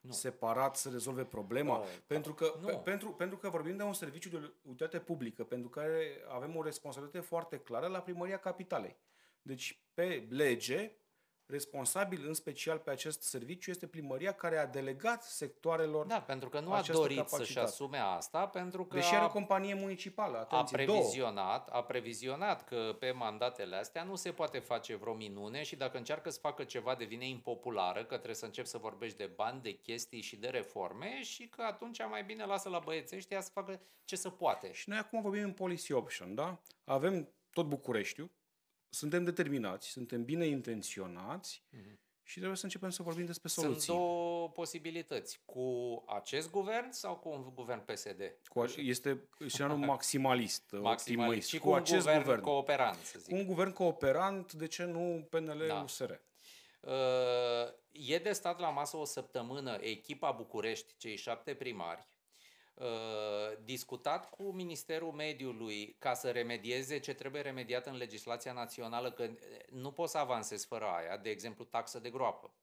nu. 0.00 0.12
separat 0.12 0.76
să 0.76 0.88
rezolve 0.88 1.24
problema. 1.24 1.76
No, 1.76 1.84
pentru, 2.06 2.34
că, 2.34 2.46
pe, 2.64 2.72
pentru, 2.72 3.12
pentru 3.12 3.36
că 3.36 3.48
vorbim 3.48 3.76
de 3.76 3.82
un 3.82 3.92
serviciu 3.92 4.28
de 4.28 4.52
utilitate 4.62 4.98
publică, 4.98 5.44
pentru 5.44 5.68
care 5.68 6.24
avem 6.28 6.56
o 6.56 6.62
responsabilitate 6.62 7.24
foarte 7.24 7.58
clară 7.58 7.86
la 7.86 8.00
primăria 8.00 8.38
capitalei. 8.38 8.96
Deci, 9.42 9.82
pe 9.94 10.26
lege, 10.30 10.92
responsabil 11.50 12.24
în 12.26 12.34
special 12.34 12.78
pe 12.78 12.90
acest 12.90 13.22
serviciu 13.22 13.70
este 13.70 13.86
primăria 13.86 14.32
care 14.32 14.56
a 14.58 14.66
delegat 14.66 15.22
sectoarelor 15.22 16.06
Da, 16.06 16.20
pentru 16.20 16.48
că 16.48 16.60
nu 16.60 16.72
a 16.72 16.80
dorit 16.80 17.16
capacitate. 17.16 17.44
să-și 17.44 17.58
asume 17.58 17.98
asta, 17.98 18.46
pentru 18.46 18.84
că 18.84 18.96
Deși 18.96 19.14
are 19.14 19.24
o 19.24 19.28
companie 19.28 19.74
municipală, 19.74 20.38
atenție, 20.38 20.76
a 20.76 20.84
previzionat, 20.84 21.66
două. 21.68 21.80
a 21.80 21.84
previzionat 21.84 22.64
că 22.64 22.96
pe 22.98 23.10
mandatele 23.10 23.76
astea 23.76 24.02
nu 24.02 24.14
se 24.14 24.32
poate 24.32 24.58
face 24.58 24.96
vreo 24.96 25.14
minune 25.14 25.62
și 25.62 25.76
dacă 25.76 25.96
încearcă 25.96 26.30
să 26.30 26.38
facă 26.40 26.64
ceva 26.64 26.94
devine 26.94 27.28
impopulară, 27.28 28.00
că 28.00 28.14
trebuie 28.14 28.34
să 28.34 28.44
încep 28.44 28.66
să 28.66 28.78
vorbești 28.78 29.16
de 29.16 29.30
bani, 29.34 29.62
de 29.62 29.70
chestii 29.72 30.20
și 30.20 30.36
de 30.36 30.48
reforme 30.48 31.22
și 31.22 31.48
că 31.48 31.62
atunci 31.62 31.98
mai 32.08 32.24
bine 32.24 32.44
lasă 32.44 32.68
la 32.68 32.78
băieții 32.78 33.16
ăștia 33.16 33.40
să 33.40 33.50
facă 33.54 33.80
ce 34.04 34.16
să 34.16 34.30
poate. 34.30 34.72
Și 34.72 34.88
noi 34.88 34.98
acum 34.98 35.20
vorbim 35.22 35.42
în 35.42 35.52
policy 35.52 35.92
option, 35.92 36.34
da? 36.34 36.60
Avem 36.84 37.28
tot 37.52 37.66
Bucureștiul, 37.66 38.30
suntem 38.90 39.24
determinați, 39.24 39.88
suntem 39.88 40.24
bine 40.24 40.46
intenționați 40.46 41.62
mm-hmm. 41.62 41.98
și 42.22 42.36
trebuie 42.36 42.56
să 42.56 42.64
începem 42.64 42.90
să 42.90 43.02
vorbim 43.02 43.26
despre 43.26 43.48
soluții. 43.48 43.80
Sunt 43.80 43.96
două 43.96 44.48
posibilități. 44.48 45.40
Cu 45.44 46.02
acest 46.06 46.50
guvern 46.50 46.90
sau 46.90 47.16
cu 47.16 47.28
un 47.28 47.50
guvern 47.54 47.84
PSD? 47.84 48.36
Cu, 48.48 48.64
este 48.76 49.28
scenariul 49.46 49.86
maximalist, 49.94 50.70
maximalist. 50.70 51.48
Și 51.48 51.58
cu, 51.58 51.68
cu 51.68 51.74
acest 51.74 52.04
guvern, 52.04 52.22
guvern 52.22 52.40
cooperant, 52.40 53.04
să 53.04 53.18
zic. 53.18 53.28
Cu 53.28 53.38
un 53.38 53.46
guvern 53.46 53.72
cooperant, 53.72 54.52
de 54.52 54.66
ce 54.66 54.84
nu 54.84 55.26
PNL-USR? 55.30 56.12
Da. 56.80 56.90
Uh, 56.92 57.72
e 57.92 58.18
de 58.18 58.32
stat 58.32 58.60
la 58.60 58.68
masă 58.68 58.96
o 58.96 59.04
săptămână 59.04 59.78
echipa 59.80 60.30
București, 60.30 60.94
cei 60.96 61.16
șapte 61.16 61.54
primari, 61.54 62.08
Uh, 62.80 62.86
discutat 63.70 64.30
cu 64.30 64.42
Ministerul 64.42 65.12
Mediului 65.12 65.96
ca 65.98 66.14
să 66.14 66.30
remedieze 66.30 66.98
ce 66.98 67.14
trebuie 67.14 67.42
remediat 67.42 67.86
în 67.86 67.96
legislația 67.96 68.52
națională, 68.52 69.12
că 69.12 69.30
nu 69.68 69.92
poți 69.92 70.12
să 70.12 70.18
avansezi 70.18 70.66
fără 70.66 70.84
aia, 70.84 71.16
de 71.16 71.30
exemplu 71.30 71.64
taxă 71.64 71.98
de 71.98 72.10
groapă, 72.10 72.54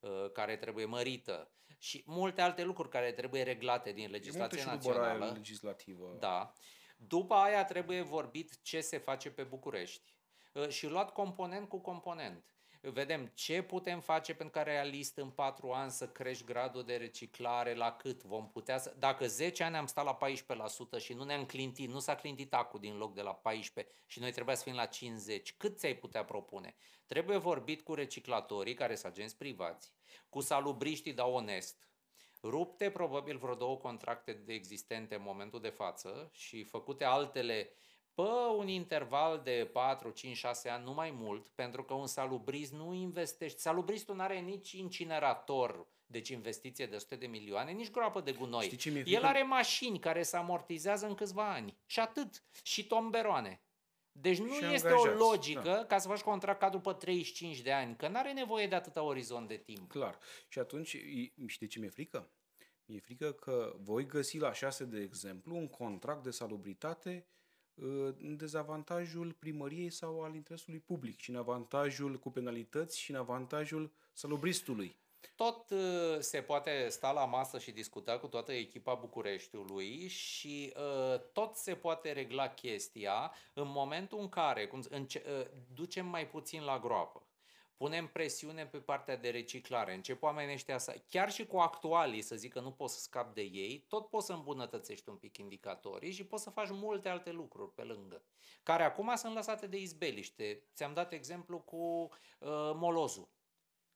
uh, 0.00 0.30
care 0.32 0.56
trebuie 0.56 0.84
mărită 0.84 1.50
și 1.78 2.02
multe 2.06 2.40
alte 2.40 2.64
lucruri 2.64 2.88
care 2.88 3.12
trebuie 3.12 3.42
reglate 3.42 3.92
din 3.92 4.10
legislația 4.10 4.64
națională. 4.64 5.32
legislativă. 5.34 6.16
Da. 6.18 6.52
După 6.96 7.34
aia 7.34 7.64
trebuie 7.64 8.00
vorbit 8.00 8.62
ce 8.62 8.80
se 8.80 8.98
face 8.98 9.30
pe 9.30 9.42
București 9.42 10.14
uh, 10.52 10.68
și 10.68 10.86
luat 10.86 11.12
component 11.12 11.68
cu 11.68 11.80
component 11.80 12.44
vedem 12.92 13.30
ce 13.34 13.62
putem 13.62 14.00
face 14.00 14.34
pentru 14.34 14.58
ca 14.58 14.62
realist 14.62 15.16
în 15.16 15.30
4 15.30 15.70
ani 15.70 15.90
să 15.90 16.08
crești 16.08 16.44
gradul 16.44 16.84
de 16.84 16.96
reciclare, 16.96 17.74
la 17.74 17.92
cât 17.92 18.22
vom 18.22 18.50
putea 18.50 18.78
să... 18.78 18.94
Dacă 18.98 19.26
10 19.26 19.62
ani 19.62 19.76
am 19.76 19.86
stat 19.86 20.04
la 20.04 20.18
14% 20.98 21.02
și 21.02 21.12
nu 21.12 21.24
ne-am 21.24 21.44
clintit, 21.44 21.88
nu 21.88 21.98
s-a 21.98 22.14
clintit 22.14 22.54
acul 22.54 22.80
din 22.80 22.96
loc 22.96 23.14
de 23.14 23.22
la 23.22 23.34
14 23.34 23.94
și 24.06 24.20
noi 24.20 24.32
trebuia 24.32 24.54
să 24.54 24.62
fim 24.62 24.74
la 24.74 24.86
50, 24.86 25.56
cât 25.56 25.78
ți-ai 25.78 25.94
putea 25.94 26.24
propune? 26.24 26.74
Trebuie 27.06 27.36
vorbit 27.36 27.82
cu 27.82 27.94
reciclatorii, 27.94 28.74
care 28.74 28.94
sunt 28.94 29.12
agenți 29.12 29.36
privați, 29.36 29.92
cu 30.28 30.40
salubriștii, 30.40 31.12
dar 31.12 31.26
onest, 31.26 31.88
rupte 32.42 32.90
probabil 32.90 33.36
vreo 33.36 33.54
două 33.54 33.76
contracte 33.76 34.32
de 34.32 34.52
existente 34.52 35.14
în 35.14 35.22
momentul 35.22 35.60
de 35.60 35.68
față 35.68 36.30
și 36.32 36.64
făcute 36.64 37.04
altele 37.04 37.70
pe 38.14 38.22
un 38.56 38.68
interval 38.68 39.40
de 39.44 39.70
4, 39.72 40.10
5, 40.10 40.36
6 40.36 40.68
ani, 40.68 40.84
nu 40.84 40.92
mai 40.92 41.10
mult, 41.10 41.46
pentru 41.46 41.84
că 41.84 41.94
un 41.94 42.06
salubrist 42.06 42.72
nu 42.72 42.92
investește. 42.92 43.58
Salubristul 43.58 44.14
nu 44.14 44.22
are 44.22 44.38
nici 44.38 44.72
incinerator, 44.72 45.86
deci 46.06 46.28
investiție 46.28 46.86
de 46.86 46.96
100 46.96 47.16
de 47.16 47.26
milioane, 47.26 47.72
nici 47.72 47.90
groapă 47.90 48.20
de 48.20 48.32
gunoi. 48.32 48.78
El 49.04 49.24
are 49.24 49.42
mașini 49.42 49.98
care 49.98 50.22
se 50.22 50.36
amortizează 50.36 51.06
în 51.06 51.14
câțiva 51.14 51.52
ani. 51.52 51.76
Și 51.86 52.00
atât. 52.00 52.44
Și 52.62 52.86
tomberoane. 52.86 53.62
Deci 54.12 54.38
nu 54.38 54.52
și 54.52 54.64
este 54.64 54.88
angajați, 54.88 55.22
o 55.22 55.26
logică 55.26 55.60
da. 55.60 55.84
ca 55.84 55.98
să 55.98 56.08
faci 56.08 56.20
contract 56.20 56.58
ca 56.58 56.68
după 56.68 56.92
35 56.92 57.60
de 57.60 57.72
ani, 57.72 57.96
că 57.96 58.08
nu 58.08 58.18
are 58.18 58.32
nevoie 58.32 58.66
de 58.66 58.74
atâta 58.74 59.02
orizont 59.02 59.48
de 59.48 59.56
timp. 59.56 59.88
Clar. 59.88 60.18
Și 60.48 60.58
atunci, 60.58 60.96
știi 61.46 61.66
ce 61.66 61.78
mi-e 61.78 61.88
frică? 61.88 62.30
Mi-e 62.84 63.00
frică 63.00 63.32
că 63.32 63.74
voi 63.78 64.06
găsi 64.06 64.38
la 64.38 64.52
6, 64.52 64.84
de 64.84 65.00
exemplu, 65.00 65.56
un 65.56 65.68
contract 65.68 66.22
de 66.22 66.30
salubritate 66.30 67.26
în 68.18 68.36
dezavantajul 68.36 69.32
primăriei 69.32 69.90
sau 69.90 70.22
al 70.22 70.34
interesului 70.34 70.80
public 70.80 71.20
și 71.20 71.30
în 71.30 71.36
avantajul 71.36 72.18
cu 72.18 72.30
penalități 72.30 72.98
și 72.98 73.10
în 73.10 73.16
avantajul 73.16 73.92
salubristului. 74.12 74.96
Tot 75.36 75.70
uh, 75.70 76.18
se 76.18 76.40
poate 76.40 76.88
sta 76.88 77.12
la 77.12 77.24
masă 77.24 77.58
și 77.58 77.70
discuta 77.70 78.18
cu 78.18 78.26
toată 78.26 78.52
echipa 78.52 78.94
Bucureștiului 78.94 80.08
și 80.08 80.72
uh, 80.76 81.20
tot 81.32 81.54
se 81.54 81.74
poate 81.74 82.12
regla 82.12 82.48
chestia 82.48 83.32
în 83.52 83.68
momentul 83.68 84.18
în 84.20 84.28
care 84.28 84.66
cum, 84.66 84.82
înce- 84.88 85.22
uh, 85.26 85.46
ducem 85.74 86.06
mai 86.06 86.28
puțin 86.28 86.62
la 86.62 86.78
groapă 86.78 87.23
punem 87.76 88.06
presiune 88.06 88.66
pe 88.66 88.78
partea 88.78 89.16
de 89.16 89.30
reciclare, 89.30 89.94
încep 89.94 90.22
oamenii 90.22 90.54
ăștia 90.54 90.78
să, 90.78 91.02
chiar 91.08 91.30
și 91.30 91.46
cu 91.46 91.56
actualii, 91.56 92.22
să 92.22 92.36
zic 92.36 92.52
că 92.52 92.60
nu 92.60 92.72
poți 92.72 92.94
să 92.94 93.00
scapi 93.00 93.34
de 93.34 93.42
ei, 93.42 93.84
tot 93.88 94.08
poți 94.08 94.26
să 94.26 94.32
îmbunătățești 94.32 95.08
un 95.08 95.16
pic 95.16 95.36
indicatorii 95.36 96.12
și 96.12 96.26
poți 96.26 96.42
să 96.42 96.50
faci 96.50 96.70
multe 96.70 97.08
alte 97.08 97.30
lucruri 97.30 97.74
pe 97.74 97.82
lângă, 97.82 98.22
care 98.62 98.82
acum 98.82 99.14
sunt 99.14 99.34
lăsate 99.34 99.66
de 99.66 99.76
izbeliște. 99.76 100.62
Ți-am 100.74 100.94
dat 100.94 101.12
exemplu 101.12 101.60
cu 101.60 101.76
uh, 101.76 102.08
molozul, 102.74 103.28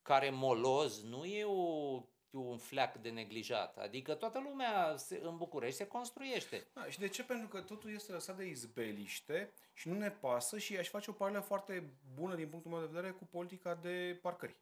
care 0.03 0.31
moloz 0.31 1.03
nu 1.03 1.25
e 1.25 1.45
o 1.45 2.03
un 2.31 2.59
fleac 2.59 2.97
de 2.97 3.11
neglijat. 3.11 3.79
Adică 3.79 4.15
toată 4.15 4.39
lumea 4.39 4.97
se, 4.97 5.21
în 5.23 5.37
București 5.37 5.77
se 5.77 5.87
construiește. 5.87 6.67
Da, 6.73 6.85
și 6.85 6.99
de 6.99 7.09
ce? 7.09 7.25
Pentru 7.25 7.49
că 7.49 7.61
totul 7.61 7.95
este 7.95 8.13
lăsat 8.13 8.37
de 8.37 8.47
izbeliște 8.47 9.53
și 9.73 9.89
nu 9.89 9.99
ne 9.99 10.11
pasă 10.11 10.59
și 10.59 10.77
aș 10.77 10.89
face 10.89 11.11
o 11.11 11.13
paralelă 11.13 11.43
foarte 11.43 11.93
bună 12.15 12.35
din 12.35 12.49
punctul 12.49 12.71
meu 12.71 12.81
de 12.81 12.87
vedere 12.87 13.13
cu 13.13 13.25
politica 13.25 13.75
de 13.75 14.19
parcări. 14.23 14.57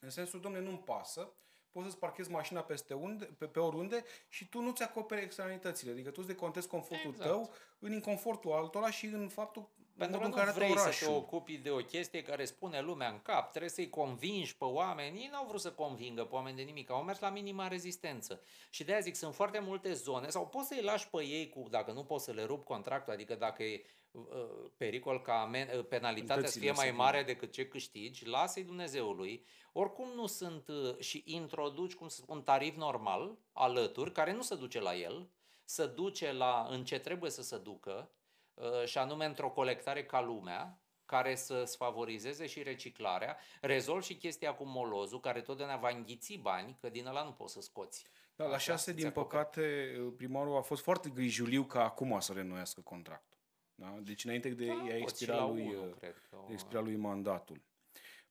În 0.00 0.10
sensul, 0.10 0.40
domne, 0.40 0.60
nu-mi 0.60 0.78
pasă, 0.78 1.32
poți 1.70 1.86
să-ți 1.86 1.98
parchezi 1.98 2.30
mașina 2.30 2.60
peste 2.60 2.94
unde, 2.94 3.24
pe, 3.24 3.46
pe 3.46 3.58
oriunde 3.58 4.04
și 4.28 4.48
tu 4.48 4.60
nu-ți 4.60 4.82
acoperi 4.82 5.22
externalitățile. 5.22 5.90
Adică 5.90 6.10
tu 6.10 6.16
îți 6.18 6.28
decontezi 6.28 6.68
confortul 6.68 7.10
exact. 7.10 7.30
tău 7.30 7.52
în 7.78 7.92
inconfortul 7.92 8.52
altora 8.52 8.90
și 8.90 9.06
în 9.06 9.28
faptul 9.28 9.68
pentru 9.96 10.20
că 10.20 10.44
nu 10.44 10.52
vrei 10.52 10.78
să 10.78 11.04
te 11.04 11.10
ocupi 11.10 11.56
de 11.56 11.70
o 11.70 11.76
chestie 11.76 12.22
care 12.22 12.44
spune 12.44 12.80
lumea 12.80 13.08
în 13.08 13.20
cap, 13.22 13.50
trebuie 13.50 13.70
să-i 13.70 13.88
convingi 13.88 14.56
pe 14.56 14.64
oameni. 14.64 15.18
Ei 15.18 15.28
n-au 15.32 15.46
vrut 15.46 15.60
să 15.60 15.72
convingă 15.72 16.24
pe 16.24 16.34
oameni 16.34 16.56
de 16.56 16.62
nimic, 16.62 16.90
au 16.90 17.02
mers 17.02 17.18
la 17.18 17.30
minima 17.30 17.68
rezistență. 17.68 18.42
Și 18.70 18.84
de 18.84 18.92
aia 18.92 19.00
zic, 19.00 19.14
sunt 19.14 19.34
foarte 19.34 19.58
multe 19.58 19.92
zone, 19.92 20.28
sau 20.28 20.48
poți 20.48 20.68
să-i 20.68 20.82
lași 20.82 21.08
pe 21.08 21.24
ei, 21.24 21.48
cu, 21.48 21.66
dacă 21.70 21.92
nu 21.92 22.04
poți 22.04 22.24
să 22.24 22.32
le 22.32 22.44
rup 22.44 22.64
contractul, 22.64 23.12
adică 23.12 23.34
dacă 23.34 23.62
e 23.62 23.84
pericol 24.76 25.20
ca 25.20 25.50
penalitatea 25.88 26.48
să 26.48 26.58
fie 26.58 26.72
mai 26.72 26.90
mare 26.90 27.22
decât 27.22 27.52
ce 27.52 27.68
câștigi, 27.68 28.26
lasă-i 28.26 28.64
Dumnezeului. 28.64 29.46
Oricum 29.72 30.08
nu 30.14 30.26
sunt 30.26 30.70
și 30.98 31.22
introduci 31.26 31.94
cum 31.94 32.08
să 32.08 32.16
spun, 32.16 32.42
tarif 32.42 32.76
normal 32.76 33.38
alături, 33.52 34.12
care 34.12 34.32
nu 34.32 34.42
se 34.42 34.54
duce 34.54 34.80
la 34.80 34.96
el, 34.96 35.28
să 35.64 35.86
duce 35.86 36.32
la 36.32 36.66
în 36.70 36.84
ce 36.84 36.98
trebuie 36.98 37.30
să 37.30 37.42
se 37.42 37.58
ducă, 37.58 38.10
și 38.84 38.98
anume 38.98 39.24
într-o 39.24 39.50
colectare 39.50 40.04
ca 40.04 40.20
lumea, 40.20 40.76
care 41.04 41.34
să 41.34 41.72
favorizeze 41.76 42.46
și 42.46 42.62
reciclarea. 42.62 43.36
Rezolv 43.60 44.02
și 44.02 44.16
chestia 44.16 44.54
cu 44.54 44.64
molozul, 44.64 45.20
care 45.20 45.40
totdeauna 45.40 45.76
va 45.76 45.88
înghiți 45.88 46.34
bani, 46.34 46.76
că 46.80 46.88
din 46.88 47.06
ăla 47.06 47.24
nu 47.24 47.32
poți 47.32 47.52
să 47.52 47.60
scoți. 47.60 48.06
Da, 48.36 48.46
la 48.46 48.58
șase, 48.58 48.92
din 48.92 49.10
păcate, 49.10 49.96
primarul 50.16 50.56
a 50.56 50.60
fost 50.60 50.82
foarte 50.82 51.10
grijuliu 51.10 51.64
ca 51.64 51.84
acum 51.84 52.20
să 52.20 52.32
renuiască 52.32 52.80
contractul. 52.80 53.38
Da? 53.74 53.98
Deci 54.00 54.24
înainte 54.24 54.48
de 54.48 54.66
da, 54.66 54.72
a 54.72 54.96
expira 54.96 55.46
lui, 55.46 55.74
unu, 55.74 55.94
cred 55.98 56.14
că, 56.30 56.36
expira 56.48 56.80
lui 56.80 56.96
mandatul. 56.96 57.60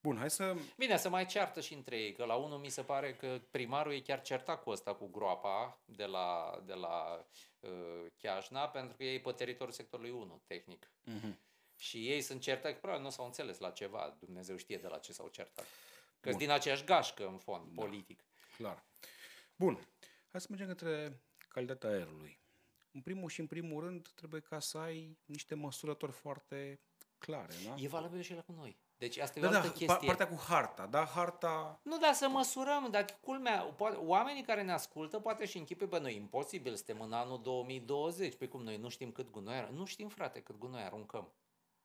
Bun, 0.01 0.17
hai 0.17 0.29
să... 0.29 0.55
Bine, 0.77 0.97
să 0.97 1.09
mai 1.09 1.25
ceartă 1.25 1.61
și 1.61 1.73
între 1.73 1.97
ei, 1.99 2.13
că 2.13 2.25
la 2.25 2.35
unul 2.35 2.57
mi 2.57 2.69
se 2.69 2.81
pare 2.81 3.15
că 3.15 3.41
primarul 3.51 3.93
e 3.93 3.99
chiar 3.99 4.21
certat 4.21 4.63
cu 4.63 4.69
ăsta, 4.69 4.93
cu 4.93 5.07
groapa 5.07 5.81
de 5.85 6.05
la, 6.05 6.59
de 6.65 6.73
la 6.73 7.25
uh, 7.59 8.05
Chiajna, 8.17 8.67
pentru 8.67 8.95
că 8.95 9.03
ei 9.03 9.21
pe 9.21 9.31
teritoriul 9.31 9.75
sectorului 9.75 10.11
1, 10.11 10.41
tehnic. 10.47 10.91
Uh-huh. 11.07 11.33
Și 11.77 12.09
ei 12.09 12.21
sunt 12.21 12.41
certați, 12.41 12.79
probabil 12.79 13.03
nu 13.03 13.09
s-au 13.09 13.25
înțeles 13.25 13.57
la 13.57 13.69
ceva, 13.69 14.15
Dumnezeu 14.19 14.57
știe 14.57 14.77
de 14.77 14.87
la 14.87 14.97
ce 14.97 15.13
s-au 15.13 15.27
certat. 15.27 15.65
Că 16.19 16.31
din 16.31 16.49
aceeași 16.49 16.83
gașcă, 16.83 17.27
în 17.27 17.37
fond, 17.37 17.71
da, 17.71 17.81
politic. 17.81 18.23
Clar. 18.57 18.85
Bun, 19.55 19.87
hai 20.27 20.41
să 20.41 20.47
mergem 20.49 20.67
către 20.67 21.21
calitatea 21.47 21.89
aerului. 21.89 22.39
În 22.91 23.01
primul 23.01 23.29
și 23.29 23.39
în 23.39 23.47
primul 23.47 23.83
rând, 23.83 24.09
trebuie 24.15 24.41
ca 24.41 24.59
să 24.59 24.77
ai 24.77 25.17
niște 25.25 25.55
măsurători 25.55 26.11
foarte 26.11 26.81
clare, 27.17 27.53
da? 27.65 27.75
E 27.77 27.87
valabil 27.87 28.21
și 28.21 28.33
la 28.33 28.41
cu 28.41 28.51
noi. 28.51 28.80
Deci 29.01 29.17
asta 29.17 29.39
e 29.39 29.41
da, 29.41 29.47
o 29.47 29.51
altă 29.51 29.67
da, 29.67 29.73
chestie. 29.73 30.07
partea 30.07 30.27
cu 30.27 30.43
harta, 30.47 30.85
da, 30.85 31.03
harta... 31.05 31.79
Nu, 31.81 31.97
dar 31.97 32.13
să 32.13 32.27
măsurăm, 32.29 32.87
dacă 32.91 33.13
culmea, 33.21 33.61
poate, 33.61 33.97
oamenii 33.99 34.43
care 34.43 34.61
ne 34.61 34.71
ascultă 34.71 35.19
poate 35.19 35.45
și 35.45 35.57
închipe 35.57 35.85
pe 35.85 35.99
noi, 35.99 36.15
imposibil, 36.15 36.75
suntem 36.75 37.01
în 37.01 37.13
anul 37.13 37.41
2020, 37.41 38.35
pe 38.35 38.47
cum 38.47 38.63
noi 38.63 38.77
nu 38.77 38.89
știm 38.89 39.11
cât 39.11 39.31
gunoi, 39.31 39.69
nu 39.71 39.85
știm 39.85 40.07
frate 40.07 40.39
cât 40.39 40.57
gunoi 40.57 40.81
aruncăm. 40.81 41.31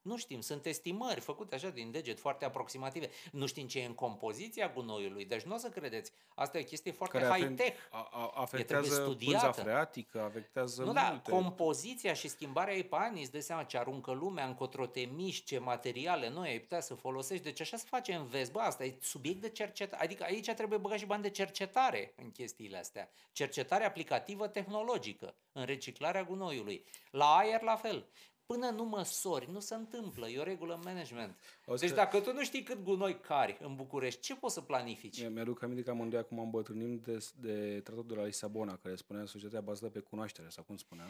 Nu 0.07 0.17
știm, 0.17 0.41
sunt 0.41 0.65
estimări 0.65 1.19
făcute 1.19 1.55
așa 1.55 1.69
din 1.69 1.91
deget, 1.91 2.19
foarte 2.19 2.45
aproximative. 2.45 3.09
Nu 3.31 3.45
știm 3.45 3.67
ce 3.67 3.79
e 3.79 3.85
în 3.85 3.93
compoziția 3.93 4.71
gunoiului, 4.75 5.25
deci 5.25 5.41
nu 5.41 5.53
o 5.53 5.57
să 5.57 5.69
credeți. 5.69 6.11
Asta 6.35 6.57
e 6.57 6.61
o 6.61 6.63
chestie 6.63 6.91
foarte 6.91 7.19
Care 7.19 7.41
high-tech. 7.41 7.77
A, 7.91 8.09
a, 8.11 8.31
afectează 8.35 9.15
pânza 9.25 9.51
freatică, 9.51 10.21
afectează 10.21 10.83
Nu, 10.83 10.93
da, 10.93 11.21
compoziția 11.29 12.13
și 12.13 12.27
schimbarea 12.27 12.75
ei 12.75 12.83
pe 12.83 12.95
ani, 12.95 13.21
îți 13.21 13.31
dai 13.31 13.41
seama 13.41 13.63
ce 13.63 13.77
aruncă 13.77 14.11
lumea, 14.11 14.45
încotro 14.45 14.85
te 14.85 14.99
miști, 14.99 15.45
ce 15.45 15.59
materiale 15.59 16.29
noi 16.29 16.49
ai 16.49 16.59
putea 16.59 16.81
să 16.81 16.93
folosești. 16.93 17.43
Deci 17.43 17.61
așa 17.61 17.77
se 17.77 17.85
face 17.89 18.13
în 18.13 18.25
vest. 18.25 18.51
Bă, 18.51 18.59
asta 18.59 18.83
e 18.83 18.97
subiect 19.01 19.41
de 19.41 19.49
cercetare. 19.49 20.03
Adică 20.03 20.23
aici 20.23 20.51
trebuie 20.51 20.79
băgat 20.79 20.97
și 20.97 21.05
bani 21.05 21.21
de 21.21 21.29
cercetare 21.29 22.13
în 22.15 22.31
chestiile 22.31 22.77
astea. 22.77 23.09
Cercetare 23.31 23.85
aplicativă 23.85 24.47
tehnologică 24.47 25.35
în 25.51 25.65
reciclarea 25.65 26.23
gunoiului. 26.23 26.83
La 27.11 27.35
aer 27.35 27.61
la 27.61 27.75
fel 27.75 28.07
până 28.47 28.69
nu 28.69 28.83
măsori, 28.83 29.51
nu 29.51 29.59
se 29.59 29.75
întâmplă. 29.75 30.27
E 30.27 30.39
o 30.39 30.43
regulă 30.43 30.73
în 30.73 30.81
management. 30.83 31.35
O 31.65 31.75
deci 31.75 31.91
dacă 31.91 32.19
tu 32.19 32.33
nu 32.33 32.43
știi 32.43 32.63
cât 32.63 32.83
gunoi 32.83 33.19
cari 33.19 33.57
în 33.61 33.75
București, 33.75 34.21
ce 34.21 34.35
poți 34.35 34.53
să 34.53 34.61
planifici? 34.61 35.29
Mi-aduc 35.29 35.63
aminte 35.63 35.83
că 35.83 35.89
amândoi 35.89 36.19
acum 36.19 36.39
îmbătrânim 36.39 37.01
de, 37.05 37.17
de 37.39 37.79
tratatul 37.83 38.07
de 38.07 38.15
la 38.15 38.25
Lisabona, 38.25 38.77
care 38.77 38.95
spunea 38.95 39.25
societatea 39.25 39.61
bazată 39.61 39.91
pe 39.91 39.99
cunoaștere, 39.99 40.47
sau 40.49 40.63
cum 40.63 40.77
spunea? 40.77 41.05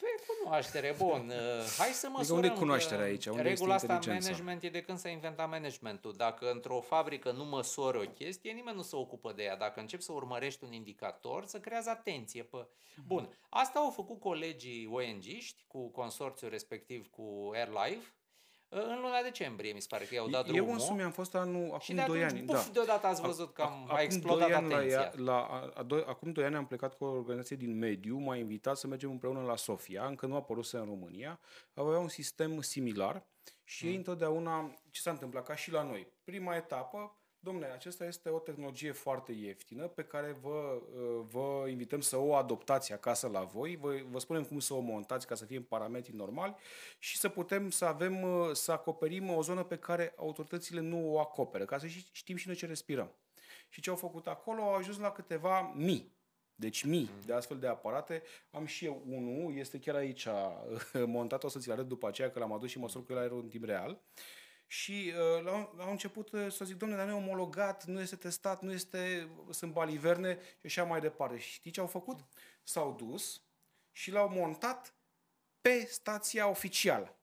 Pe 0.00 0.06
cunoaștere, 0.42 0.94
bun. 0.98 1.30
Uh, 1.34 1.74
hai 1.78 1.88
să 1.88 2.08
măsurăm. 2.08 2.16
Adică 2.18 2.32
unde 2.34 2.46
e 2.46 2.50
cunoașterea 2.50 3.04
aici? 3.04 3.26
Unde 3.26 3.42
regula 3.42 3.74
asta 3.74 3.94
în 3.94 4.00
management 4.06 4.62
e 4.62 4.68
de 4.68 4.82
când 4.82 4.98
s-a 4.98 5.08
inventat 5.08 5.48
managementul. 5.48 6.14
Dacă 6.16 6.50
într-o 6.50 6.80
fabrică 6.80 7.30
nu 7.32 7.44
măsori 7.44 7.98
o 7.98 8.10
chestie, 8.10 8.52
nimeni 8.52 8.76
nu 8.76 8.82
se 8.82 8.96
ocupă 8.96 9.32
de 9.32 9.42
ea. 9.42 9.56
Dacă 9.56 9.80
începi 9.80 10.02
să 10.02 10.12
urmărești 10.12 10.64
un 10.64 10.72
indicator, 10.72 11.44
să 11.46 11.60
creează 11.60 11.90
atenție. 11.90 12.42
Pe... 12.42 12.66
Bun. 13.06 13.38
Asta 13.48 13.78
au 13.78 13.90
făcut 13.90 14.20
colegii 14.20 14.88
ONG-ști 14.92 15.64
cu 15.66 15.90
consorțiul 15.90 16.50
respectiv 16.50 17.10
cu 17.10 17.50
AirLive 17.52 18.14
în 18.74 19.00
luna 19.00 19.22
decembrie, 19.22 19.72
mi 19.72 19.80
se 19.80 19.86
pare 19.90 20.04
că 20.04 20.14
i-au 20.14 20.28
dat 20.28 20.46
drumul. 20.46 20.66
Eu 20.66 20.72
însumi 20.72 21.02
am 21.02 21.10
fost 21.10 21.34
anul, 21.34 21.64
acum 21.64 21.78
și 21.78 21.92
de 21.92 22.04
2 22.06 22.24
ani. 22.24 22.42
Buf, 22.42 22.66
da. 22.66 22.72
deodată 22.72 23.06
ați 23.06 23.20
văzut 23.20 23.52
că 23.52 23.62
am, 23.62 23.86
a, 23.88 23.94
a 23.94 24.02
explodat 24.02 24.52
ani 24.52 24.74
atenția. 24.74 25.12
La, 25.16 25.22
la, 25.22 25.44
a, 25.44 25.72
a, 25.74 25.82
doi, 25.82 26.04
acum 26.06 26.32
2 26.32 26.44
ani 26.44 26.56
am 26.56 26.66
plecat 26.66 26.94
cu 26.94 27.04
o 27.04 27.10
organizație 27.10 27.56
din 27.56 27.78
mediu, 27.78 28.18
m-a 28.18 28.36
invitat 28.36 28.76
să 28.76 28.86
mergem 28.86 29.10
împreună 29.10 29.40
la 29.40 29.56
Sofia, 29.56 30.06
încă 30.06 30.26
nu 30.26 30.34
a 30.34 30.36
apărut 30.36 30.66
în 30.72 30.84
România, 30.84 31.40
avea 31.74 31.98
un 31.98 32.08
sistem 32.08 32.60
similar 32.60 33.26
și 33.64 33.80
hmm. 33.80 33.90
ei 33.90 33.96
întotdeauna, 33.96 34.74
ce 34.90 35.00
s-a 35.00 35.10
întâmplat, 35.10 35.44
ca 35.46 35.54
și 35.54 35.70
la 35.70 35.82
noi, 35.82 36.06
prima 36.24 36.56
etapă, 36.56 37.16
Domnule, 37.44 37.66
acesta 37.66 38.04
este 38.04 38.28
o 38.28 38.38
tehnologie 38.38 38.92
foarte 38.92 39.32
ieftină 39.32 39.86
pe 39.86 40.04
care 40.04 40.36
vă, 40.42 40.80
uh, 40.80 41.24
vă 41.30 41.64
invităm 41.68 42.00
să 42.00 42.16
o 42.16 42.34
adoptați 42.34 42.92
acasă 42.92 43.28
la 43.28 43.42
voi, 43.42 43.76
vă, 43.76 44.00
vă 44.10 44.18
spunem 44.18 44.44
cum 44.44 44.58
să 44.58 44.74
o 44.74 44.80
montați 44.80 45.26
ca 45.26 45.34
să 45.34 45.44
fie 45.44 45.56
în 45.56 45.62
parametri 45.62 46.14
normali 46.14 46.54
și 46.98 47.16
să 47.16 47.28
putem 47.28 47.70
să 47.70 47.84
avem, 47.84 48.22
uh, 48.22 48.52
să 48.52 48.72
acoperim 48.72 49.30
o 49.30 49.42
zonă 49.42 49.62
pe 49.62 49.76
care 49.76 50.14
autoritățile 50.16 50.80
nu 50.80 51.12
o 51.12 51.20
acoperă, 51.20 51.64
ca 51.64 51.78
să 51.78 51.86
știm 52.12 52.36
și 52.36 52.46
noi 52.46 52.56
ce 52.56 52.66
respirăm. 52.66 53.12
Și 53.68 53.80
ce 53.80 53.90
au 53.90 53.96
făcut 53.96 54.26
acolo, 54.26 54.62
au 54.62 54.74
ajuns 54.74 54.98
la 54.98 55.10
câteva 55.10 55.72
mii 55.74 56.12
deci 56.56 56.84
mii 56.84 57.10
de 57.26 57.32
astfel 57.32 57.58
de 57.58 57.66
aparate. 57.66 58.22
Am 58.50 58.66
și 58.66 58.84
eu 58.84 59.02
unul, 59.08 59.56
este 59.56 59.78
chiar 59.78 59.94
aici 59.94 60.26
montat, 61.06 61.44
o 61.44 61.48
să 61.48 61.58
ți-l 61.58 61.72
arăt 61.72 61.88
după 61.88 62.06
aceea 62.08 62.30
că 62.30 62.38
l-am 62.38 62.52
adus 62.52 62.70
și 62.70 62.78
măsur 62.78 63.04
cu 63.06 63.12
el 63.12 63.18
aerul 63.18 63.40
în 63.40 63.48
timp 63.48 63.64
real. 63.64 63.90
Uh, 63.90 63.96
și 64.66 65.12
uh, 65.36 65.42
la, 65.44 65.72
la 65.76 65.90
început 65.90 66.32
uh, 66.32 66.52
să 66.52 66.64
zic, 66.64 66.76
domnule, 66.76 67.00
dar 67.00 67.10
nu 67.10 67.16
e 67.16 67.22
omologat, 67.24 67.84
nu 67.84 68.00
este 68.00 68.16
testat, 68.16 68.62
nu 68.62 68.72
este, 68.72 69.30
sunt 69.50 69.72
baliverne 69.72 70.38
și 70.60 70.66
așa 70.66 70.84
mai 70.84 71.00
departe. 71.00 71.38
Și 71.38 71.50
știi 71.50 71.70
ce 71.70 71.80
au 71.80 71.86
făcut? 71.86 72.20
S-au 72.62 72.92
dus 72.92 73.42
și 73.92 74.10
l-au 74.10 74.28
montat 74.28 74.94
pe 75.60 75.86
stația 75.90 76.48
oficială. 76.48 77.18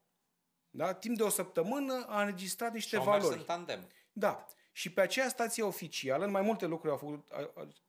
Da? 0.69 0.93
Timp 0.93 1.17
de 1.17 1.23
o 1.23 1.29
săptămână 1.29 2.05
a 2.07 2.19
înregistrat 2.21 2.73
niște 2.73 2.89
Și-au 2.89 3.03
valori. 3.03 3.37
în 3.37 3.43
tandem. 3.43 3.87
Da. 4.11 4.45
Și 4.71 4.91
pe 4.93 5.01
aceea 5.01 5.29
stație 5.29 5.63
oficială, 5.63 6.25
în 6.25 6.31
mai 6.31 6.41
multe 6.41 6.65
lucruri 6.65 6.91
au 6.91 6.97
făcut 6.97 7.31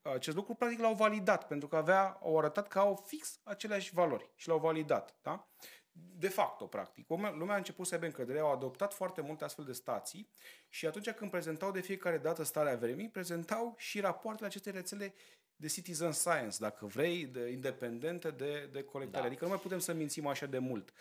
acest 0.02 0.36
lucru, 0.36 0.54
practic 0.54 0.80
l-au 0.80 0.94
validat, 0.94 1.46
pentru 1.46 1.68
că 1.68 1.76
avea, 1.76 2.18
au 2.22 2.38
arătat 2.38 2.68
că 2.68 2.78
au 2.78 3.04
fix 3.06 3.40
aceleași 3.42 3.94
valori 3.94 4.30
și 4.34 4.48
l-au 4.48 4.58
validat. 4.58 5.16
Da? 5.22 5.48
De 5.92 6.28
facto, 6.28 6.66
practic. 6.66 7.08
Lumea 7.08 7.54
a 7.54 7.56
început 7.56 7.86
să 7.86 7.94
aibă 7.94 8.06
încredere, 8.06 8.38
au 8.38 8.52
adoptat 8.52 8.94
foarte 8.94 9.20
multe 9.20 9.44
astfel 9.44 9.64
de 9.64 9.72
stații 9.72 10.28
și 10.68 10.86
atunci 10.86 11.10
când 11.10 11.30
prezentau 11.30 11.70
de 11.70 11.80
fiecare 11.80 12.18
dată 12.18 12.42
starea 12.42 12.76
vremii, 12.76 13.08
prezentau 13.08 13.74
și 13.78 14.00
rapoartele 14.00 14.46
acestei 14.46 14.72
rețele 14.72 15.14
de 15.56 15.68
citizen 15.68 16.12
science, 16.12 16.56
dacă 16.58 16.86
vrei, 16.86 17.26
de, 17.26 17.50
independente 17.50 18.30
de, 18.30 18.68
de 18.72 18.82
colectare. 18.82 19.22
Da. 19.22 19.26
Adică 19.26 19.44
nu 19.44 19.50
mai 19.50 19.60
putem 19.60 19.78
să 19.78 19.92
mințim 19.92 20.26
așa 20.26 20.46
de 20.46 20.58
mult. 20.58 20.92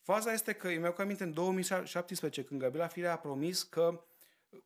Faza 0.00 0.32
este 0.32 0.52
că, 0.52 0.68
îmi 0.68 0.82
iau 0.82 0.94
aminte, 0.98 1.22
în 1.22 1.32
2017, 1.32 2.44
când 2.44 2.60
Gabriela 2.60 2.86
Firea 2.86 3.12
a 3.12 3.18
promis 3.18 3.62
că, 3.62 4.04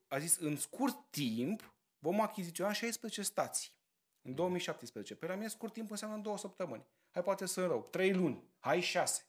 a 0.09 0.18
zis, 0.18 0.37
în 0.37 0.57
scurt 0.57 0.97
timp 1.11 1.74
vom 1.99 2.20
achiziționa 2.20 2.72
16 2.72 3.22
stații. 3.22 3.70
În 4.22 4.35
2017. 4.35 5.14
Pe 5.14 5.27
la 5.27 5.35
mine 5.35 5.49
scurt 5.49 5.72
timp 5.72 5.91
înseamnă 5.91 6.16
două 6.16 6.39
săptămâni. 6.39 6.87
Hai 7.11 7.22
poate 7.22 7.47
să 7.47 7.66
rău. 7.66 7.89
Trei 7.91 8.12
luni. 8.12 8.45
Hai 8.59 8.81
șase. 8.81 9.24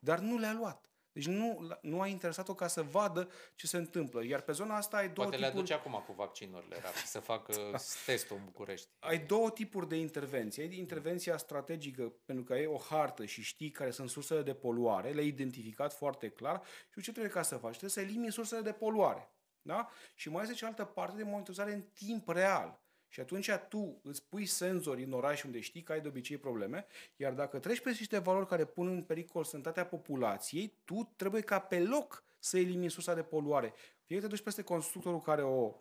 Dar 0.00 0.18
nu 0.18 0.38
le-a 0.38 0.52
luat. 0.52 0.90
Deci 1.12 1.26
nu, 1.26 1.68
nu 1.82 2.00
a 2.00 2.06
interesat-o 2.06 2.54
ca 2.54 2.66
să 2.66 2.82
vadă 2.82 3.30
ce 3.54 3.66
se 3.66 3.76
întâmplă. 3.76 4.24
Iar 4.24 4.40
pe 4.40 4.52
zona 4.52 4.76
asta 4.76 4.96
ai 4.96 5.08
două 5.08 5.14
Poate 5.14 5.30
tipuri... 5.30 5.52
le 5.52 5.58
aduce 5.58 5.74
acum 5.74 6.04
cu 6.06 6.12
vaccinurile, 6.12 6.76
rapid, 6.82 7.02
să 7.04 7.20
facă 7.20 7.52
da. 7.70 7.78
testul 8.06 8.36
în 8.36 8.44
București. 8.44 8.88
Ai 8.98 9.18
două 9.18 9.50
tipuri 9.50 9.88
de 9.88 9.96
intervenție. 9.96 10.62
Ai 10.62 10.78
intervenția 10.78 11.36
strategică, 11.36 12.12
pentru 12.24 12.44
că 12.44 12.52
ai 12.52 12.66
o 12.66 12.76
hartă 12.76 13.24
și 13.24 13.42
știi 13.42 13.70
care 13.70 13.90
sunt 13.90 14.10
sursele 14.10 14.42
de 14.42 14.54
poluare, 14.54 15.10
le-ai 15.10 15.26
identificat 15.26 15.94
foarte 15.94 16.28
clar 16.28 16.62
și 16.90 17.00
ce 17.00 17.10
trebuie 17.10 17.32
ca 17.32 17.42
să 17.42 17.54
faci? 17.56 17.76
Trebuie 17.76 17.90
să 17.90 18.00
elimini 18.00 18.32
sursele 18.32 18.60
de 18.60 18.72
poluare. 18.72 19.34
Da? 19.62 19.88
Și 20.14 20.28
mai 20.28 20.42
este 20.42 20.54
cealaltă 20.54 20.84
parte 20.84 21.16
de 21.16 21.22
monitorizare 21.22 21.72
în 21.72 21.82
timp 21.82 22.28
real. 22.28 22.80
Și 23.12 23.20
atunci 23.20 23.50
tu 23.68 24.00
îți 24.02 24.22
pui 24.28 24.46
senzori 24.46 25.02
în 25.02 25.12
oraș 25.12 25.42
unde 25.42 25.60
știi 25.60 25.82
că 25.82 25.92
ai 25.92 26.00
de 26.00 26.08
obicei 26.08 26.36
probleme, 26.36 26.86
iar 27.16 27.32
dacă 27.32 27.58
treci 27.58 27.80
pe 27.80 27.90
niște 27.90 28.18
valori 28.18 28.46
care 28.46 28.64
pun 28.64 28.86
în 28.86 29.02
pericol 29.02 29.44
sănătatea 29.44 29.86
populației, 29.86 30.74
tu 30.84 31.12
trebuie 31.16 31.42
ca 31.42 31.58
pe 31.58 31.78
loc 31.78 32.24
să 32.38 32.58
elimini 32.58 32.90
sursa 32.90 33.14
de 33.14 33.22
poluare. 33.22 33.74
Fie 34.04 34.16
că 34.16 34.22
te 34.22 34.28
duci 34.28 34.40
peste 34.40 34.62
constructorul 34.62 35.20
care 35.20 35.42
o 35.42 35.74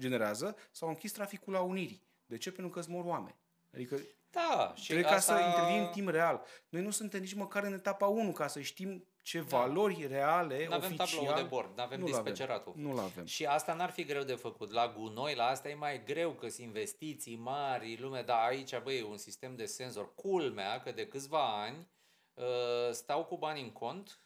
generează 0.00 0.56
sau 0.70 0.88
închis 0.88 1.12
traficul 1.12 1.52
la 1.52 1.60
Unirii. 1.60 2.02
De 2.26 2.36
ce? 2.36 2.52
Pentru 2.52 2.72
că 2.72 2.78
îți 2.78 2.90
mor 2.90 3.04
oameni. 3.04 3.36
Adică 3.74 4.00
da, 4.30 4.72
și 4.76 4.86
trebuie 4.86 5.12
asta... 5.12 5.34
ca 5.34 5.40
să 5.40 5.46
intervii 5.46 5.86
în 5.86 5.92
timp 5.92 6.08
real. 6.08 6.44
Noi 6.68 6.82
nu 6.82 6.90
suntem 6.90 7.20
nici 7.20 7.34
măcar 7.34 7.64
în 7.64 7.72
etapa 7.72 8.06
1 8.06 8.32
ca 8.32 8.46
să 8.46 8.60
știm 8.60 9.06
ce 9.26 9.40
da. 9.40 9.56
valori 9.56 10.06
reale, 10.06 10.66
N-avem 10.68 10.96
oficial... 10.98 11.06
tablou 11.06 11.42
de 11.42 11.48
bord, 11.48 11.76
nu 11.76 11.82
avem 11.82 12.00
nu 12.00 12.06
dispeceratul. 12.06 12.72
Nu 12.76 12.98
avem. 12.98 13.24
Și 13.24 13.46
asta 13.46 13.74
n-ar 13.74 13.90
fi 13.90 14.04
greu 14.04 14.22
de 14.22 14.34
făcut. 14.34 14.70
La 14.72 14.94
gunoi, 14.98 15.34
la 15.34 15.46
asta 15.46 15.68
e 15.68 15.74
mai 15.74 16.04
greu, 16.04 16.30
că 16.30 16.48
sunt 16.48 16.66
investiții 16.66 17.36
mari, 17.36 17.98
lume, 18.00 18.22
dar 18.22 18.48
aici, 18.48 18.78
băi, 18.78 18.98
e 18.98 19.04
un 19.04 19.16
sistem 19.16 19.56
de 19.56 19.64
senzor. 19.64 20.14
Culmea 20.14 20.80
că 20.80 20.92
de 20.92 21.06
câțiva 21.06 21.62
ani 21.62 21.88
uh, 22.34 22.44
stau 22.90 23.24
cu 23.24 23.36
bani 23.36 23.60
în 23.60 23.70
cont 23.70 24.20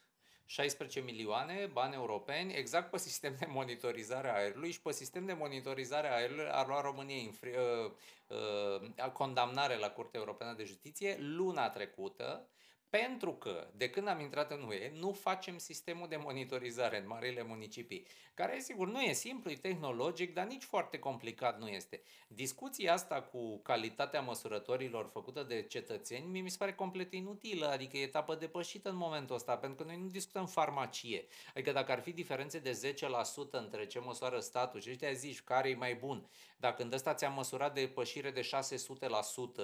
16 0.44 1.00
milioane 1.00 1.70
bani 1.72 1.94
europeni 1.94 2.54
exact 2.54 2.90
pe 2.90 2.98
sistem 2.98 3.36
de 3.38 3.46
monitorizare 3.48 4.28
a 4.28 4.34
aerului 4.34 4.70
și 4.70 4.82
pe 4.82 4.92
sistem 4.92 5.24
de 5.24 5.32
monitorizare 5.32 6.08
a 6.08 6.14
aerului 6.14 6.48
a 6.50 6.64
luat 6.66 6.82
România 6.82 7.16
infri, 7.16 7.50
uh, 7.50 7.90
uh, 8.96 9.10
condamnare 9.12 9.76
la 9.76 9.90
Curtea 9.90 10.20
Europeană 10.20 10.54
de 10.56 10.64
Justiție 10.64 11.16
luna 11.20 11.68
trecută 11.68 12.48
pentru 12.90 13.32
că, 13.34 13.70
de 13.76 13.90
când 13.90 14.08
am 14.08 14.20
intrat 14.20 14.50
în 14.50 14.62
UE, 14.62 14.92
nu 14.94 15.12
facem 15.12 15.58
sistemul 15.58 16.08
de 16.08 16.16
monitorizare 16.16 16.98
în 16.98 17.06
marile 17.06 17.42
municipii, 17.42 18.06
care, 18.34 18.60
sigur, 18.60 18.88
nu 18.88 19.00
e 19.00 19.12
simplu, 19.12 19.50
e 19.50 19.54
tehnologic, 19.54 20.34
dar 20.34 20.46
nici 20.46 20.62
foarte 20.62 20.98
complicat 20.98 21.58
nu 21.58 21.68
este. 21.68 22.02
Discuția 22.28 22.92
asta 22.92 23.22
cu 23.22 23.58
calitatea 23.58 24.20
măsurătorilor 24.20 25.08
făcută 25.12 25.42
de 25.42 25.62
cetățeni 25.62 26.40
mi 26.40 26.50
se 26.50 26.56
pare 26.58 26.74
complet 26.74 27.12
inutilă, 27.12 27.66
adică 27.66 27.96
e 27.96 28.02
etapă 28.02 28.34
depășită 28.34 28.88
în 28.88 28.96
momentul 28.96 29.34
ăsta, 29.34 29.56
pentru 29.56 29.84
că 29.84 29.90
noi 29.90 30.00
nu 30.00 30.08
discutăm 30.08 30.46
farmacie. 30.46 31.26
Adică 31.54 31.72
dacă 31.72 31.92
ar 31.92 32.00
fi 32.00 32.12
diferențe 32.12 32.58
de 32.58 32.94
10% 33.48 33.50
între 33.50 33.86
ce 33.86 33.98
măsoară 33.98 34.40
statul 34.40 34.80
și 34.80 34.90
ăștia 34.90 35.12
zici 35.12 35.42
care 35.42 35.68
e 35.68 35.74
mai 35.74 35.94
bun, 35.94 36.30
dacă 36.56 36.82
în 36.82 36.92
ăsta 36.92 37.14
ți-a 37.14 37.28
măsurat 37.28 37.74
depășire 37.74 38.30
de 38.30 38.40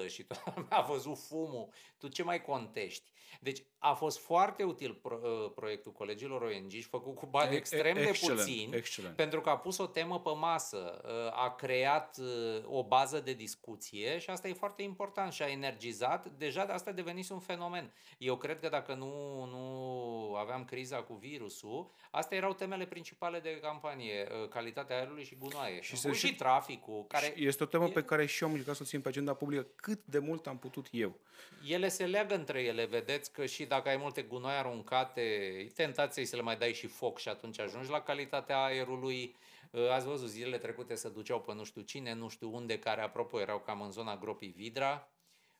600% 0.06 0.08
și 0.08 0.22
toată 0.22 0.52
lumea 0.54 0.76
a 0.78 0.82
văzut 0.82 1.18
fumul, 1.18 1.68
tu 1.98 2.08
ce 2.08 2.22
mai 2.22 2.42
contești? 2.42 3.14
Deci 3.40 3.62
a 3.78 3.92
fost 3.92 4.18
foarte 4.18 4.62
util 4.62 4.98
pro, 5.02 5.18
uh, 5.22 5.52
proiectul 5.54 5.92
colegilor 5.92 6.42
ONG 6.42 6.70
și 6.70 6.82
făcut 6.82 7.14
cu 7.14 7.26
bani 7.26 7.54
e, 7.54 7.56
extrem 7.56 7.96
excellent, 7.96 8.20
de 8.20 8.34
puțini, 8.34 8.76
excellent. 8.76 9.16
pentru 9.16 9.40
că 9.40 9.50
a 9.50 9.56
pus 9.56 9.78
o 9.78 9.86
temă 9.86 10.20
pe 10.20 10.30
masă, 10.38 11.00
uh, 11.04 11.44
a 11.44 11.54
creat 11.54 12.18
uh, 12.20 12.64
o 12.64 12.84
bază 12.84 13.20
de 13.20 13.32
discuție 13.32 14.18
și 14.18 14.30
asta 14.30 14.48
e 14.48 14.52
foarte 14.52 14.82
important 14.82 15.32
și 15.32 15.42
a 15.42 15.50
energizat. 15.50 16.26
Deja 16.26 16.64
de 16.64 16.72
asta 16.72 16.90
a 16.90 16.92
devenit 16.92 17.30
un 17.30 17.38
fenomen. 17.38 17.92
Eu 18.18 18.36
cred 18.36 18.60
că 18.60 18.68
dacă 18.68 18.94
nu, 18.94 19.44
nu 19.44 20.34
aveam 20.34 20.64
criza 20.64 20.96
cu 20.96 21.14
virusul, 21.14 21.90
astea 22.10 22.36
erau 22.36 22.52
temele 22.52 22.86
principale 22.86 23.40
de 23.40 23.58
campanie, 23.62 24.26
calitatea 24.50 24.96
aerului 24.96 25.24
și 25.24 25.34
gunoaie. 25.34 25.80
Și, 25.80 25.96
și, 25.96 26.12
și 26.12 26.34
traficul. 26.34 27.04
Care 27.08 27.34
este 27.36 27.62
o 27.62 27.66
temă 27.66 27.84
e... 27.84 27.90
pe 27.90 28.02
care 28.02 28.26
și 28.26 28.42
eu 28.42 28.48
am 28.48 28.54
încercat 28.54 28.76
să 28.76 28.82
o 28.84 28.88
țin 28.88 29.00
pe 29.00 29.08
agenda 29.08 29.34
publică 29.34 29.66
cât 29.76 30.04
de 30.04 30.18
mult 30.18 30.46
am 30.46 30.58
putut 30.58 30.86
eu. 30.90 31.18
Ele 31.68 31.88
se 31.88 32.06
leagă 32.06 32.34
între 32.34 32.62
ele, 32.62 32.84
vedeți 32.84 33.25
că 33.28 33.46
și 33.46 33.64
dacă 33.64 33.88
ai 33.88 33.96
multe 33.96 34.22
gunoi 34.22 34.54
aruncate, 34.54 35.20
e 35.20 35.72
tentație 35.74 36.24
să 36.26 36.36
le 36.36 36.42
mai 36.42 36.56
dai 36.56 36.72
și 36.72 36.86
foc 36.86 37.18
și 37.18 37.28
atunci 37.28 37.60
ajungi 37.60 37.90
la 37.90 38.00
calitatea 38.00 38.64
aerului. 38.64 39.36
Ă, 39.74 39.92
ați 39.92 40.06
văzut 40.06 40.28
zilele 40.28 40.58
trecute 40.58 40.94
să 40.94 41.08
duceau 41.08 41.40
pe 41.40 41.54
nu 41.54 41.64
știu 41.64 41.80
cine, 41.80 42.14
nu 42.14 42.28
știu 42.28 42.54
unde, 42.54 42.78
care 42.78 43.00
apropo 43.00 43.40
erau 43.40 43.58
cam 43.58 43.80
în 43.80 43.90
zona 43.90 44.16
gropii 44.16 44.54
Vidra, 44.56 45.08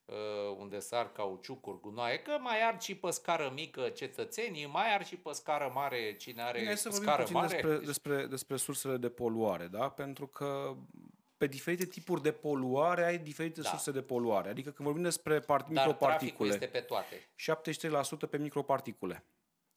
ă, 0.09 0.14
unde 0.59 0.79
sar 0.79 1.12
cauciucuri, 1.12 1.81
gunoaie, 1.81 2.19
că 2.19 2.39
mai 2.41 2.62
ar 2.62 2.81
și 2.81 2.95
pe 2.97 3.11
scară 3.11 3.53
mică 3.55 3.89
cetățenii, 3.89 4.67
mai 4.67 4.95
ar 4.95 5.07
și 5.07 5.17
pe 5.17 5.31
scară 5.33 5.71
mare 5.75 6.17
cine 6.17 6.43
are 6.43 6.59
Bine, 6.59 6.75
să 6.75 6.91
scară 6.91 7.27
mare. 7.33 7.49
Despre, 7.49 7.79
despre, 7.79 8.27
despre 8.27 8.57
sursele 8.57 8.97
de 8.97 9.09
poluare, 9.09 9.67
da? 9.67 9.89
Pentru 9.89 10.27
că 10.27 10.77
pe 11.37 11.47
diferite 11.47 11.84
tipuri 11.84 12.22
de 12.22 12.32
poluare 12.32 13.05
ai 13.05 13.18
diferite 13.18 13.61
da. 13.61 13.68
surse 13.68 13.91
de 13.91 14.03
poluare. 14.03 14.49
Adică 14.49 14.70
când 14.70 14.89
vorbim 14.89 15.03
despre 15.03 15.41
part- 15.41 15.68
Dar 15.68 15.87
microparticule. 15.87 16.53
este 16.53 16.66
pe 16.66 16.80
toate. 16.80 17.28
73% 18.26 18.28
pe 18.30 18.39
microparticule. 18.39 19.24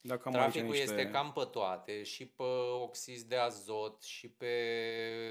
Dacă 0.01 0.22
am 0.26 0.34
Traficul 0.34 0.70
niște... 0.70 0.84
este 0.84 1.10
cam 1.10 1.32
pe 1.32 1.43
toate, 1.51 2.03
și 2.03 2.26
pe 2.26 2.43
oxizi 2.82 3.28
de 3.28 3.36
azot, 3.36 4.03
și 4.03 4.30
pe 4.30 4.53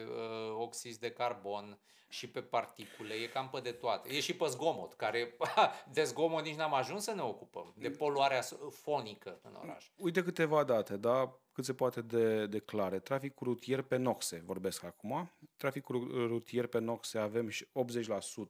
uh, 0.08 0.54
oxizi 0.58 1.00
de 1.00 1.10
carbon, 1.10 1.78
și 2.08 2.28
pe 2.28 2.42
particule, 2.42 3.14
e 3.14 3.26
cam 3.26 3.48
pe 3.48 3.60
de 3.60 3.72
toate. 3.72 4.14
E 4.14 4.20
și 4.20 4.36
pe 4.36 4.46
zgomot, 4.46 4.94
care 4.94 5.36
de 5.92 6.04
zgomot 6.04 6.44
nici 6.44 6.54
n-am 6.56 6.74
ajuns 6.74 7.04
să 7.04 7.12
ne 7.12 7.22
ocupăm, 7.22 7.74
de 7.76 7.90
poluarea 7.90 8.42
fonică 8.70 9.40
în 9.42 9.58
oraș. 9.62 9.90
Uite 9.96 10.22
câteva 10.22 10.64
date, 10.64 10.96
da? 10.96 11.38
Cât 11.58 11.66
se 11.66 11.74
poate 11.74 12.00
de, 12.00 12.46
de 12.46 12.58
clare. 12.58 12.98
Traficul 12.98 13.46
rutier 13.46 13.82
pe 13.82 13.96
noxe, 13.96 14.42
vorbesc 14.44 14.84
acum. 14.84 15.30
Traficul 15.56 16.26
rutier 16.26 16.66
pe 16.66 16.78
noxe 16.78 17.18
avem 17.18 17.50
80%, 17.50 17.54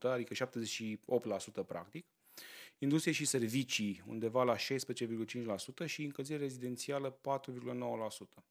adică 0.01 0.49
78% 1.63 1.67
practic. 1.67 2.07
Industrie 2.79 3.13
și 3.13 3.25
servicii 3.25 4.03
undeva 4.07 4.43
la 4.43 4.57
16,5% 4.57 5.87
și 5.87 6.05
încălzire 6.05 6.39
rezidențială 6.39 7.21
4,9%. 7.21 8.45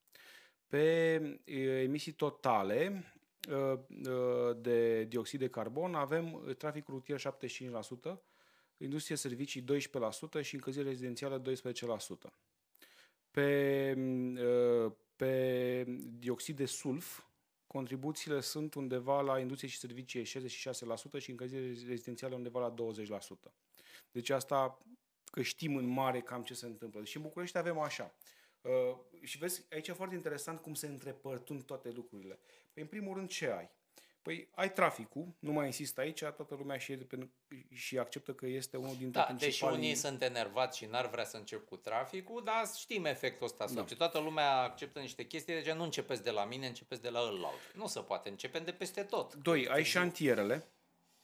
Pe 0.68 1.14
emisii 1.84 2.12
totale 2.12 3.06
de 4.56 5.04
dioxid 5.04 5.40
de 5.40 5.50
carbon 5.50 5.96
avem 5.96 6.56
traficul 6.58 6.94
rutier 6.94 7.20
75%, 7.20 8.18
industrie 8.78 9.16
servicii 9.16 9.64
12% 10.40 10.42
și 10.42 10.56
încălzire 10.56 10.88
rezidențială 10.88 11.42
12%. 11.42 11.46
Pe, 13.38 13.96
pe 15.16 15.84
dioxid 16.20 16.56
de 16.56 16.66
sulf, 16.66 17.24
contribuțiile 17.68 18.40
sunt 18.40 18.74
undeva 18.74 19.22
la 19.22 19.40
industrie 19.40 19.70
și 19.70 19.78
servicii 19.78 20.24
66% 20.24 20.26
și 21.18 21.30
încălzire 21.30 21.66
rezidențială 21.88 22.36
undeva 22.36 22.60
la 22.60 22.74
20%. 23.50 23.52
Deci 24.12 24.30
asta 24.30 24.78
că 25.32 25.42
știm 25.42 25.76
în 25.76 25.86
mare 25.86 26.22
cam 26.22 26.44
ce 26.44 26.54
se 26.54 26.66
întâmplă. 26.66 27.04
Și 27.04 27.18
în 27.18 27.22
București 27.22 27.58
avem 27.58 27.80
așa. 27.80 28.16
Uh, 28.62 28.98
și 29.22 29.38
vezi, 29.38 29.66
aici 29.72 29.88
e 29.88 29.94
foarte 29.94 30.16
interesant 30.16 30.60
cum 30.60 30.74
se 30.74 30.88
întrepărtund 30.88 31.64
toate 31.64 31.92
lucrurile. 31.92 32.40
Păi, 32.74 32.84
în 32.84 32.90
primul 32.90 33.16
rând, 33.16 33.30
ce 33.30 33.50
ai? 33.52 33.70
Păi 34.28 34.48
ai 34.56 34.72
traficul, 34.72 35.28
nu 35.40 35.52
mai 35.52 35.66
insist 35.66 35.98
aici, 35.98 36.20
toată 36.20 36.56
lumea 36.58 36.78
și, 36.78 36.98
și 37.70 37.98
acceptă 37.98 38.34
că 38.34 38.46
este 38.46 38.78
unul 38.78 38.96
dintre 38.98 39.20
da, 39.20 39.26
principalii... 39.26 39.76
Deși 39.76 39.86
unii 39.86 39.96
sunt 39.96 40.22
enervați 40.22 40.78
și 40.78 40.86
n-ar 40.86 41.10
vrea 41.10 41.24
să 41.24 41.38
încep 41.38 41.68
cu 41.68 41.76
traficul, 41.76 42.44
dar 42.44 42.70
știm 42.78 43.06
efectul 43.06 43.46
ăsta. 43.46 43.66
Da. 43.74 43.84
Toată 43.98 44.20
lumea 44.20 44.62
acceptă 44.62 45.00
niște 45.00 45.24
chestii, 45.24 45.54
deci 45.54 45.72
nu 45.72 45.84
începeți 45.84 46.24
de 46.24 46.32
la 46.32 46.46
mine, 46.46 46.68
începeți 46.68 47.02
de 47.02 47.10
la 47.10 47.20
ălalt. 47.20 47.74
Nu 47.76 47.88
se 47.88 48.00
poate, 48.00 48.30
începem 48.30 48.64
de 48.64 48.72
peste 48.72 49.04
tot. 49.04 49.36
Doi, 49.36 49.68
ai 49.68 49.84
șantierele 49.84 50.68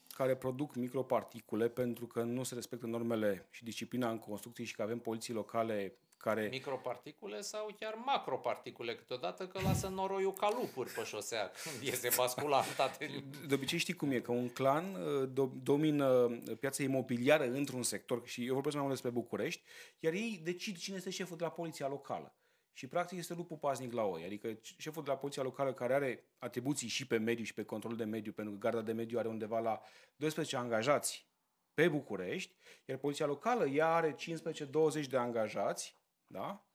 care 0.08 0.36
produc 0.36 0.76
microparticule 0.76 1.70
pentru 1.70 2.08
că 2.08 2.22
nu 2.22 2.44
se 2.44 2.56
respectă 2.56 2.86
normele 2.86 3.48
și 3.50 3.64
disciplina 3.64 4.10
în 4.10 4.20
construcții 4.20 4.66
și 4.66 4.76
că 4.76 4.82
avem 4.82 5.00
poliții 5.00 5.34
locale 5.34 5.94
care... 6.24 6.48
Microparticule 6.52 7.42
sau 7.42 7.76
chiar 7.80 7.94
macroparticule 7.94 8.96
câteodată 8.96 9.48
că 9.48 9.60
lasă 9.62 9.88
noroiul 9.88 10.34
ca 10.34 10.50
lupuri 10.60 10.90
pe 10.90 11.04
șosea 11.04 11.52
când 11.64 11.84
iese 11.84 12.10
basculantate. 12.18 13.24
De 13.48 13.54
obicei 13.54 13.78
știi 13.78 13.94
cum 13.94 14.12
e, 14.12 14.20
că 14.20 14.32
un 14.32 14.50
clan 14.50 14.96
uh, 14.96 15.30
do- 15.30 15.64
domină 15.64 16.28
piața 16.60 16.84
imobiliară 16.84 17.44
într-un 17.44 17.84
sector 17.84 18.28
și 18.28 18.46
eu 18.46 18.54
vorbesc 18.54 18.76
mai 18.76 18.86
mult 18.86 18.96
despre 18.96 19.20
București, 19.20 19.62
iar 20.00 20.14
ei 20.14 20.42
decid 20.44 20.78
cine 20.78 20.96
este 20.96 21.10
șeful 21.10 21.38
de 21.38 21.44
la 21.44 21.50
poliția 21.50 21.88
locală. 21.88 22.36
Și 22.74 22.88
practic 22.88 23.18
este 23.18 23.34
lupul 23.34 23.58
paznic 23.58 23.94
la 23.94 24.04
oi. 24.04 24.24
Adică 24.24 24.60
șeful 24.78 25.04
de 25.04 25.10
la 25.10 25.18
poliția 25.18 25.44
locală 25.44 25.74
care 25.74 25.94
are 25.94 26.28
atribuții 26.38 26.88
și 26.88 27.08
pe 27.08 27.18
mediu 27.18 27.44
și 27.44 27.54
pe 27.54 27.64
control 27.64 27.96
de 27.96 28.04
mediu, 28.04 28.32
pentru 28.32 28.54
că 28.54 28.60
garda 28.60 28.82
de 28.82 28.92
mediu 28.92 29.18
are 29.20 29.28
undeva 29.28 29.60
la 29.60 29.82
12 30.16 30.56
angajați 30.56 31.28
pe 31.74 31.88
București, 31.88 32.56
iar 32.86 32.98
poliția 32.98 33.26
locală 33.26 33.66
ea 33.66 33.94
are 33.94 34.16
15-20 34.16 35.08
de 35.10 35.18
angajați 35.18 36.02
da? 36.28 36.66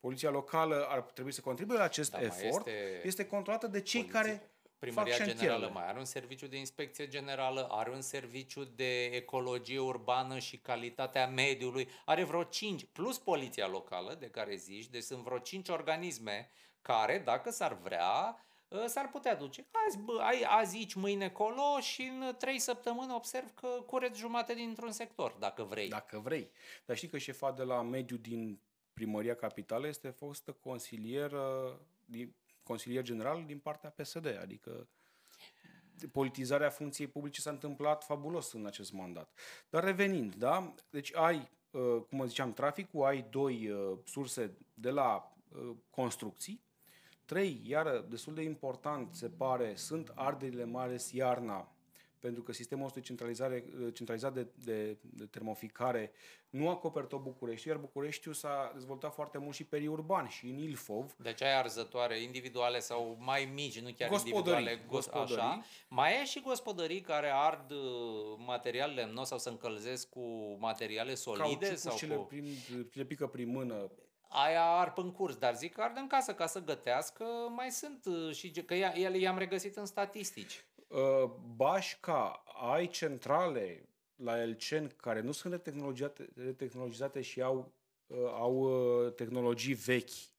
Poliția 0.00 0.30
locală 0.30 0.86
ar 0.88 1.00
trebui 1.00 1.32
să 1.32 1.40
contribuie 1.40 1.78
la 1.78 1.84
acest 1.84 2.10
da, 2.10 2.20
efort. 2.20 2.66
Este, 2.66 3.00
este 3.04 3.26
controlată 3.26 3.66
de 3.66 3.80
cei 3.80 4.00
poliție. 4.00 4.20
care 4.20 4.52
Primăria 4.78 5.14
fac 5.14 5.26
Generală 5.26 5.70
mai 5.74 5.86
are 5.88 5.98
un 5.98 6.04
serviciu 6.04 6.46
de 6.46 6.56
inspecție 6.56 7.08
generală, 7.08 7.66
are 7.70 7.90
un 7.90 8.00
serviciu 8.00 8.64
de 8.64 9.04
ecologie 9.04 9.78
urbană 9.78 10.38
și 10.38 10.58
calitatea 10.58 11.26
mediului, 11.26 11.88
are 12.04 12.24
vreo 12.24 12.44
5, 12.44 12.84
plus 12.84 13.18
poliția 13.18 13.68
locală 13.68 14.14
de 14.14 14.26
care 14.26 14.54
zici, 14.54 14.88
deci 14.88 15.02
sunt 15.02 15.22
vreo 15.22 15.38
5 15.38 15.68
organisme 15.68 16.50
care, 16.82 17.18
dacă 17.18 17.50
s-ar 17.50 17.78
vrea, 17.78 18.44
ă, 18.72 18.86
s-ar 18.86 19.08
putea 19.08 19.34
duce. 19.36 19.66
Azi, 19.86 19.98
bă, 19.98 20.20
ai, 20.20 20.42
azi 20.48 20.76
aici, 20.76 20.94
mâine 20.94 21.30
colo 21.30 21.80
și 21.80 22.02
în 22.02 22.34
trei 22.38 22.58
săptămâni 22.58 23.12
observ 23.14 23.54
că 23.54 23.68
cureți 23.86 24.18
jumate 24.18 24.54
dintr-un 24.54 24.92
sector, 24.92 25.36
dacă 25.38 25.62
vrei. 25.62 25.88
Dacă 25.88 26.18
vrei. 26.18 26.50
Dar 26.84 26.96
știi 26.96 27.08
că 27.08 27.18
șefa 27.18 27.52
de 27.52 27.62
la 27.62 27.82
mediu 27.82 28.16
din 28.16 28.60
Primăria 28.98 29.34
Capitală 29.34 29.86
este 29.86 30.08
fostă 30.08 30.52
consilier, 30.52 31.32
consilier 32.62 33.02
general 33.02 33.44
din 33.46 33.58
partea 33.58 33.90
PSD, 33.90 34.38
adică 34.40 34.88
politizarea 36.12 36.70
funcției 36.70 37.06
publice 37.06 37.40
s-a 37.40 37.50
întâmplat 37.50 38.04
fabulos 38.04 38.52
în 38.52 38.66
acest 38.66 38.92
mandat. 38.92 39.38
Dar 39.70 39.84
revenind, 39.84 40.34
da? 40.34 40.74
Deci 40.90 41.14
ai, 41.14 41.50
uh, 41.70 42.02
cum 42.08 42.26
ziceam, 42.26 42.52
traficul, 42.52 43.04
ai 43.04 43.26
doi 43.30 43.70
uh, 43.70 43.98
surse 44.04 44.56
de 44.74 44.90
la 44.90 45.32
uh, 45.48 45.70
construcții, 45.90 46.62
trei, 47.24 47.60
iară, 47.64 48.06
destul 48.08 48.34
de 48.34 48.42
important, 48.42 49.14
se 49.14 49.28
pare, 49.28 49.74
sunt 49.74 50.12
arderile, 50.14 50.64
mai 50.64 50.84
ales 50.84 51.12
iarna, 51.12 51.72
pentru 52.20 52.42
că 52.42 52.52
sistemul 52.52 52.84
ăsta 52.84 52.98
de 52.98 53.06
centralizare, 53.06 53.64
centralizat 53.94 54.34
de, 54.34 54.46
de, 54.54 54.96
de 55.00 55.24
termoficare 55.24 56.12
nu 56.50 56.68
acoperă 56.68 57.04
tot 57.04 57.22
București, 57.22 57.68
iar 57.68 57.76
Bucureștiul 57.76 58.34
s-a 58.34 58.70
dezvoltat 58.74 59.14
foarte 59.14 59.38
mult 59.38 59.54
și 59.54 59.64
periurban 59.64 60.28
și 60.28 60.46
în 60.46 60.58
Ilfov. 60.58 61.16
Deci 61.16 61.42
ai 61.42 61.58
arzătoare 61.58 62.22
individuale 62.22 62.78
sau 62.78 63.16
mai 63.20 63.50
mici, 63.54 63.80
nu 63.80 63.90
chiar 63.98 64.08
gospodării, 64.08 64.52
individuale, 64.52 64.84
gospodării. 64.88 65.34
așa. 65.36 65.64
Mai 65.88 66.20
e 66.20 66.24
și 66.24 66.40
gospodării 66.40 67.00
care 67.00 67.30
ard 67.34 67.70
uh, 67.70 67.78
material 68.46 68.94
lemnos 68.94 69.28
sau 69.28 69.38
se 69.38 69.48
încălzesc 69.48 70.08
cu 70.08 70.56
materiale 70.58 71.14
solide? 71.14 71.74
sau 71.74 71.96
cu... 71.96 72.06
le, 72.06 72.24
prin, 72.28 72.44
le 72.92 73.04
pică 73.04 73.26
prin 73.26 73.48
mână 73.48 73.90
aia 74.28 74.64
arp 74.64 74.98
în 74.98 75.12
curs, 75.12 75.36
dar 75.36 75.54
zic 75.54 75.72
că 75.74 75.80
ard 75.80 75.96
în 75.96 76.06
casă 76.06 76.34
ca 76.34 76.46
să 76.46 76.64
gătească, 76.64 77.24
mai 77.56 77.70
sunt 77.70 78.04
uh, 78.04 78.34
și 78.34 78.50
că 78.50 78.74
ele 78.74 79.18
i-am 79.18 79.38
regăsit 79.38 79.76
în 79.76 79.86
statistici. 79.86 80.64
Uh, 80.88 81.30
Bașca, 81.56 82.42
ai 82.72 82.88
centrale 82.88 83.88
la 84.16 84.40
Elcen 84.40 84.94
care 84.96 85.20
nu 85.20 85.32
sunt 85.32 85.52
retehnologizate, 85.52 86.28
retehnologizate 86.34 87.20
și 87.20 87.42
au, 87.42 87.72
uh, 88.06 88.18
au 88.18 88.70
tehnologii 89.10 89.74
vechi 89.74 90.36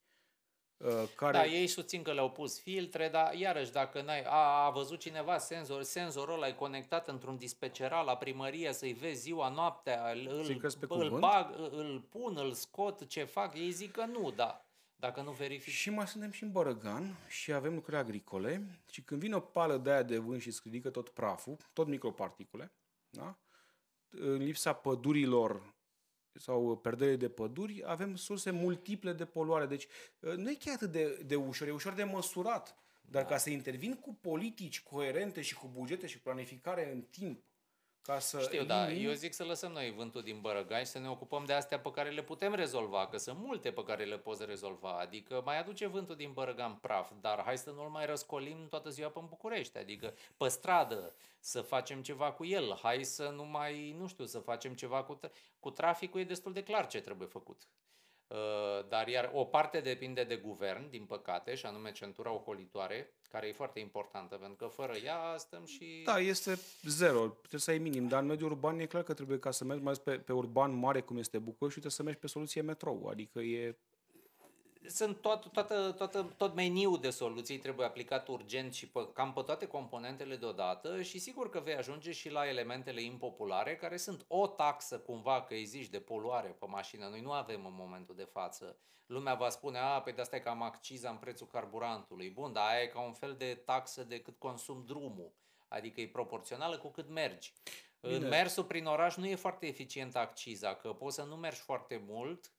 Uh, 0.86 1.04
care... 1.16 1.38
Da, 1.38 1.46
ei 1.46 1.68
susțin 1.68 2.02
că 2.02 2.14
le-au 2.14 2.30
pus 2.32 2.60
filtre, 2.60 3.10
dar 3.10 3.34
iarăși 3.34 3.72
dacă 3.72 4.02
n-ai, 4.02 4.22
a, 4.22 4.66
a 4.66 4.70
văzut 4.70 5.00
cineva 5.00 5.38
senzor, 5.38 5.84
senzorul 5.84 6.34
ăla 6.34 6.48
e 6.48 6.52
conectat 6.52 7.08
într-un 7.08 7.38
dispeceral 7.38 8.06
la 8.06 8.18
primărie 8.18 8.74
să-i 8.74 8.94
vezi 8.94 9.22
ziua, 9.22 9.50
noaptea, 9.50 10.12
îl, 10.12 10.28
îl, 10.28 10.72
îl, 10.88 11.20
bag, 11.20 11.56
îl 11.72 12.06
pun, 12.10 12.38
îl 12.38 12.52
scot, 12.52 13.08
ce 13.08 13.24
fac, 13.24 13.56
ei 13.56 13.72
zic 13.72 13.92
că 13.92 14.06
nu, 14.06 14.32
da. 14.32 14.66
Dacă 15.00 15.22
nu 15.22 15.32
verifici. 15.32 15.74
Și 15.74 15.90
mai 15.90 16.08
suntem 16.08 16.32
și 16.32 16.44
în 16.44 16.52
Bărăgan 16.52 17.16
și 17.28 17.54
avem 17.54 17.74
lucruri 17.74 17.98
agricole 17.98 18.82
și 18.92 19.02
când 19.02 19.22
vine 19.22 19.36
o 19.36 19.40
pală 19.40 19.78
de 19.78 19.92
aia 19.92 20.04
de 20.04 20.18
vânt 20.18 20.42
și 20.42 20.52
scridică 20.52 20.90
tot 20.90 21.10
praful, 21.10 21.58
tot 21.74 21.88
microparticule, 21.88 22.72
da? 23.10 23.38
în 24.10 24.38
lipsa 24.38 24.74
pădurilor 24.74 25.74
sau 26.34 26.78
perdere 26.78 27.16
de 27.16 27.30
păduri, 27.30 27.84
avem 27.86 28.16
surse 28.16 28.52
multiple 28.52 29.14
de 29.14 29.26
poluare. 29.26 29.66
Deci 29.66 29.88
uh, 30.20 30.34
nu 30.34 30.50
e 30.50 30.56
chiar 30.56 30.76
atât 30.76 30.92
de, 30.92 31.24
de 31.26 31.36
ușor, 31.36 31.68
e 31.68 31.72
ușor 31.72 31.94
de 31.94 32.04
măsurat. 32.04 32.76
Dar 33.02 33.24
da. 33.24 33.30
ca 33.30 33.38
să 33.38 33.50
intervin 33.50 33.96
cu 33.96 34.18
politici 34.22 34.82
coerente 34.82 35.42
și 35.42 35.56
cu 35.56 35.70
bugete 35.74 36.08
și 36.08 36.20
planificare 36.20 36.92
în 36.92 37.02
timp, 37.02 37.44
ca 38.10 38.20
să 38.20 38.40
Știu, 38.40 38.64
da. 38.64 38.92
Eu 38.92 39.12
zic 39.12 39.34
să 39.34 39.44
lăsăm 39.44 39.72
noi 39.72 39.92
vântul 39.92 40.22
din 40.22 40.40
bărăgai 40.42 40.80
și 40.80 40.92
să 40.92 41.00
ne 41.00 41.10
ocupăm 41.10 41.46
de 41.46 41.54
astea 41.54 41.80
pe 41.80 41.92
care 41.92 42.10
le 42.10 42.24
putem 42.24 42.54
rezolva, 42.54 43.08
că 43.08 43.18
sunt 43.18 43.38
multe 43.40 43.72
pe 43.72 43.84
care 43.84 44.04
le 44.04 44.18
poți 44.18 44.46
rezolva. 44.46 45.00
Adică 45.00 45.42
mai 45.46 45.60
aduce 45.60 45.88
vântul 45.88 46.16
din 46.16 46.32
bărăgan 46.32 46.76
praf, 46.76 47.12
dar 47.22 47.42
hai 47.46 47.58
să 47.58 47.72
nu-l 47.72 47.90
mai 47.90 48.06
răscolim 48.06 48.68
toată 48.70 48.90
ziua 48.90 49.10
pe 49.10 49.20
București. 49.30 49.78
Adică 49.78 50.14
pe 50.38 50.48
stradă 50.48 51.14
să 51.40 51.62
facem 51.62 52.02
ceva 52.02 52.32
cu 52.32 52.46
el. 52.46 52.78
Hai 52.82 53.04
să 53.04 53.30
nu 53.36 53.44
mai, 53.44 53.96
nu 54.00 54.08
știu, 54.08 54.26
să 54.26 54.40
facem 54.40 54.74
ceva 54.74 55.04
cu, 55.04 55.20
cu 55.60 55.70
traficul. 55.70 56.20
E 56.20 56.24
destul 56.24 56.54
de 56.54 56.64
clar 56.64 56.88
ce 56.88 57.02
trebuie 57.02 57.28
făcut. 57.28 57.68
Uh, 58.30 58.88
dar 58.90 59.08
iar 59.08 59.32
o 59.34 59.44
parte 59.44 59.80
depinde 59.80 60.24
de 60.24 60.36
guvern, 60.36 60.90
din 60.90 61.06
păcate, 61.06 61.56
și 61.56 61.66
anume 61.66 61.92
centura 61.92 62.34
ocolitoare, 62.34 63.14
care 63.30 63.48
e 63.48 63.52
foarte 63.52 63.80
importantă, 63.80 64.36
pentru 64.36 64.56
că 64.56 64.68
fără 64.68 64.96
ea 65.04 65.38
stăm 65.38 65.66
și... 65.66 66.02
Da, 66.06 66.20
este 66.20 66.60
zero, 66.84 67.28
trebuie 67.28 67.60
să 67.60 67.72
ai 67.72 67.78
minim, 67.78 68.08
dar 68.08 68.22
în 68.22 68.28
mediul 68.28 68.52
urban 68.52 68.80
e 68.80 68.86
clar 68.86 69.04
că 69.04 69.14
trebuie 69.14 69.40
ca 69.40 69.52
să 69.52 69.64
mergi 69.64 69.84
mai 69.84 69.94
pe, 70.04 70.12
pe 70.12 70.34
urban 70.34 70.76
mare 70.76 71.02
cum 71.02 71.18
este 71.18 71.38
București, 71.38 71.80
trebuie 71.80 71.92
să 71.92 72.04
mergi 72.04 72.20
pe 72.20 72.28
soluție 72.28 72.62
metrou, 72.62 73.08
adică 73.08 73.40
e 73.40 73.78
sunt 74.88 75.22
tot, 75.22 75.52
toată, 75.52 75.92
toată, 75.92 76.34
tot 76.38 76.54
meniul 76.54 77.00
de 77.00 77.10
soluții 77.10 77.58
trebuie 77.58 77.86
aplicat 77.86 78.28
urgent 78.28 78.74
și 78.74 78.90
pe, 78.90 79.12
cam 79.14 79.34
pe 79.34 79.42
toate 79.42 79.68
componentele 79.68 80.36
deodată 80.36 81.02
și 81.02 81.20
sigur 81.20 81.50
că 81.50 81.60
vei 81.60 81.76
ajunge 81.76 82.12
și 82.12 82.30
la 82.30 82.48
elementele 82.48 83.02
impopulare 83.02 83.76
care 83.76 83.98
sunt 83.98 84.26
o 84.28 84.48
taxă 84.48 85.00
cumva 85.00 85.44
că 85.44 85.56
zici 85.64 85.90
de 85.90 86.00
poluare 86.00 86.48
pe 86.48 86.66
mașină. 86.68 87.08
Noi 87.08 87.22
nu 87.22 87.32
avem 87.32 87.66
în 87.66 87.74
momentul 87.76 88.16
de 88.16 88.24
față. 88.24 88.78
Lumea 89.06 89.34
va 89.34 89.50
spune, 89.50 89.78
a, 89.78 89.96
pe 89.96 90.02
păi 90.04 90.14
de 90.14 90.22
asta 90.22 90.36
e 90.36 90.40
cam 90.40 90.62
acciza 90.62 91.10
în 91.10 91.18
prețul 91.18 91.48
carburantului. 91.48 92.30
Bun, 92.30 92.54
dar 92.54 92.68
aia 92.68 92.82
e 92.82 92.88
ca 92.88 93.02
un 93.02 93.14
fel 93.14 93.36
de 93.38 93.62
taxă 93.66 94.04
de 94.04 94.20
cât 94.20 94.38
consum 94.38 94.84
drumul. 94.86 95.34
Adică 95.68 96.02
e 96.02 96.08
proporțională 96.08 96.78
cu 96.78 96.88
cât 96.88 97.10
mergi. 97.10 97.54
Bine. 98.02 98.16
În 98.16 98.28
mersul 98.28 98.64
prin 98.64 98.86
oraș 98.86 99.16
nu 99.16 99.26
e 99.26 99.36
foarte 99.36 99.68
eficient 99.68 100.16
acciza, 100.16 100.76
că 100.76 100.94
poți 100.94 101.16
să 101.16 101.24
nu 101.24 101.36
mergi 101.36 101.60
foarte 101.60 102.04
mult, 102.08 102.52
Uh, 102.52 102.59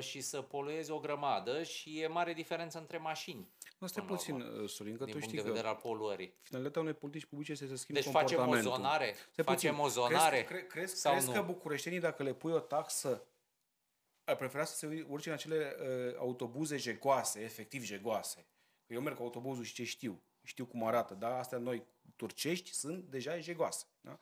și 0.00 0.20
să 0.20 0.40
poluezi 0.40 0.90
o 0.90 0.98
grămadă 0.98 1.62
și 1.62 2.00
e 2.00 2.06
mare 2.06 2.32
diferență 2.32 2.78
între 2.78 2.98
mașini. 2.98 3.48
Nu 3.78 3.86
stai 3.86 4.04
puțin, 4.04 4.40
uh, 4.40 4.68
Sorin, 4.68 4.96
că 4.96 5.04
din 5.04 5.14
tu 5.14 5.20
știi 5.20 5.36
de 5.36 5.42
vedere 5.42 5.68
al 5.68 5.78
poluării. 5.82 6.34
Finalitatea 6.42 6.80
unei 6.80 6.92
politici 6.94 7.24
publice 7.24 7.52
este 7.52 7.66
să 7.66 7.76
schimbi 7.76 8.00
deci 8.00 8.12
comportamentul. 8.12 8.54
Deci 8.54 8.64
facem 8.64 8.72
o 8.72 8.76
zonare? 8.76 9.14
Stai 9.32 9.44
facem 9.44 9.74
puțin. 9.74 9.84
o 9.84 9.88
zonare? 9.88 10.44
Crezi, 10.44 10.66
crezi, 10.66 10.94
sau 10.94 11.12
crezi 11.12 11.26
nu? 11.26 11.32
că 11.32 11.42
bucureștenii, 11.42 12.00
dacă 12.00 12.22
le 12.22 12.34
pui 12.34 12.52
o 12.52 12.58
taxă, 12.58 13.26
ar 14.24 14.36
prefera 14.36 14.64
să 14.64 14.76
se 14.76 15.06
urce 15.08 15.28
în 15.28 15.34
acele 15.34 15.76
uh, 15.80 16.18
autobuze 16.18 16.76
jegoase, 16.76 17.40
efectiv 17.40 17.82
jegoase. 17.82 18.46
Că 18.86 18.92
eu 18.92 19.00
merg 19.00 19.16
cu 19.16 19.22
autobuzul 19.22 19.64
și 19.64 19.74
ce 19.74 19.84
știu, 19.84 20.22
știu 20.42 20.66
cum 20.66 20.84
arată, 20.84 21.14
dar 21.14 21.32
astea 21.32 21.58
noi 21.58 21.86
turcești 22.16 22.72
sunt 22.72 23.04
deja 23.04 23.38
jegoase. 23.38 23.86
Da? 24.00 24.18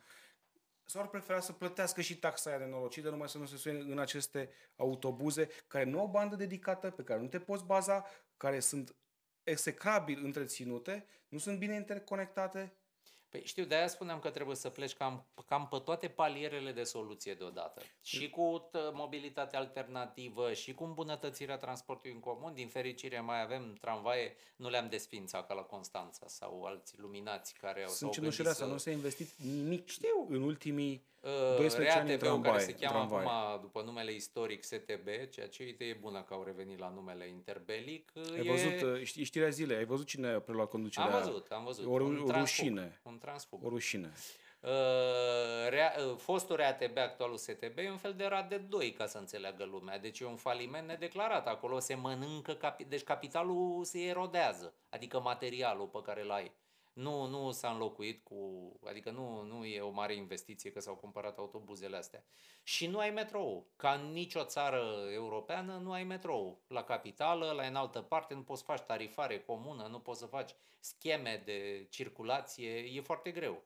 Sau 0.90 1.02
ar 1.02 1.08
prefera 1.08 1.40
să 1.40 1.52
plătească 1.52 2.00
și 2.00 2.18
taxa 2.18 2.50
aia 2.50 2.58
nenorocită, 2.58 3.10
numai 3.10 3.28
să 3.28 3.38
nu 3.38 3.46
se 3.46 3.56
suie 3.56 3.74
în 3.74 3.98
aceste 3.98 4.50
autobuze 4.76 5.48
care 5.66 5.84
nu 5.84 5.98
au 5.98 6.06
bandă 6.06 6.36
dedicată, 6.36 6.90
pe 6.90 7.02
care 7.02 7.20
nu 7.20 7.26
te 7.26 7.38
poți 7.38 7.64
baza, 7.64 8.06
care 8.36 8.60
sunt 8.60 8.96
execrabil 9.42 10.24
întreținute, 10.24 11.06
nu 11.28 11.38
sunt 11.38 11.58
bine 11.58 11.74
interconectate, 11.74 12.72
Păi 13.30 13.42
știu, 13.44 13.64
de 13.64 13.74
aia 13.74 13.86
spuneam 13.86 14.18
că 14.18 14.30
trebuie 14.30 14.56
să 14.56 14.68
pleci 14.70 14.94
cam, 14.94 15.26
cam 15.46 15.68
pe 15.68 15.78
toate 15.84 16.08
palierele 16.08 16.72
de 16.72 16.82
soluție 16.82 17.34
deodată. 17.34 17.82
Și 18.02 18.30
cu 18.30 18.70
mobilitate 18.92 19.56
alternativă, 19.56 20.52
și 20.52 20.74
cu 20.74 20.84
îmbunătățirea 20.84 21.56
transportului 21.56 22.14
în 22.14 22.20
comun. 22.20 22.54
Din 22.54 22.68
fericire 22.68 23.20
mai 23.20 23.42
avem 23.42 23.74
tramvaie, 23.80 24.36
nu 24.56 24.68
le-am 24.68 24.88
desfințat 24.88 25.46
ca 25.46 25.54
la 25.54 25.62
Constanța 25.62 26.26
sau 26.26 26.64
alți 26.64 26.98
luminați 26.98 27.54
care 27.54 27.82
au 27.82 27.92
Sunt 27.92 28.12
cenușele 28.12 28.52
să... 28.52 28.64
nu 28.64 28.76
s-a 28.76 28.90
investit 28.90 29.30
nimic 29.36 29.88
știu. 29.88 30.26
în 30.28 30.42
ultimii 30.42 31.08
12 31.20 31.80
uh, 31.80 32.00
ani 32.00 32.12
în 32.12 32.18
tramvaie, 32.18 32.52
care 32.52 32.64
se 32.64 32.74
cheamă 32.74 33.06
tramvaie. 33.06 33.28
acum 33.28 33.60
după 33.60 33.82
numele 33.82 34.12
istoric 34.12 34.64
STB, 34.64 35.08
ceea 35.30 35.48
ce 35.48 35.62
e 35.62 35.68
idee 35.68 35.92
bună 35.92 36.22
că 36.22 36.34
au 36.34 36.42
revenit 36.44 36.78
la 36.78 36.88
numele 36.88 37.28
interbelic. 37.28 38.12
Ai 38.14 38.46
e... 38.46 38.50
văzut 38.50 38.80
uh, 38.82 39.04
știrea 39.04 39.48
zilei, 39.48 39.76
ai 39.76 39.84
văzut 39.84 40.06
cine 40.06 40.28
a 40.28 40.40
preluat 40.40 40.68
conducerea? 40.68 41.14
Am 41.14 41.22
văzut, 41.22 41.46
am 41.50 41.64
văzut. 41.64 41.86
O, 41.86 41.90
un 41.90 42.24
o 42.26 42.30
rușine. 42.30 43.00
Un 43.02 43.18
transfug. 43.18 43.64
O 43.64 43.68
rușine. 43.68 44.12
Uh, 44.60 45.68
rea, 45.68 45.94
uh, 45.98 46.16
fostul 46.16 46.56
RATB, 46.56 46.98
actualul 46.98 47.36
STB, 47.36 47.78
e 47.78 47.90
un 47.90 47.96
fel 47.96 48.14
de 48.14 48.24
rat 48.24 48.48
de 48.48 48.56
2, 48.56 48.92
ca 48.92 49.06
să 49.06 49.18
înțeleagă 49.18 49.64
lumea. 49.64 49.98
Deci 49.98 50.20
e 50.20 50.24
un 50.24 50.36
faliment 50.36 50.86
nedeclarat. 50.86 51.46
Acolo 51.46 51.78
se 51.78 51.94
mănâncă, 51.94 52.56
capi- 52.56 52.88
deci 52.88 53.02
capitalul 53.02 53.84
se 53.84 54.00
erodează, 54.00 54.74
adică 54.88 55.20
materialul 55.20 55.86
pe 55.86 55.98
care 56.02 56.22
îl 56.22 56.30
ai. 56.30 56.52
Nu, 57.00 57.26
nu 57.26 57.50
s-a 57.50 57.70
înlocuit 57.70 58.24
cu, 58.24 58.72
adică 58.88 59.10
nu, 59.10 59.42
nu 59.42 59.64
e 59.64 59.80
o 59.80 59.90
mare 59.90 60.14
investiție 60.14 60.72
că 60.72 60.80
s-au 60.80 60.94
cumpărat 60.94 61.38
autobuzele 61.38 61.96
astea. 61.96 62.24
Și 62.62 62.86
nu 62.86 62.98
ai 62.98 63.10
metrou. 63.10 63.66
Ca 63.76 63.90
în 63.90 64.12
nicio 64.12 64.44
țară 64.44 64.82
europeană 65.12 65.80
nu 65.82 65.92
ai 65.92 66.04
metrou. 66.04 66.60
La 66.66 66.82
capitală, 66.82 67.52
la 67.56 67.66
în 67.66 67.74
altă 67.74 68.00
parte, 68.00 68.34
nu 68.34 68.42
poți 68.42 68.60
să 68.60 68.66
faci 68.66 68.80
tarifare 68.80 69.40
comună, 69.40 69.86
nu 69.90 69.98
poți 69.98 70.18
să 70.18 70.26
faci 70.26 70.50
scheme 70.80 71.42
de 71.44 71.86
circulație, 71.90 72.70
e 72.70 73.00
foarte 73.00 73.30
greu. 73.30 73.62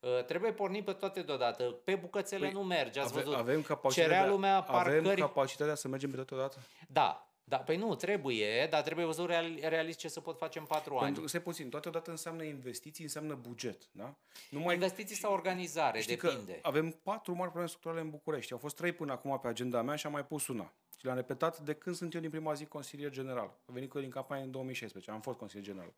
Uh, 0.00 0.24
trebuie 0.24 0.52
pornit 0.52 0.84
pe 0.84 0.92
toate 0.92 1.22
deodată. 1.22 1.64
Pe 1.64 1.94
bucățele 1.94 2.44
păi, 2.44 2.54
nu 2.54 2.62
merge, 2.62 3.00
ați 3.00 3.12
ave, 3.12 3.22
văzut. 3.22 3.38
Avem 3.38 3.62
capacitatea, 3.62 4.26
lumea 4.26 4.62
parcări... 4.62 4.98
avem 4.98 5.14
capacitatea 5.14 5.74
să 5.74 5.88
mergem 5.88 6.10
pe 6.10 6.16
toate 6.16 6.34
deodată? 6.34 6.58
Da, 6.88 7.27
da, 7.48 7.56
păi 7.56 7.76
nu, 7.76 7.94
trebuie, 7.94 8.66
dar 8.70 8.82
trebuie 8.82 9.04
văzut 9.04 9.26
real, 9.26 9.58
realist 9.60 9.98
ce 9.98 10.08
să 10.08 10.20
pot 10.20 10.38
face 10.38 10.58
în 10.58 10.64
patru 10.64 10.94
ani. 10.94 11.04
Pentru 11.04 11.22
că, 11.22 11.28
se 11.28 11.40
puțin, 11.40 11.68
toate 11.68 11.88
odată 11.88 12.10
înseamnă 12.10 12.42
investiții, 12.42 13.04
înseamnă 13.04 13.34
buget, 13.34 13.88
da? 13.90 14.16
Numai... 14.50 14.74
Investiții 14.74 15.16
sau 15.16 15.32
organizare, 15.32 16.00
Știi 16.00 16.16
depinde. 16.16 16.52
Că 16.52 16.58
avem 16.62 16.90
patru 16.90 17.32
mari 17.32 17.44
probleme 17.44 17.68
structurale 17.68 18.00
în 18.00 18.10
București. 18.10 18.52
Au 18.52 18.58
fost 18.58 18.76
trei 18.76 18.92
până 18.92 19.12
acum 19.12 19.38
pe 19.38 19.48
agenda 19.48 19.82
mea 19.82 19.96
și 19.96 20.06
am 20.06 20.12
mai 20.12 20.24
pus 20.24 20.46
una. 20.48 20.74
Și 20.98 21.04
le-am 21.04 21.16
repetat 21.16 21.58
de 21.58 21.74
când 21.74 21.96
sunt 21.96 22.14
eu 22.14 22.20
din 22.20 22.30
prima 22.30 22.52
zi 22.52 22.66
consilier 22.66 23.10
general. 23.10 23.58
Am 23.66 23.74
venit 23.74 23.88
cu 23.88 23.96
eu 23.96 24.02
din 24.02 24.12
campanie 24.12 24.44
în 24.44 24.50
2016, 24.50 25.10
am 25.10 25.20
fost 25.20 25.38
consilier 25.38 25.66
general. 25.66 25.94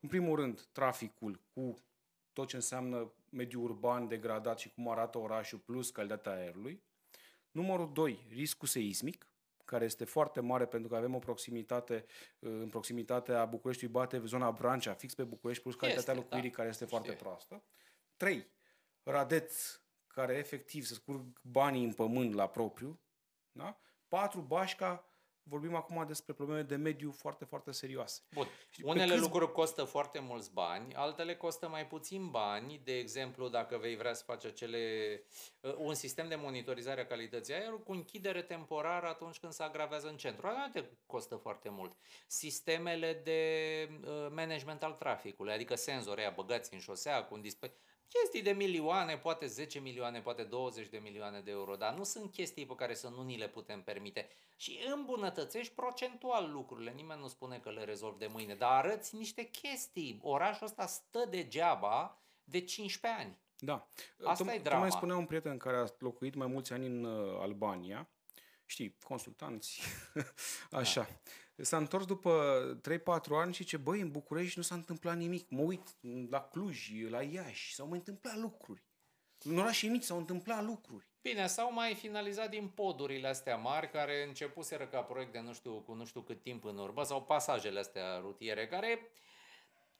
În 0.00 0.08
primul 0.08 0.36
rând, 0.36 0.68
traficul 0.72 1.40
cu 1.54 1.74
tot 2.32 2.48
ce 2.48 2.56
înseamnă 2.56 3.12
mediul 3.30 3.64
urban 3.64 4.08
degradat 4.08 4.58
și 4.58 4.70
cum 4.70 4.88
arată 4.88 5.18
orașul 5.18 5.58
plus 5.58 5.90
calitatea 5.90 6.32
aerului. 6.32 6.82
Numărul 7.50 7.90
2, 7.92 8.26
riscul 8.28 8.68
seismic 8.68 9.29
care 9.70 9.84
este 9.84 10.04
foarte 10.04 10.40
mare 10.40 10.66
pentru 10.66 10.88
că 10.88 10.96
avem 10.96 11.14
o 11.14 11.18
proximitate, 11.18 12.04
în 12.38 12.68
proximitatea 12.68 13.44
Bucureștiului 13.44 13.94
bate 13.94 14.22
zona 14.24 14.50
Brancea, 14.50 14.94
fix 14.94 15.14
pe 15.14 15.24
București, 15.24 15.62
plus 15.62 15.74
calitatea 15.74 16.12
este, 16.12 16.24
locuirii 16.24 16.50
da. 16.50 16.56
care 16.56 16.68
este 16.68 16.84
foarte 16.84 17.10
Știe. 17.10 17.20
proastă. 17.20 17.64
3. 18.16 18.52
Radeț, 19.02 19.80
care 20.06 20.34
efectiv 20.34 20.84
se 20.84 20.94
scurg 20.94 21.40
banii 21.42 21.84
în 21.84 21.92
pământ 21.92 22.34
la 22.34 22.48
propriu. 22.48 23.00
Da? 23.52 23.80
4. 24.08 24.40
Bașca, 24.40 25.09
vorbim 25.42 25.74
acum 25.74 26.04
despre 26.06 26.32
probleme 26.32 26.62
de 26.62 26.76
mediu 26.76 27.12
foarte, 27.12 27.44
foarte 27.44 27.72
serioase. 27.72 28.20
Bun. 28.34 28.46
Unele 28.82 29.10
câți... 29.10 29.20
lucruri 29.20 29.52
costă 29.52 29.84
foarte 29.84 30.18
mulți 30.18 30.52
bani, 30.52 30.94
altele 30.94 31.36
costă 31.36 31.68
mai 31.68 31.86
puțin 31.86 32.30
bani. 32.30 32.80
De 32.84 32.98
exemplu, 32.98 33.48
dacă 33.48 33.76
vei 33.76 33.96
vrea 33.96 34.14
să 34.14 34.24
faci 34.24 34.44
acele, 34.44 34.78
uh, 35.60 35.74
un 35.76 35.94
sistem 35.94 36.28
de 36.28 36.34
monitorizare 36.34 37.00
a 37.00 37.06
calității 37.06 37.54
aerului 37.54 37.82
cu 37.82 37.92
închidere 37.92 38.42
temporară 38.42 39.06
atunci 39.06 39.38
când 39.38 39.52
se 39.52 39.62
agravează 39.62 40.08
în 40.08 40.16
centru. 40.16 40.46
Asta 40.46 40.70
te 40.72 40.84
costă 41.06 41.36
foarte 41.36 41.68
mult. 41.68 41.96
Sistemele 42.26 43.20
de 43.24 43.40
uh, 43.90 44.26
management 44.30 44.82
al 44.82 44.92
traficului, 44.92 45.52
adică 45.52 45.74
senzori 45.74 46.20
aia 46.20 46.30
băgați 46.30 46.74
în 46.74 46.80
șosea 46.80 47.24
cu 47.24 47.34
un 47.34 47.40
display, 47.40 47.72
chestii 48.18 48.42
de 48.42 48.50
milioane, 48.50 49.18
poate 49.18 49.46
10 49.46 49.78
milioane, 49.78 50.20
poate 50.20 50.42
20 50.42 50.88
de 50.88 50.98
milioane 50.98 51.40
de 51.40 51.50
euro, 51.50 51.76
dar 51.76 51.94
nu 51.94 52.04
sunt 52.04 52.32
chestii 52.32 52.66
pe 52.66 52.74
care 52.74 52.94
să 52.94 53.08
nu 53.08 53.22
ni 53.22 53.36
le 53.38 53.48
putem 53.48 53.82
permite. 53.82 54.28
Și 54.56 54.78
îmbunătățești 54.94 55.74
procentual 55.74 56.50
lucrurile, 56.52 56.90
nimeni 56.90 57.20
nu 57.20 57.28
spune 57.28 57.58
că 57.58 57.70
le 57.70 57.84
rezolv 57.84 58.18
de 58.18 58.26
mâine, 58.26 58.54
dar 58.54 58.70
arăți 58.70 59.16
niște 59.16 59.42
chestii. 59.42 60.18
Orașul 60.22 60.66
ăsta 60.66 60.86
stă 60.86 61.26
degeaba 61.30 62.18
de 62.44 62.60
15 62.64 63.20
ani. 63.20 63.38
Da. 63.58 63.88
Asta 64.24 64.44
tu, 64.44 64.50
e 64.50 64.58
drama. 64.58 64.76
Tu 64.76 64.80
mai 64.80 64.90
spunea 64.90 65.16
un 65.16 65.26
prieten 65.26 65.56
care 65.56 65.76
a 65.76 65.86
locuit 65.98 66.34
mai 66.34 66.46
mulți 66.46 66.72
ani 66.72 66.86
în 66.86 67.04
uh, 67.04 67.38
Albania, 67.40 68.08
știi, 68.66 68.96
consultanți, 69.04 69.80
așa. 70.70 71.00
Da. 71.00 71.32
S-a 71.62 71.76
întors 71.76 72.06
după 72.06 72.80
3-4 72.88 73.02
ani 73.30 73.54
și 73.54 73.64
ce 73.64 73.76
băi, 73.76 74.00
în 74.00 74.10
București 74.10 74.58
nu 74.58 74.62
s-a 74.62 74.74
întâmplat 74.74 75.16
nimic. 75.16 75.50
Mă 75.50 75.60
uit 75.60 75.96
la 76.30 76.40
Cluj, 76.40 76.90
la 77.08 77.22
Iași, 77.22 77.74
s-au 77.74 77.86
mai 77.86 77.98
întâmplat 77.98 78.36
lucruri. 78.36 78.84
În 79.44 79.58
orașe 79.58 79.86
mici 79.86 80.02
s-au 80.02 80.18
întâmplat 80.18 80.64
lucruri. 80.64 81.08
Bine, 81.22 81.46
s-au 81.46 81.72
mai 81.72 81.94
finalizat 81.94 82.50
din 82.50 82.68
podurile 82.68 83.28
astea 83.28 83.56
mari, 83.56 83.90
care 83.90 84.24
începuseră 84.26 84.86
ca 84.86 85.00
proiect 85.00 85.32
de 85.32 85.40
nu 85.40 85.52
știu, 85.52 85.80
cu 85.80 85.92
nu 85.92 86.04
știu 86.04 86.20
cât 86.20 86.42
timp 86.42 86.64
în 86.64 86.78
urmă, 86.78 87.04
sau 87.04 87.22
pasajele 87.22 87.78
astea 87.78 88.18
rutiere, 88.18 88.66
care 88.66 89.10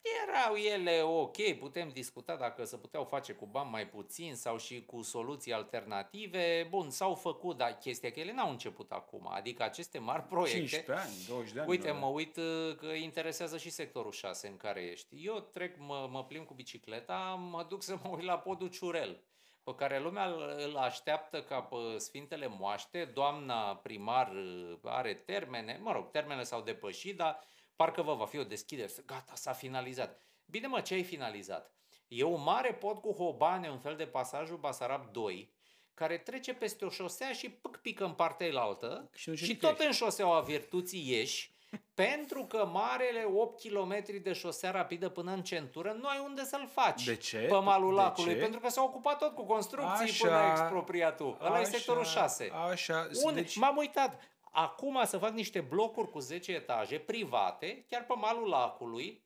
erau 0.03 0.55
ele 0.57 1.03
ok, 1.03 1.53
putem 1.59 1.89
discuta 1.89 2.37
dacă 2.37 2.65
se 2.65 2.77
puteau 2.77 3.05
face 3.05 3.33
cu 3.33 3.47
bani 3.47 3.71
mai 3.71 3.89
puțin 3.89 4.35
sau 4.35 4.59
și 4.59 4.85
cu 4.85 5.03
soluții 5.03 5.53
alternative. 5.53 6.67
Bun, 6.71 6.91
s-au 6.91 7.15
făcut, 7.15 7.57
dar 7.57 7.79
chestia 7.79 8.11
că 8.11 8.21
ele 8.21 8.33
n-au 8.33 8.51
început 8.51 8.91
acum. 8.91 9.29
Adică 9.33 9.63
aceste 9.63 9.99
mari 9.99 10.23
proiecte... 10.23 10.59
15 10.59 10.93
ani, 10.93 11.25
20 11.29 11.53
de 11.53 11.61
ani. 11.61 11.69
Uite, 11.69 11.91
mă 11.91 12.07
uit 12.07 12.37
uh, 12.37 12.77
că 12.77 12.87
interesează 12.87 13.59
și 13.59 13.71
sectorul 13.71 14.13
6 14.13 14.49
în 14.49 14.57
care 14.57 14.81
ești. 14.81 15.27
Eu 15.27 15.49
trec, 15.53 15.77
mă, 15.79 16.09
mă 16.11 16.25
plimb 16.25 16.47
cu 16.47 16.55
bicicleta, 16.55 17.19
mă 17.51 17.67
duc 17.69 17.83
să 17.83 17.99
mă 18.03 18.11
uit 18.17 18.25
la 18.25 18.39
podul 18.39 18.69
Ciurel 18.69 19.23
pe 19.65 19.75
care 19.75 20.01
lumea 20.01 20.27
îl 20.57 20.77
așteaptă 20.77 21.43
ca 21.43 21.61
pe 21.61 21.77
Sfintele 21.97 22.47
Moaște, 22.59 23.11
doamna 23.15 23.77
primar 23.77 24.33
uh, 24.33 24.79
are 24.85 25.15
termene, 25.15 25.79
mă 25.83 25.93
rog, 25.93 26.11
termenele 26.11 26.45
s-au 26.45 26.61
depășit, 26.61 27.17
dar 27.17 27.41
parcă 27.81 28.03
vă 28.03 28.15
va 28.15 28.27
fi 28.27 28.39
o 28.39 28.45
deschidere, 28.45 28.91
gata, 29.07 29.33
s-a 29.35 29.53
finalizat. 29.53 30.21
Bine 30.45 30.67
mă, 30.67 30.81
ce 30.81 30.95
ai 30.95 31.03
finalizat? 31.03 31.75
E 32.09 32.23
un 32.23 32.43
mare 32.43 32.73
pod 32.75 32.99
cu 32.99 33.13
hobane, 33.13 33.71
un 33.71 33.79
fel 33.79 33.97
de 33.97 34.07
pasajul 34.07 34.57
Basarab 34.57 35.13
2, 35.13 35.53
care 35.95 36.19
trece 36.19 36.55
peste 36.55 36.85
o 36.85 36.89
șosea 36.89 37.33
și 37.33 37.49
pâc 37.49 37.77
pică 37.77 38.05
în 38.05 38.13
partea 38.13 38.61
altă 38.61 39.11
și, 39.15 39.35
și 39.35 39.57
tot 39.57 39.79
în 39.79 39.93
șoseaua 39.93 40.41
virtuții 40.41 41.11
ieși, 41.11 41.53
pentru 41.95 42.45
că 42.45 42.67
marele 42.73 43.25
8 43.35 43.61
km 43.61 44.05
de 44.23 44.33
șosea 44.33 44.71
rapidă 44.71 45.09
până 45.09 45.33
în 45.33 45.43
centură 45.43 45.97
nu 46.01 46.09
ai 46.09 46.21
unde 46.25 46.45
să-l 46.45 46.69
faci. 46.73 47.05
De 47.05 47.17
ce? 47.17 47.39
Pe 47.39 47.57
malul 47.57 47.95
de 47.95 48.01
lacului. 48.01 48.33
Ce? 48.33 48.41
Pentru 48.41 48.61
că 48.61 48.69
s-a 48.69 48.83
ocupat 48.83 49.19
tot 49.19 49.35
cu 49.35 49.45
construcții 49.45 50.05
așa, 50.05 50.27
până 50.27 50.51
expropriatul. 50.51 51.39
Ăla 51.41 51.61
e 51.61 51.65
sectorul 51.65 52.05
6. 52.05 52.51
Așa. 52.71 53.09
Unde? 53.23 53.41
Deci... 53.41 53.57
M-am 53.57 53.77
uitat. 53.77 54.30
Acum 54.51 55.05
să 55.05 55.19
fac 55.19 55.33
niște 55.33 55.61
blocuri 55.61 56.11
cu 56.11 56.19
10 56.19 56.53
etaje 56.53 56.99
private, 56.99 57.85
chiar 57.89 58.05
pe 58.05 58.15
malul 58.17 58.49
lacului, 58.49 59.25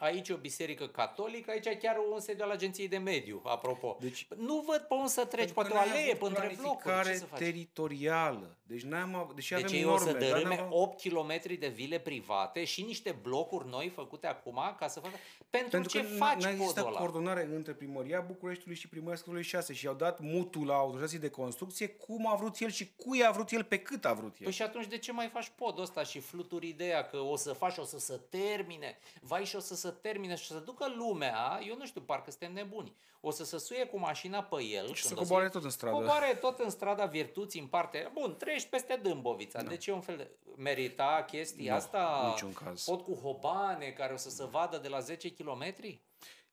Aici 0.00 0.28
e 0.28 0.32
o 0.32 0.36
biserică 0.36 0.86
catolică, 0.86 1.50
aici 1.50 1.78
chiar 1.78 1.96
un 2.12 2.20
sediu 2.20 2.44
al 2.44 2.50
agenției 2.50 2.88
de 2.88 2.96
mediu, 2.96 3.42
apropo. 3.44 3.96
Deci, 4.00 4.28
nu 4.36 4.64
văd 4.66 4.80
pe 4.80 4.94
unde 4.94 5.08
să 5.08 5.24
treci, 5.24 5.50
poate 5.50 5.72
o 5.72 5.78
alee 5.78 6.14
pe 6.14 6.24
între 6.24 6.54
blocuri. 6.60 7.04
Ce 7.04 7.14
să 7.14 7.24
faci? 7.24 7.38
teritorială. 7.38 8.56
Deci, 8.62 8.82
n-am, 8.82 9.32
deși 9.34 9.52
deci 9.52 9.62
avem 9.62 9.76
ei 9.76 9.82
norme, 9.82 10.10
o 10.10 10.12
să 10.12 10.18
dărâme 10.18 10.54
dar 10.56 10.66
8 10.70 11.00
km 11.00 11.58
de 11.58 11.68
vile 11.68 11.98
private 11.98 12.64
și 12.64 12.82
niște 12.82 13.18
blocuri 13.22 13.68
noi 13.68 13.88
făcute 13.88 14.26
acum 14.26 14.60
ca 14.78 14.88
să 14.88 15.00
facă... 15.00 15.14
Pentru, 15.50 15.70
Pentru 15.70 15.90
ce 15.90 16.00
că 16.00 16.06
faci 16.06 16.42
n-a 16.42 16.50
existat 16.50 16.92
coordonare 16.92 17.48
între 17.54 17.72
primăria 17.72 18.20
Bucureștiului 18.20 18.76
și 18.76 18.88
primăria 18.88 19.16
Scătului 19.16 19.42
6 19.42 19.72
și 19.72 19.86
au 19.86 19.94
dat 19.94 20.20
mutul 20.20 20.66
la 20.66 20.74
autorizații 20.74 21.18
de 21.18 21.28
construcție 21.28 21.88
cum 21.88 22.26
a 22.26 22.34
vrut 22.34 22.58
el 22.58 22.70
și 22.70 22.90
cui 22.96 23.24
a 23.24 23.30
vrut 23.30 23.50
el 23.50 23.64
pe 23.64 23.78
cât 23.78 24.04
a 24.04 24.12
vrut 24.12 24.36
el. 24.38 24.44
Păi 24.44 24.52
și 24.52 24.62
atunci 24.62 24.86
de 24.86 24.98
ce 24.98 25.12
mai 25.12 25.28
faci 25.28 25.52
podul 25.54 25.82
ăsta 25.82 26.02
și 26.02 26.20
fluturi 26.20 26.68
ideea 26.68 27.06
că 27.06 27.16
o 27.16 27.36
să 27.36 27.52
faci, 27.52 27.76
o 27.76 27.84
să 27.84 27.98
se 27.98 28.20
termine, 28.28 28.98
vai 29.20 29.44
și 29.44 29.56
o 29.56 29.60
să 29.60 29.74
se 29.74 29.89
termine 29.90 30.34
și 30.34 30.52
o 30.52 30.54
să 30.54 30.60
ducă 30.60 30.92
lumea, 30.96 31.60
eu 31.66 31.76
nu 31.76 31.86
știu, 31.86 32.00
parcă 32.00 32.30
suntem 32.30 32.52
nebuni, 32.52 32.96
o 33.20 33.30
să 33.30 33.44
se 33.44 33.58
suie 33.58 33.86
cu 33.86 33.98
mașina 33.98 34.42
pe 34.42 34.62
el. 34.62 34.94
Și 34.94 35.04
să 35.04 35.14
coboare 35.14 35.48
tot 35.48 35.64
în 35.64 35.70
stradă. 35.70 35.96
Coboare 35.96 36.34
tot 36.34 36.58
în 36.58 36.70
strada 36.70 37.06
virtuții 37.06 37.60
în 37.60 37.66
parte. 37.66 38.10
Bun, 38.12 38.36
treci 38.36 38.66
peste 38.66 38.98
Dâmbovița. 39.02 39.62
Da. 39.62 39.68
Deci 39.68 39.86
e 39.86 39.92
un 39.92 40.00
fel 40.00 40.16
de... 40.16 40.30
Merita 40.56 41.24
chestia 41.26 41.72
nu, 41.72 41.78
asta? 41.78 42.26
niciun 42.28 42.52
caz. 42.52 42.84
Pot 42.84 43.02
cu 43.02 43.14
hobane 43.14 43.86
care 43.86 44.12
o 44.12 44.16
să 44.16 44.30
se 44.30 44.44
vadă 44.44 44.78
de 44.78 44.88
la 44.88 45.00
10 45.00 45.32
km? 45.32 45.62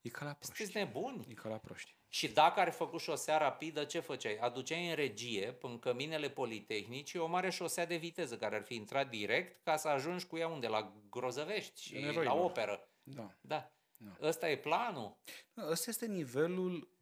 E 0.02 0.10
ca 0.10 0.26
la 0.26 0.32
proști. 0.32 0.56
Sunteți 0.56 0.78
nebuni. 0.78 1.26
E 1.30 1.34
ca 1.34 1.50
la 1.50 1.58
proști. 1.58 1.96
Și 2.10 2.28
dacă 2.28 2.60
ar 2.60 2.72
făcut 2.72 3.00
șosea 3.00 3.38
rapidă, 3.38 3.84
ce 3.84 4.00
făceai? 4.00 4.38
Aduceai 4.38 4.90
în 4.90 4.96
regie, 4.96 5.58
în 5.62 5.80
căminele 5.80 6.30
politehnici, 6.30 7.14
o 7.14 7.26
mare 7.26 7.50
șosea 7.50 7.86
de 7.86 7.96
viteză 7.96 8.38
care 8.38 8.56
ar 8.56 8.64
fi 8.64 8.76
intrat 8.76 9.10
direct 9.10 9.64
ca 9.64 9.78
să 9.78 9.88
ajungi 9.88 10.26
cu 10.26 10.38
ea 10.38 10.48
unde? 10.48 10.68
La 10.68 10.94
Grozăvești 11.10 11.82
și 11.82 12.20
la 12.24 12.34
operă. 12.34 12.88
Da. 13.16 13.32
da. 13.42 13.72
da. 13.98 14.18
Ăsta 14.22 14.50
e 14.50 14.58
planul? 14.58 15.18
Da, 15.54 15.70
ăsta 15.70 15.90
este 15.90 16.06
nivelul 16.06 16.96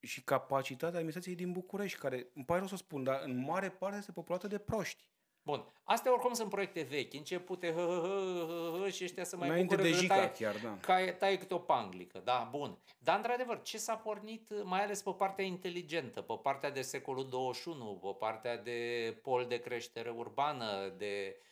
și 0.00 0.22
capacitatea 0.22 0.94
administrației 0.94 1.34
din 1.34 1.52
București, 1.52 1.98
care, 1.98 2.26
îmi 2.34 2.44
pare 2.44 2.58
rău 2.58 2.68
să 2.68 2.76
spun, 2.76 3.04
dar 3.04 3.22
în 3.24 3.44
mare 3.44 3.70
parte 3.70 3.96
este 3.96 4.12
populată 4.12 4.46
de 4.46 4.58
proști. 4.58 5.10
Bun. 5.44 5.72
Astea 5.82 6.12
oricum 6.12 6.32
sunt 6.32 6.48
proiecte 6.48 6.82
vechi, 6.82 7.14
începute 7.14 7.72
hă, 7.72 7.80
hă, 7.80 8.00
hă, 8.02 8.44
hă, 8.46 8.78
hă, 8.82 8.88
și 8.88 9.04
ăștia 9.04 9.24
să 9.24 9.36
mai 9.36 9.48
Înainte 9.48 9.76
de 9.76 9.92
Jica 9.92 10.16
tai, 10.16 10.32
chiar, 10.32 10.56
da. 10.58 10.78
Ca, 10.80 11.12
tai 11.12 11.38
câte 11.38 11.54
o 11.54 11.58
panglică, 11.58 12.20
da, 12.24 12.48
bun. 12.50 12.78
Dar, 12.98 13.16
într-adevăr, 13.16 13.62
ce 13.62 13.78
s-a 13.78 13.96
pornit, 13.96 14.64
mai 14.64 14.82
ales 14.82 15.02
pe 15.02 15.10
partea 15.10 15.44
inteligentă, 15.44 16.20
pe 16.20 16.34
partea 16.42 16.70
de 16.70 16.82
secolul 16.82 17.28
21, 17.28 17.98
pe 18.02 18.16
partea 18.18 18.56
de 18.56 19.18
pol 19.22 19.46
de 19.46 19.58
creștere 19.58 20.10
urbană, 20.10 20.94
de 20.96 21.36
uh, 21.38 21.50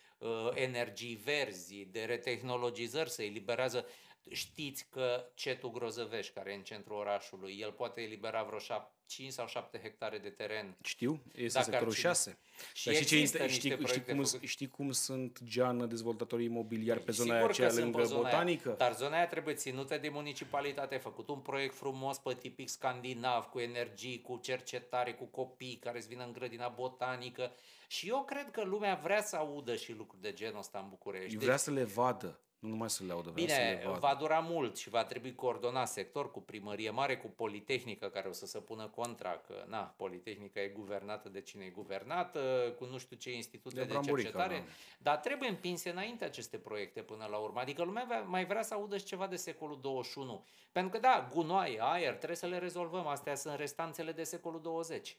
energii 0.54 1.14
verzi, 1.24 1.88
de 1.90 2.04
retehnologizări, 2.04 3.10
se 3.10 3.24
eliberează 3.24 3.86
Știți 4.30 4.86
că 4.90 5.30
Cetu 5.34 5.68
Grozăvești, 5.68 6.32
care 6.32 6.52
e 6.52 6.54
în 6.54 6.62
centrul 6.62 6.96
orașului, 6.96 7.58
el 7.60 7.72
poate 7.72 8.00
elibera 8.00 8.42
vreo 8.42 8.58
5 9.06 9.32
sau 9.32 9.46
7 9.46 9.78
hectare 9.82 10.18
de 10.18 10.28
teren. 10.28 10.76
Știu, 10.82 11.22
este 11.34 11.62
sectorul 11.62 11.92
6. 11.92 12.38
Și 12.74 12.86
Dar 12.86 12.94
știi, 12.94 13.06
ce, 13.06 13.46
știi, 13.46 13.86
știi, 13.86 14.04
cum, 14.04 14.24
știi 14.40 14.68
cum 14.68 14.90
sunt 14.92 15.38
geană 15.44 15.86
dezvoltatorii 15.86 16.46
imobiliari 16.46 17.00
pe 17.00 17.12
zona 17.12 17.34
Sigur 17.34 17.50
aceea 17.50 17.72
lângă 17.72 18.02
zona 18.02 18.20
botanică? 18.20 18.68
Aia, 18.68 18.76
dar 18.76 18.94
zona 18.94 19.16
aia 19.16 19.26
trebuie 19.26 19.54
ținută 19.54 19.98
de 19.98 20.08
municipalitate. 20.08 20.94
Ai 20.94 21.00
făcut 21.00 21.28
un 21.28 21.38
proiect 21.38 21.74
frumos 21.74 22.18
pe 22.18 22.34
tipic 22.34 22.68
scandinav, 22.68 23.44
cu 23.44 23.58
energii, 23.58 24.20
cu 24.20 24.38
cercetare, 24.42 25.14
cu 25.14 25.24
copii 25.24 25.78
care 25.80 25.98
îți 25.98 26.08
vină 26.08 26.24
în 26.24 26.32
grădina 26.32 26.68
botanică. 26.68 27.52
Și 27.88 28.08
eu 28.08 28.24
cred 28.24 28.50
că 28.50 28.64
lumea 28.64 28.94
vrea 29.02 29.22
să 29.22 29.36
audă 29.36 29.76
și 29.76 29.92
lucruri 29.92 30.22
de 30.22 30.32
genul 30.32 30.58
ăsta 30.58 30.78
în 30.78 30.88
București. 30.88 31.36
Vrea 31.36 31.48
deci, 31.48 31.58
să 31.58 31.70
le 31.70 31.84
vadă. 31.84 32.40
Nu 32.60 32.68
numai 32.68 32.90
să 32.90 33.04
le 33.04 33.12
audă, 33.12 33.30
Bine, 33.30 33.48
să 33.48 33.58
le 33.58 33.82
vadă. 33.84 33.98
va 33.98 34.14
dura 34.18 34.38
mult 34.38 34.76
și 34.76 34.88
va 34.88 35.04
trebui 35.04 35.34
coordonat 35.34 35.88
sector 35.88 36.30
cu 36.30 36.40
primărie 36.40 36.90
mare, 36.90 37.16
cu 37.16 37.28
Politehnică 37.28 38.08
care 38.08 38.28
o 38.28 38.32
să 38.32 38.46
se 38.46 38.58
pună 38.58 38.88
contra 38.88 39.30
că, 39.30 39.64
na, 39.66 39.94
Politehnica 39.96 40.60
e 40.60 40.68
guvernată 40.68 41.28
de 41.28 41.40
cine 41.40 41.64
e 41.64 41.68
guvernată, 41.68 42.74
cu 42.78 42.84
nu 42.84 42.98
știu 42.98 43.16
ce 43.16 43.32
institute 43.32 43.74
de, 43.74 43.84
de 43.84 43.98
cercetare, 44.02 44.56
da. 44.56 44.64
dar 44.98 45.16
trebuie 45.16 45.48
împinse 45.48 45.90
înainte 45.90 46.24
aceste 46.24 46.58
proiecte 46.58 47.02
până 47.02 47.26
la 47.30 47.36
urmă. 47.36 47.60
Adică 47.60 47.82
lumea 47.82 48.24
mai 48.26 48.46
vrea 48.46 48.62
să 48.62 48.74
audă 48.74 48.98
și 48.98 49.04
ceva 49.04 49.26
de 49.26 49.36
secolul 49.36 49.80
21. 49.80 50.44
Pentru 50.72 50.90
că, 50.90 50.98
da, 50.98 51.28
gunoaie, 51.32 51.78
aer, 51.82 52.14
trebuie 52.14 52.36
să 52.36 52.46
le 52.46 52.58
rezolvăm. 52.58 53.06
Astea 53.06 53.34
sunt 53.34 53.56
restanțele 53.56 54.12
de 54.12 54.24
secolul 54.24 54.60
20. 54.60 55.16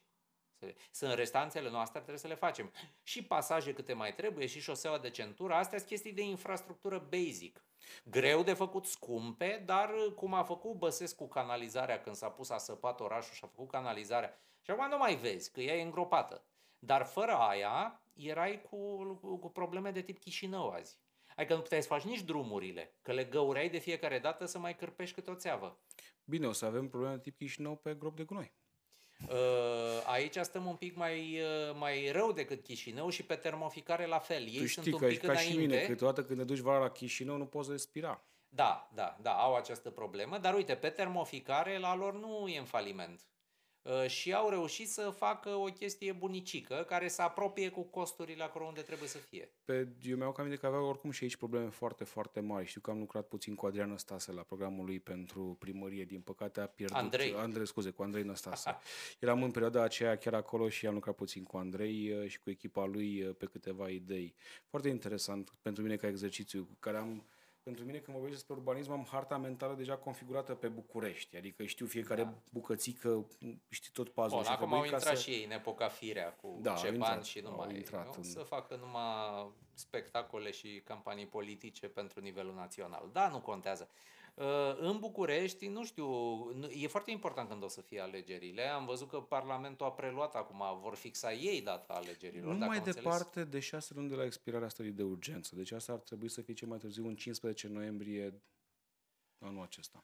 Sunt 0.92 1.14
restanțele 1.14 1.70
noastre, 1.70 2.00
trebuie 2.00 2.20
să 2.20 2.28
le 2.28 2.36
facem. 2.36 2.72
Și 3.04 3.24
pasaje 3.24 3.74
câte 3.74 3.94
mai 3.94 4.14
trebuie, 4.14 4.46
și 4.46 4.60
șoseaua 4.60 4.98
de 4.98 5.10
centură, 5.10 5.54
astea 5.54 5.78
sunt 5.78 5.90
chestii 5.90 6.14
de 6.14 6.22
infrastructură 6.22 7.08
basic. 7.10 7.66
Greu 8.04 8.44
de 8.44 8.54
făcut, 8.54 8.86
scumpe, 8.86 9.64
dar 9.66 9.92
cum 10.16 10.34
a 10.34 10.44
făcut 10.44 10.74
Băsescu 10.74 11.28
canalizarea 11.28 12.02
când 12.02 12.16
s-a 12.16 12.30
pus, 12.30 12.50
a 12.50 12.58
săpat 12.58 13.00
orașul 13.00 13.34
și 13.34 13.44
a 13.44 13.48
făcut 13.48 13.70
canalizarea. 13.70 14.42
Și 14.62 14.72
acum 14.72 14.90
nu 14.90 14.98
mai 14.98 15.16
vezi, 15.16 15.52
că 15.52 15.62
ea 15.62 15.76
e 15.76 15.82
îngropată. 15.82 16.46
Dar 16.80 17.06
fără 17.06 17.32
aia, 17.32 18.04
erai 18.14 18.62
cu, 18.62 19.04
cu, 19.14 19.38
cu 19.38 19.50
probleme 19.50 19.92
de 19.92 20.02
tip 20.02 20.20
Chișinău 20.20 20.70
azi. 20.70 21.00
Adică 21.36 21.56
nu 21.56 21.62
puteai 21.62 21.82
să 21.82 21.88
faci 21.88 22.04
nici 22.04 22.22
drumurile, 22.22 22.96
că 23.02 23.12
le 23.12 23.24
găureai 23.24 23.70
de 23.70 23.78
fiecare 23.78 24.20
dată 24.20 24.46
să 24.46 24.60
mai 24.60 24.76
cârpești 24.76 25.16
câte 25.16 25.32
o 25.32 25.36
țeavă. 25.36 25.80
Bine, 26.24 26.48
o 26.48 26.52
să 26.52 26.66
avem 26.66 26.88
probleme 26.90 27.16
de 27.16 27.22
tip 27.22 27.38
Chișinău 27.38 27.76
pe 27.76 27.94
grob 27.94 28.16
de 28.16 28.24
gunoi. 28.24 28.54
Uh, 29.30 29.36
aici 30.06 30.38
stăm 30.42 30.66
un 30.66 30.76
pic 30.76 30.96
mai, 30.96 31.40
uh, 31.40 31.76
mai 31.80 32.12
rău 32.12 32.32
decât 32.32 32.64
Chișinău 32.64 33.10
și 33.10 33.24
pe 33.24 33.36
termoficare 33.36 34.06
la 34.06 34.20
fel. 34.20 34.42
Ei 34.42 34.60
tu 34.60 34.68
sunt 34.68 34.70
știi 34.70 34.92
un 34.92 35.00
că 35.00 35.06
pic 35.06 35.22
ca 35.22 35.32
înainte. 35.32 35.52
și 35.52 35.58
mine, 35.58 35.82
câteodată 35.82 36.24
când 36.24 36.40
te 36.40 36.46
duci 36.46 36.58
vara 36.58 36.80
la 36.80 36.90
Chișinău 36.90 37.38
nu 37.38 37.46
poți 37.46 37.72
respira. 37.72 38.22
Da, 38.50 38.90
da, 38.94 39.18
da, 39.22 39.32
au 39.32 39.56
această 39.56 39.90
problemă, 39.90 40.38
dar 40.38 40.54
uite, 40.54 40.76
pe 40.76 40.90
termoficare 40.90 41.78
la 41.78 41.96
lor 41.96 42.14
nu 42.14 42.48
e 42.48 42.60
în 42.60 42.66
faliment. 42.66 43.22
Uh, 43.84 44.08
și 44.08 44.34
au 44.34 44.50
reușit 44.50 44.90
să 44.90 45.14
facă 45.18 45.50
o 45.50 45.64
chestie 45.64 46.12
bunicică 46.12 46.86
care 46.88 47.08
să 47.08 47.22
apropie 47.22 47.70
cu 47.70 47.84
costurile 47.84 48.44
acolo 48.44 48.66
unde 48.66 48.82
trebuie 48.82 49.08
să 49.08 49.18
fie. 49.18 49.52
Pe, 49.66 49.88
eu 50.02 50.18
mi-au 50.18 50.32
cam 50.32 50.56
că 50.56 50.66
aveau 50.66 50.86
oricum 50.86 51.12
și 51.12 51.24
aici 51.24 51.36
probleme 51.36 51.70
foarte, 51.70 52.04
foarte 52.04 52.40
mari. 52.40 52.66
Știu 52.66 52.82
că 52.82 52.92
am 52.92 53.00
lucrat 53.00 53.28
puțin 53.28 53.56
cu 53.56 53.66
Adrian 53.66 53.90
Năstase 53.90 54.32
la 54.32 54.42
programul 54.42 54.86
lui 54.86 55.00
pentru 55.00 55.56
primărie. 55.60 56.06
Din 56.06 56.22
păcate 56.22 56.62
a 56.62 56.68
pierdut... 56.68 56.98
Andrei. 56.98 57.34
Andrei, 57.34 57.68
scuze, 57.68 57.90
cu 57.90 58.04
Andrei 58.04 58.24
Năstase. 58.24 58.78
Eram 59.20 59.44
în 59.44 59.52
perioada 59.52 59.84
aceea 59.84 60.18
chiar 60.18 60.34
acolo 60.34 60.70
și 60.70 60.88
am 60.88 60.94
lucrat 60.94 61.16
puțin 61.16 61.44
cu 61.44 61.58
Andrei 61.58 62.12
uh, 62.12 62.28
și 62.28 62.40
cu 62.40 62.50
echipa 62.50 62.86
lui 62.86 63.24
uh, 63.24 63.36
pe 63.38 63.46
câteva 63.46 63.90
idei. 63.90 64.36
Foarte 64.70 64.90
interesant 64.90 65.52
pentru 65.62 65.84
mine 65.84 65.96
ca 65.96 66.08
exercițiu, 66.08 66.68
care 66.80 66.98
am 66.98 67.26
pentru 67.64 67.86
mine 67.86 67.98
când 67.98 68.18
vorbesc 68.18 68.38
despre 68.38 68.56
urbanism 68.56 68.92
am 68.92 69.08
harta 69.12 69.38
mentală 69.38 69.74
deja 69.74 69.98
configurată 69.98 70.54
pe 70.54 70.68
București, 70.68 71.38
adică 71.38 71.66
știu 71.66 71.86
fiecare 71.86 72.24
da. 72.24 72.34
bucățică, 72.50 73.28
știi 73.70 73.92
tot 73.94 74.10
pazul. 74.10 74.38
Bun, 74.38 74.48
acum 74.48 74.74
au 74.74 74.84
intrat 74.84 75.02
să... 75.02 75.14
și 75.14 75.30
ei 75.30 75.44
în 75.44 75.52
epoca 75.52 75.88
firea 75.88 76.34
cu 76.34 76.60
da, 76.62 76.74
ce 76.74 76.90
bani 76.90 77.24
și 77.24 77.40
numai 77.40 77.76
intrat 77.76 78.16
în... 78.16 78.24
să 78.24 78.40
facă 78.40 78.76
numai 78.76 79.52
spectacole 79.74 80.52
și 80.52 80.82
campanii 80.84 81.28
politice 81.28 81.88
pentru 81.88 82.20
nivelul 82.20 82.54
național. 82.54 83.10
Da, 83.12 83.28
nu 83.28 83.42
contează. 83.42 83.90
Uh, 84.34 84.78
în 84.80 85.00
București, 85.00 85.68
nu 85.68 85.86
știu, 85.86 86.08
e 86.70 86.88
foarte 86.88 87.12
important 87.12 87.50
când 87.50 87.64
o 87.64 87.68
să 87.68 87.82
fie 87.82 88.02
alegerile. 88.02 88.62
Am 88.62 88.86
văzut 88.86 89.10
că 89.10 89.18
Parlamentul 89.18 89.86
a 89.86 89.92
preluat 89.92 90.36
acum, 90.36 90.64
vor 90.82 90.96
fixa 90.96 91.34
ei 91.34 91.62
data 91.62 91.94
alegerilor. 91.94 92.54
Nu 92.54 92.66
mai 92.66 92.80
departe 92.80 93.40
înțeles. 93.40 93.50
de 93.50 93.60
șase 93.60 93.94
luni 93.94 94.10
de 94.10 94.16
la 94.16 94.26
expirarea 94.26 94.68
stării 94.68 94.92
de 94.92 95.04
urgență. 95.04 95.56
Deci 95.56 95.72
asta 95.72 95.94
ar 95.94 96.00
trebui 96.00 96.30
să 96.30 96.42
fie 96.42 96.54
cel 96.54 96.68
mai 96.68 96.78
târziu 96.78 97.08
în 97.08 97.16
15 97.16 97.68
noiembrie 97.68 98.42
anul 99.40 99.64
acesta. 99.64 100.04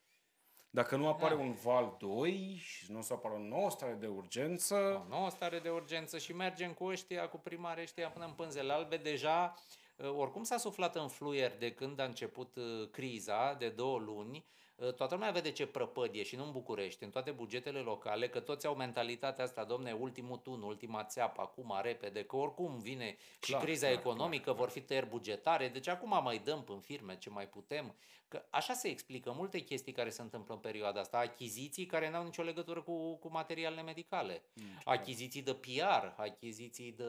Dacă 0.69 0.95
nu 0.95 1.07
apare 1.07 1.35
da. 1.35 1.41
un 1.41 1.53
val 1.53 1.95
2 1.99 2.55
și 2.61 2.91
nu 2.91 2.97
o 2.97 3.01
să 3.01 3.13
apară 3.13 3.33
o 3.33 3.39
nouă 3.39 3.69
stare 3.69 3.93
de 3.93 4.07
urgență... 4.07 5.03
O 5.05 5.09
nouă 5.09 5.29
stare 5.29 5.59
de 5.59 5.69
urgență 5.69 6.17
și 6.17 6.33
mergem 6.33 6.73
cu 6.73 6.83
ăștia, 6.83 7.29
cu 7.29 7.37
primare 7.37 7.81
ăștia 7.81 8.09
până 8.09 8.25
în 8.25 8.33
pânzele 8.33 8.73
albe, 8.73 8.97
deja 8.97 9.53
Uh, 9.53 9.86
oricum 10.05 10.43
s-a 10.43 10.57
suflat 10.57 10.95
în 10.95 11.07
fluier 11.07 11.57
de 11.57 11.71
când 11.71 11.99
a 11.99 12.03
început 12.03 12.55
uh, 12.55 12.89
criza 12.91 13.53
de 13.53 13.69
două 13.69 13.99
luni, 13.99 14.45
uh, 14.75 14.93
toată 14.93 15.13
lumea 15.13 15.31
vede 15.31 15.51
ce 15.51 15.65
prăpădie 15.65 16.23
și 16.23 16.35
nu 16.35 16.43
în 16.43 16.51
București, 16.51 17.03
în 17.03 17.09
toate 17.09 17.31
bugetele 17.31 17.79
locale, 17.79 18.29
că 18.29 18.39
toți 18.39 18.65
au 18.65 18.75
mentalitatea 18.75 19.43
asta, 19.43 19.63
domne, 19.63 19.91
ultimul 19.91 20.37
tun, 20.37 20.61
ultima 20.61 21.03
țeapă, 21.03 21.41
acum 21.41 21.79
repede, 21.81 22.23
că 22.23 22.35
oricum 22.35 22.79
vine 22.79 23.17
clar, 23.39 23.59
și 23.59 23.65
criza 23.65 23.87
clar, 23.87 23.99
economică, 23.99 24.43
clar, 24.43 24.55
vor 24.55 24.69
fi 24.69 24.81
tăieri 24.81 25.09
bugetare, 25.09 25.67
deci 25.67 25.87
acum 25.87 26.23
mai 26.23 26.37
dăm 26.37 26.65
în 26.67 26.79
firme 26.79 27.17
ce 27.17 27.29
mai 27.29 27.47
putem. 27.47 27.95
Că 28.27 28.45
așa 28.49 28.73
se 28.73 28.87
explică 28.87 29.31
multe 29.31 29.59
chestii 29.59 29.91
care 29.91 30.09
se 30.09 30.21
întâmplă 30.21 30.53
în 30.53 30.59
perioada 30.59 30.99
asta, 30.99 31.17
achiziții 31.17 31.85
care 31.85 32.09
n-au 32.09 32.23
nicio 32.23 32.41
legătură 32.41 32.81
cu, 32.81 33.15
cu 33.15 33.31
materialele 33.31 33.81
medicale, 33.81 34.43
mm, 34.53 34.63
achiziții 34.83 35.41
de 35.41 35.53
PR, 35.53 36.13
achiziții 36.17 36.91
de 36.91 37.03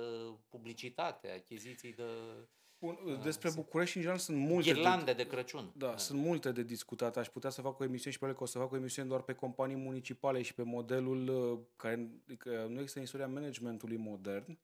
publicitate, 0.48 1.30
achiziții 1.30 1.92
de... 1.92 2.04
Bun, 2.80 2.98
da, 3.06 3.22
despre 3.22 3.50
București, 3.54 3.96
în 3.96 4.02
general, 4.02 4.22
sunt 4.22 4.38
multe... 4.38 4.72
Ghirlande 4.72 5.12
de, 5.12 5.22
de 5.22 5.28
Crăciun. 5.28 5.72
Da, 5.76 5.86
da, 5.86 5.96
sunt 5.96 6.20
multe 6.20 6.52
de 6.52 6.62
discutat. 6.62 7.16
Aș 7.16 7.28
putea 7.28 7.50
să 7.50 7.60
fac 7.60 7.78
o 7.78 7.84
emisiune 7.84 8.12
și 8.12 8.18
pe 8.18 8.32
că 8.32 8.42
o 8.42 8.46
să 8.46 8.58
fac 8.58 8.72
o 8.72 8.76
emisiune 8.76 9.08
doar 9.08 9.22
pe 9.22 9.32
companii 9.32 9.76
municipale 9.76 10.42
și 10.42 10.54
pe 10.54 10.62
modelul 10.62 11.28
uh, 11.28 11.58
care 11.76 12.10
că 12.38 12.66
nu 12.68 12.78
există 12.78 12.98
în 12.98 13.04
istoria 13.04 13.28
managementului 13.28 13.96
modern 13.96 14.58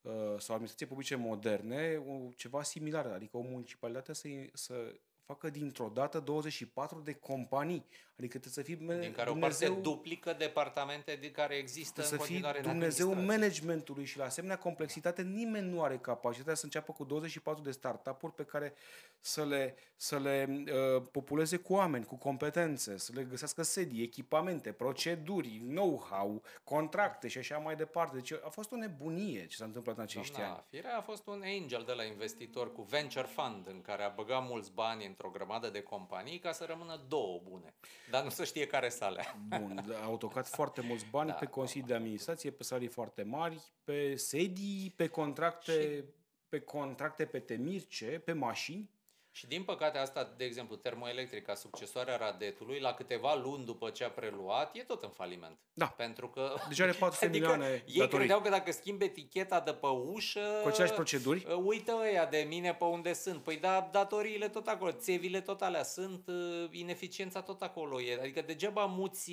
uh, 0.00 0.12
sau 0.38 0.54
administrație 0.54 0.86
publice 0.86 1.14
moderne, 1.14 2.02
ceva 2.36 2.62
similar. 2.62 3.06
Adică 3.06 3.36
o 3.36 3.42
municipalitate 3.42 4.12
să, 4.12 4.28
să 4.52 4.94
facă 5.24 5.50
dintr-o 5.50 5.90
dată 5.94 6.20
24 6.20 7.00
de 7.00 7.12
companii. 7.12 7.86
Adică 8.18 8.38
trebuie 8.38 8.52
să 8.52 8.62
fii 8.62 9.00
Din 9.00 9.12
care 9.12 9.30
Dumnezeu, 9.30 9.70
o 9.70 9.74
parte 9.74 9.88
duplică 9.88 10.34
departamente 10.38 11.14
de 11.20 11.30
care 11.30 11.54
există 11.54 12.02
să 12.02 12.12
în 12.12 12.18
continuare 12.18 12.58
fii 12.60 12.70
Dumnezeu 12.70 13.14
managementului 13.14 14.04
și 14.04 14.18
la 14.18 14.24
asemenea 14.24 14.58
complexitate 14.58 15.22
nimeni 15.22 15.70
nu 15.70 15.82
are 15.82 15.98
capacitatea 15.98 16.54
să 16.54 16.64
înceapă 16.64 16.92
cu 16.92 17.04
24 17.04 17.62
de 17.62 17.70
startup-uri 17.70 18.34
pe 18.34 18.44
care 18.44 18.74
să 19.20 19.44
le, 19.44 19.74
să 19.96 20.18
le 20.18 20.48
uh, 20.50 21.02
populeze 21.12 21.56
cu 21.56 21.72
oameni, 21.72 22.04
cu 22.04 22.16
competențe, 22.16 22.96
să 22.96 23.12
le 23.14 23.22
găsească 23.22 23.62
sedii, 23.62 24.02
echipamente, 24.02 24.72
proceduri, 24.72 25.62
know-how, 25.68 26.42
contracte 26.64 27.28
și 27.28 27.38
așa 27.38 27.58
mai 27.58 27.76
departe. 27.76 28.16
Deci 28.16 28.32
a 28.32 28.48
fost 28.50 28.72
o 28.72 28.76
nebunie 28.76 29.46
ce 29.46 29.56
s-a 29.56 29.64
întâmplat 29.64 29.96
în 29.96 30.02
acești 30.02 30.36
Doamna, 30.36 30.54
ani. 30.54 30.64
Firea 30.70 30.96
a 30.96 31.00
fost 31.00 31.26
un 31.26 31.42
angel 31.44 31.82
de 31.86 31.92
la 31.92 32.04
investitor 32.04 32.72
cu 32.72 32.82
venture 32.82 33.26
fund 33.26 33.66
în 33.66 33.80
care 33.80 34.02
a 34.02 34.08
băgat 34.08 34.48
mulți 34.48 34.72
bani 34.72 35.06
într-o 35.06 35.30
grămadă 35.30 35.68
de 35.68 35.82
companii 35.82 36.38
ca 36.38 36.52
să 36.52 36.64
rămână 36.64 37.00
două 37.08 37.40
bune. 37.42 37.74
Dar 38.10 38.22
nu 38.22 38.30
se 38.30 38.44
știe 38.44 38.66
care 38.66 38.88
să 38.88 39.04
alea. 39.04 39.36
Bun, 39.48 39.84
au 40.04 40.16
tocat 40.16 40.48
foarte 40.48 40.80
mulți 40.80 41.06
bani 41.10 41.28
da, 41.28 41.34
pe 41.34 41.46
consilii 41.46 41.86
de 41.86 41.94
administrație, 41.94 42.50
pe 42.50 42.62
salarii 42.62 42.88
foarte 42.88 43.22
mari, 43.22 43.62
pe 43.84 44.16
sedii, 44.16 44.92
pe 44.96 45.08
contracte, 45.08 45.96
și... 45.96 46.04
pe 46.48 46.60
contracte 46.60 47.24
pe 47.24 47.38
temirce, 47.38 48.06
pe 48.06 48.32
mașini. 48.32 48.90
Și 49.36 49.46
din 49.46 49.62
păcate 49.62 49.98
asta, 49.98 50.32
de 50.36 50.44
exemplu, 50.44 50.76
termoelectrica, 50.76 51.54
succesoarea 51.54 52.16
Radetului, 52.16 52.80
la 52.80 52.92
câteva 52.92 53.34
luni 53.34 53.64
după 53.64 53.90
ce 53.90 54.04
a 54.04 54.10
preluat, 54.10 54.76
e 54.76 54.82
tot 54.82 55.02
în 55.02 55.08
faliment. 55.08 55.58
Da. 55.72 55.86
Pentru 55.86 56.28
că... 56.28 56.54
Deja 56.68 56.84
are 56.84 56.92
400 56.98 57.26
adică 57.26 57.46
milioane 57.48 57.84
Ei 57.86 57.98
datorii. 57.98 58.18
credeau 58.18 58.40
că 58.40 58.48
dacă 58.48 58.72
schimbi 58.72 59.04
eticheta 59.04 59.60
de 59.60 59.72
pe 59.72 59.86
ușă... 59.86 60.40
Cu 60.62 60.68
aceleași 60.68 60.92
proceduri? 60.92 61.46
Uh, 61.48 61.56
uită 61.64 61.92
ăia 62.00 62.26
de 62.26 62.46
mine 62.48 62.74
pe 62.74 62.84
unde 62.84 63.12
sunt. 63.12 63.42
Păi 63.42 63.56
da, 63.56 63.88
datoriile 63.92 64.48
tot 64.48 64.66
acolo, 64.66 64.92
țevile 64.92 65.40
tot 65.40 65.62
alea 65.62 65.82
sunt, 65.82 66.28
uh, 66.28 66.68
ineficiența 66.70 67.42
tot 67.42 67.62
acolo 67.62 68.00
e. 68.00 68.18
Adică 68.20 68.40
degeaba 68.40 68.84
muți 68.84 69.30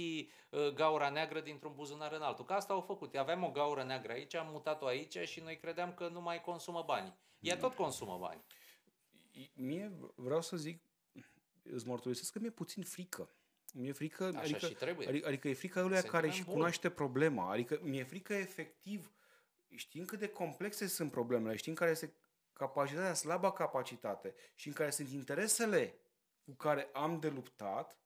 uh, 0.49 0.67
gaura 0.73 1.09
neagră 1.09 1.39
dintr-un 1.39 1.71
buzunar 1.75 2.11
în 2.11 2.21
altul. 2.21 2.45
Că 2.45 2.53
asta 2.53 2.73
au 2.73 2.81
făcut. 2.81 3.15
Aveam 3.15 3.43
o 3.43 3.49
gaură 3.49 3.83
neagră 3.83 4.11
aici, 4.11 4.35
am 4.35 4.47
mutat-o 4.51 4.85
aici 4.85 5.17
și 5.17 5.39
noi 5.39 5.57
credeam 5.57 5.93
că 5.93 6.09
nu 6.13 6.21
mai 6.21 6.41
consumă 6.41 6.83
bani. 6.87 7.13
Ea 7.39 7.55
da. 7.55 7.61
tot 7.61 7.75
consumă 7.75 8.17
bani 8.21 8.41
mie 9.53 9.91
vreau 10.15 10.41
să 10.41 10.57
zic, 10.57 10.83
îți 11.63 11.87
mărturisesc 11.87 12.31
că 12.31 12.39
mi-e 12.39 12.49
puțin 12.49 12.83
frică. 12.83 13.35
Mi-e 13.73 13.91
frică, 13.91 14.25
Așa 14.25 14.39
adică, 14.39 14.67
și 14.67 14.73
trebuie. 14.73 15.07
Adică, 15.07 15.27
adică 15.27 15.47
e 15.47 15.53
frica 15.53 15.81
lui 15.81 16.01
care 16.01 16.29
și 16.29 16.43
bun. 16.43 16.53
cunoaște 16.53 16.89
problema. 16.89 17.51
Adică 17.51 17.79
mi-e 17.81 18.03
frică 18.03 18.33
efectiv, 18.33 19.11
știm 19.75 20.05
cât 20.05 20.19
de 20.19 20.27
complexe 20.27 20.87
sunt 20.87 21.11
problemele, 21.11 21.55
știm 21.55 21.73
care 21.73 21.91
este 21.91 22.15
capacitatea, 22.53 23.13
slaba 23.13 23.51
capacitate 23.51 24.35
și 24.55 24.67
în 24.67 24.73
care 24.73 24.89
sunt 24.89 25.09
interesele 25.09 25.99
cu 26.43 26.51
care 26.51 26.89
am 26.93 27.19
de 27.19 27.29
luptat, 27.29 27.99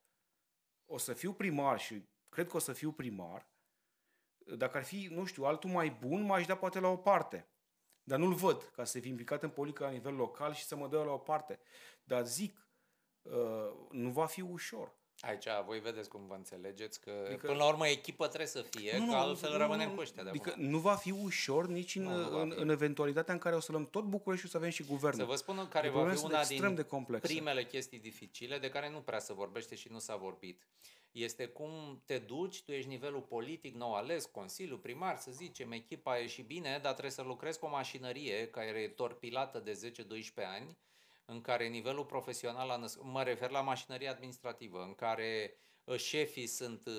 o 0.84 0.98
să 0.98 1.12
fiu 1.12 1.32
primar 1.32 1.80
și 1.80 2.08
cred 2.28 2.48
că 2.48 2.56
o 2.56 2.60
să 2.60 2.72
fiu 2.72 2.92
primar, 2.92 3.50
dacă 4.56 4.76
ar 4.76 4.84
fi, 4.84 5.08
nu 5.10 5.24
știu, 5.24 5.44
altul 5.44 5.70
mai 5.70 5.90
bun, 5.90 6.22
m-aș 6.22 6.46
da 6.46 6.56
poate 6.56 6.80
la 6.80 6.88
o 6.88 6.96
parte. 6.96 7.48
Dar 8.08 8.18
nu-l 8.18 8.34
văd 8.34 8.70
ca 8.76 8.84
să 8.84 8.98
fie 8.98 9.10
implicat 9.10 9.42
în 9.42 9.48
politică 9.48 9.84
la 9.84 9.90
nivel 9.90 10.14
local 10.14 10.54
și 10.54 10.64
să 10.64 10.76
mă 10.76 10.88
dea 10.88 11.00
la 11.00 11.12
o 11.12 11.18
parte. 11.18 11.58
Dar 12.04 12.26
zic, 12.26 12.66
uh, 13.22 13.32
nu 13.90 14.10
va 14.10 14.26
fi 14.26 14.40
ușor. 14.40 14.92
Aici 15.20 15.46
voi 15.64 15.80
vedeți 15.80 16.08
cum 16.08 16.26
vă 16.26 16.34
înțelegeți 16.34 17.00
că 17.00 17.10
adică, 17.26 17.46
până 17.46 17.58
la 17.58 17.66
urmă 17.66 17.88
echipă 17.88 18.26
trebuie 18.26 18.48
să 18.48 18.62
fie, 18.62 18.98
nu, 18.98 19.10
că 19.10 19.16
altfel 19.16 19.50
nu, 19.50 19.58
rămânem 19.58 19.88
nu, 19.88 19.94
cu 19.94 20.00
ăștia 20.00 20.22
de 20.22 20.28
Adică 20.28 20.50
acum. 20.50 20.64
nu 20.64 20.78
va 20.78 20.94
fi 20.94 21.10
ușor 21.10 21.66
nici 21.66 21.94
în, 21.94 22.02
nu, 22.02 22.40
în, 22.40 22.52
în 22.56 22.68
eventualitatea 22.68 23.34
în 23.34 23.40
care 23.40 23.54
o 23.54 23.60
să 23.60 23.72
luăm 23.72 23.86
tot 23.90 24.04
București 24.04 24.44
și 24.44 24.50
să 24.50 24.56
avem 24.56 24.70
și 24.70 24.82
guvernul. 24.82 25.20
Să 25.20 25.26
vă 25.26 25.34
spun 25.34 25.68
care 25.68 25.88
va 25.88 26.10
fi 26.10 26.24
una 26.24 26.44
din 26.44 26.74
de 26.74 26.86
primele 27.20 27.64
chestii 27.64 27.98
dificile 27.98 28.58
de 28.58 28.68
care 28.68 28.90
nu 28.90 29.00
prea 29.00 29.18
se 29.18 29.32
vorbește 29.32 29.74
și 29.74 29.88
nu 29.90 29.98
s-a 29.98 30.16
vorbit 30.16 30.62
este 31.16 31.46
cum 31.46 32.02
te 32.04 32.18
duci, 32.18 32.62
tu 32.62 32.72
ești 32.72 32.88
nivelul 32.88 33.20
politic 33.20 33.74
nou 33.74 33.94
ales, 33.94 34.24
Consiliul 34.24 34.78
Primar, 34.78 35.16
să 35.16 35.30
zicem, 35.30 35.72
echipa 35.72 36.12
a 36.12 36.16
ieșit 36.16 36.46
bine, 36.46 36.78
dar 36.82 36.92
trebuie 36.92 37.12
să 37.12 37.22
lucrezi 37.22 37.58
cu 37.58 37.66
o 37.66 37.68
mașinărie 37.68 38.48
care 38.48 38.78
e 38.78 38.88
torpilată 38.88 39.58
de 39.58 39.92
10-12 40.40 40.44
ani, 40.44 40.76
în 41.24 41.40
care 41.40 41.66
nivelul 41.66 42.04
profesional, 42.04 42.70
a 42.70 42.84
născ- 42.84 43.02
mă 43.02 43.22
refer 43.22 43.50
la 43.50 43.60
mașinărie 43.60 44.08
administrativă, 44.08 44.82
în 44.82 44.94
care 44.94 45.56
ă, 45.88 45.96
șefii 45.96 46.46
sunt 46.46 46.86
ă, 46.86 46.90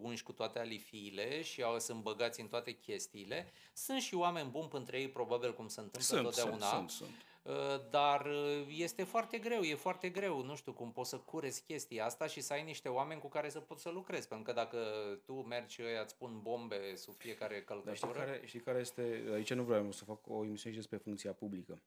unși 0.00 0.22
cu 0.22 0.32
toate 0.32 0.58
alifiile 0.58 1.42
și 1.42 1.62
au, 1.62 1.78
sunt 1.78 2.02
băgați 2.02 2.40
în 2.40 2.48
toate 2.48 2.72
chestiile. 2.72 3.52
Sunt 3.72 4.00
și 4.00 4.14
oameni 4.14 4.50
buni 4.50 4.68
între 4.72 5.00
ei, 5.00 5.08
probabil 5.08 5.54
cum 5.54 5.68
se 5.68 5.80
întâmplă 5.80 6.16
sunt, 6.16 6.22
totdeauna. 6.22 6.66
Sunt, 6.66 6.90
sunt, 6.90 6.90
sunt. 6.90 7.24
Uh, 7.42 7.90
dar 7.90 8.26
uh, 8.26 8.66
este 8.68 9.04
foarte 9.04 9.38
greu, 9.38 9.60
e 9.60 9.74
foarte 9.74 10.08
greu, 10.08 10.44
nu 10.44 10.56
știu 10.56 10.72
cum 10.72 10.92
poți 10.92 11.10
să 11.10 11.18
curezi 11.18 11.62
chestia 11.62 12.04
asta 12.04 12.26
și 12.26 12.40
să 12.40 12.52
ai 12.52 12.62
niște 12.62 12.88
oameni 12.88 13.20
cu 13.20 13.28
care 13.28 13.48
să 13.48 13.60
poți 13.60 13.82
să 13.82 13.90
lucrezi, 13.90 14.28
pentru 14.28 14.46
că 14.46 14.52
dacă 14.52 14.78
tu 15.24 15.32
mergi 15.32 15.74
și 15.74 15.80
îți 16.02 16.16
pun 16.16 16.40
bombe 16.42 16.94
sub 16.94 17.14
fiecare 17.14 17.62
călcătură... 17.62 17.84
Dar 17.84 17.96
știi 17.96 18.24
care, 18.24 18.46
știi 18.46 18.60
care 18.60 18.78
este, 18.78 19.22
aici 19.32 19.52
nu 19.52 19.62
vreau 19.62 19.92
să 19.92 20.04
fac 20.04 20.18
o 20.28 20.44
emisiune 20.44 20.76
despre 20.76 20.96
funcția 20.96 21.32
publică. 21.32 21.82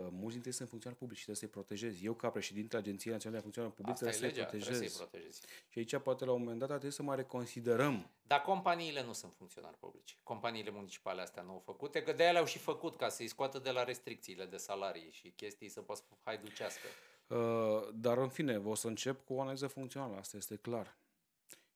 Uh, 0.00 0.06
mulți 0.10 0.32
dintre 0.32 0.50
ei 0.50 0.56
sunt 0.56 0.68
funcționari 0.68 1.00
publici 1.00 1.18
și 1.18 1.24
trebuie 1.24 1.48
să-i 1.48 1.62
protejezi. 1.62 2.04
Eu, 2.04 2.14
ca 2.14 2.30
președinte 2.30 2.76
Agenției 2.76 3.12
Naționale 3.12 3.40
de 3.40 3.42
Funcționari 3.42 3.74
Publici, 3.74 3.96
trebuie, 3.96 4.18
să-i 4.18 4.42
protejez. 4.42 4.92
să 4.92 5.02
protejezi. 5.02 5.40
Și 5.68 5.78
aici, 5.78 5.96
poate, 5.96 6.24
la 6.24 6.32
un 6.32 6.40
moment 6.40 6.58
dat, 6.58 6.68
trebuie 6.68 6.90
să 6.90 7.02
mai 7.02 7.16
reconsiderăm. 7.16 8.10
Dar 8.22 8.40
companiile 8.40 9.02
nu 9.02 9.12
sunt 9.12 9.32
funcționari 9.34 9.76
publici. 9.76 10.18
Companiile 10.22 10.70
municipale 10.70 11.20
astea 11.22 11.42
nu 11.42 11.50
au 11.50 11.62
făcut, 11.64 11.96
că 11.96 12.12
de 12.12 12.22
aia 12.22 12.32
le-au 12.32 12.44
și 12.44 12.58
făcut, 12.58 12.96
ca 12.96 13.08
să-i 13.08 13.28
scoată 13.28 13.58
de 13.58 13.70
la 13.70 13.84
restricțiile 13.84 14.44
de 14.44 14.56
salarii 14.56 15.10
și 15.10 15.30
chestii 15.30 15.68
să 15.68 15.80
poată 15.80 16.02
haiducească. 16.24 16.86
Uh, 17.26 17.88
dar, 17.94 18.18
în 18.18 18.28
fine, 18.28 18.56
o 18.56 18.74
să 18.74 18.86
încep 18.86 19.24
cu 19.24 19.34
o 19.34 19.40
analiză 19.40 19.66
funcțională, 19.66 20.16
asta 20.16 20.36
este 20.36 20.56
clar. 20.56 20.96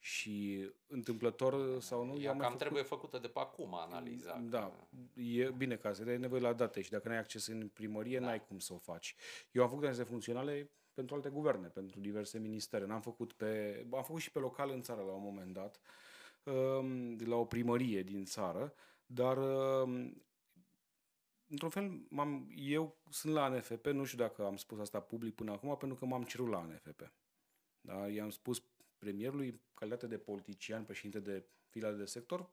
Și 0.03 0.69
întâmplător 0.87 1.81
sau 1.81 2.05
nu... 2.05 2.21
Ea 2.21 2.31
cam 2.31 2.41
făcut... 2.41 2.59
trebuie 2.59 2.83
făcută 2.83 3.19
de 3.19 3.29
pe 3.29 3.39
acum 3.39 3.75
analiza. 3.75 4.39
Da, 4.49 4.73
e 5.15 5.51
bine 5.51 5.77
ca 5.77 5.93
să 5.93 6.05
ai 6.07 6.19
nevoie 6.19 6.41
la 6.41 6.53
date 6.53 6.81
și 6.81 6.91
dacă 6.91 7.09
nu 7.09 7.15
ai 7.15 7.21
acces 7.21 7.47
în 7.47 7.69
primărie, 7.69 8.19
da. 8.19 8.27
n-ai 8.27 8.45
cum 8.45 8.59
să 8.59 8.73
o 8.73 8.79
faci. 8.79 9.15
Eu 9.51 9.63
am 9.63 9.69
făcut 9.69 9.83
analize 9.83 10.05
funcționale 10.05 10.71
pentru 10.95 11.15
alte 11.15 11.29
guverne, 11.29 11.67
pentru 11.67 12.01
diverse 12.01 12.39
ministere. 12.39 12.87
N-am 12.87 13.01
făcut 13.01 13.33
pe... 13.33 13.85
Am 13.93 14.03
făcut 14.03 14.21
și 14.21 14.31
pe 14.31 14.39
local 14.39 14.71
în 14.71 14.83
țară 14.83 15.03
la 15.03 15.13
un 15.13 15.23
moment 15.23 15.53
dat, 15.53 15.81
um, 16.43 17.17
la 17.17 17.37
o 17.37 17.45
primărie 17.45 18.03
din 18.03 18.25
țară, 18.25 18.75
dar 19.07 19.37
um, 19.37 20.23
într-un 21.47 21.71
fel, 21.71 22.07
m-am, 22.09 22.53
eu 22.57 22.97
sunt 23.11 23.33
la 23.33 23.45
ANFP, 23.45 23.87
nu 23.87 24.05
știu 24.05 24.19
dacă 24.19 24.45
am 24.45 24.57
spus 24.57 24.79
asta 24.79 25.01
public 25.01 25.35
până 25.35 25.53
acum, 25.53 25.77
pentru 25.77 25.99
că 25.99 26.05
m-am 26.05 26.23
cerut 26.23 26.49
la 26.49 26.59
ANFP. 26.59 27.13
Da? 27.81 28.09
I-am 28.09 28.31
spus 28.31 28.65
premierului, 29.01 29.61
calitate 29.75 30.07
de 30.07 30.19
politician, 30.19 30.85
președinte 30.85 31.21
de 31.21 31.45
fila 31.69 31.91
de 31.91 32.05
sector, 32.05 32.51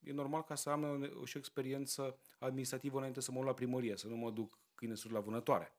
e 0.00 0.12
normal 0.12 0.44
ca 0.44 0.54
să 0.54 0.70
am 0.70 1.04
și 1.24 1.36
o 1.36 1.38
experiență 1.38 2.18
administrativă 2.38 2.98
înainte 2.98 3.20
să 3.20 3.30
mă 3.30 3.36
luăm 3.36 3.48
la 3.48 3.54
primărie, 3.54 3.96
să 3.96 4.06
nu 4.08 4.16
mă 4.16 4.30
duc 4.30 4.58
câine 4.74 4.94
la 5.10 5.20
vânătoare. 5.20 5.76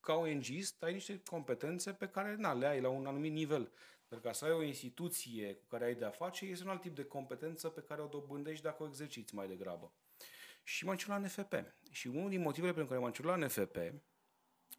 Ca 0.00 0.14
ONGist 0.14 0.82
ai 0.82 0.92
niște 0.92 1.22
competențe 1.24 1.92
pe 1.92 2.08
care 2.08 2.36
na, 2.36 2.52
le 2.52 2.66
ai 2.66 2.80
la 2.80 2.88
un 2.88 3.06
anumit 3.06 3.32
nivel. 3.32 3.72
Dar 4.08 4.20
ca 4.20 4.32
să 4.32 4.44
ai 4.44 4.52
o 4.52 4.62
instituție 4.62 5.54
cu 5.54 5.64
care 5.68 5.84
ai 5.84 5.94
de-a 5.94 6.10
face, 6.10 6.44
este 6.44 6.64
un 6.64 6.70
alt 6.70 6.80
tip 6.80 6.94
de 6.94 7.04
competență 7.04 7.68
pe 7.68 7.80
care 7.80 8.02
o 8.02 8.06
dobândești 8.06 8.64
dacă 8.64 8.82
o 8.82 8.86
exerciți 8.86 9.34
mai 9.34 9.48
degrabă. 9.48 9.92
Și 10.62 10.84
m-am 10.84 10.98
la 11.06 11.18
NFP. 11.18 11.54
Și 11.90 12.06
unul 12.06 12.28
din 12.28 12.40
motivele 12.40 12.72
pentru 12.72 12.94
care 12.94 13.12
m-am 13.24 13.38
la 13.38 13.46
NFP 13.46 13.76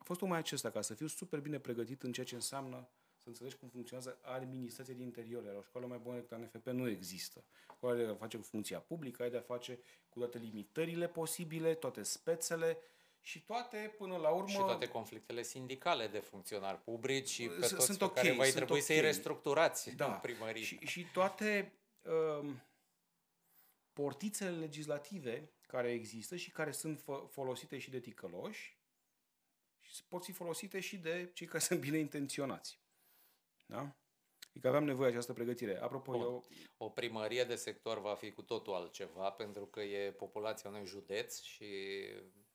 a 0.02 0.04
fost 0.04 0.20
tocmai 0.20 0.38
acesta, 0.38 0.70
ca 0.72 0.82
să 0.82 0.94
fiu 0.94 1.08
super 1.08 1.40
bine 1.40 1.60
pregătit 1.60 2.04
în 2.04 2.12
ceea 2.12 2.26
ce 2.26 2.36
înseamnă 2.36 2.90
să 3.22 3.30
înțelegi 3.30 3.56
cum 3.56 3.70
funcționează 3.70 4.20
administrația 4.22 4.94
din 4.94 5.04
interior. 5.04 5.44
Iar 5.44 5.56
o 5.56 5.62
școală 5.62 5.88
mai 5.88 5.98
bună 5.98 6.16
decât 6.16 6.38
NFP 6.38 6.68
nu 6.68 6.90
există. 6.90 7.44
Școala 7.76 7.96
de 7.96 8.06
a 8.06 8.16
face 8.16 8.38
cu 8.38 8.44
funcția 8.44 8.80
publică, 8.80 9.24
ai 9.24 9.30
de 9.30 9.38
a 9.38 9.42
face 9.42 9.80
cu 10.10 10.20
toate 10.20 10.38
limitările 10.38 11.08
posibile, 11.08 11.74
toate 11.74 12.04
spețele 12.04 12.78
și 13.22 13.42
toate, 13.42 13.94
până 13.98 14.18
la 14.18 14.30
urmă... 14.30 14.48
Și 14.48 14.58
toate 14.58 14.88
conflictele 14.88 15.44
sindicale 15.44 16.08
de 16.08 16.20
funcționari 16.20 16.82
publici 16.82 17.30
și 17.30 17.48
pe 17.48 17.68
toți 17.68 17.86
sunt 17.86 17.98
pe 17.98 18.04
okay, 18.04 18.24
care 18.24 18.36
voi 18.36 18.50
trebui 18.50 18.68
okay. 18.70 18.82
să-i 18.82 19.00
restructurați 19.00 19.96
da. 19.96 20.14
în 20.14 20.20
primărie. 20.20 20.64
Și, 20.64 20.78
și 20.78 21.06
toate 21.14 21.74
uh, 22.02 22.50
portițele 23.94 24.58
legislative 24.58 25.52
care 25.68 25.92
există 25.92 26.36
și 26.36 26.52
care 26.52 26.72
sunt 26.72 27.04
folosite 27.30 27.78
și 27.78 27.90
de 27.90 28.00
ticăloși 28.00 28.80
și 29.80 30.04
pot 30.08 30.24
fi 30.24 30.32
folosite 30.32 30.80
și 30.80 30.98
de 30.98 31.30
cei 31.34 31.48
care 31.48 31.60
sunt 31.60 31.80
bine 31.80 31.98
intenționați. 31.98 32.80
Da? 33.72 33.96
Adică 34.50 34.68
aveam 34.68 34.84
nevoie 34.84 35.08
de 35.08 35.14
această 35.14 35.34
pregătire. 35.34 35.82
Apropo, 35.82 36.12
Bun. 36.12 36.22
eu... 36.22 36.44
O 36.78 36.90
primărie 36.90 37.44
de 37.44 37.56
sector 37.56 38.02
va 38.02 38.16
fi 38.16 38.32
cu 38.32 38.42
totul 38.42 38.74
altceva, 38.74 39.30
pentru 39.30 39.66
că 39.66 39.82
e 39.82 40.12
populația 40.12 40.70
unui 40.70 40.86
județ 40.86 41.42
și 41.42 41.66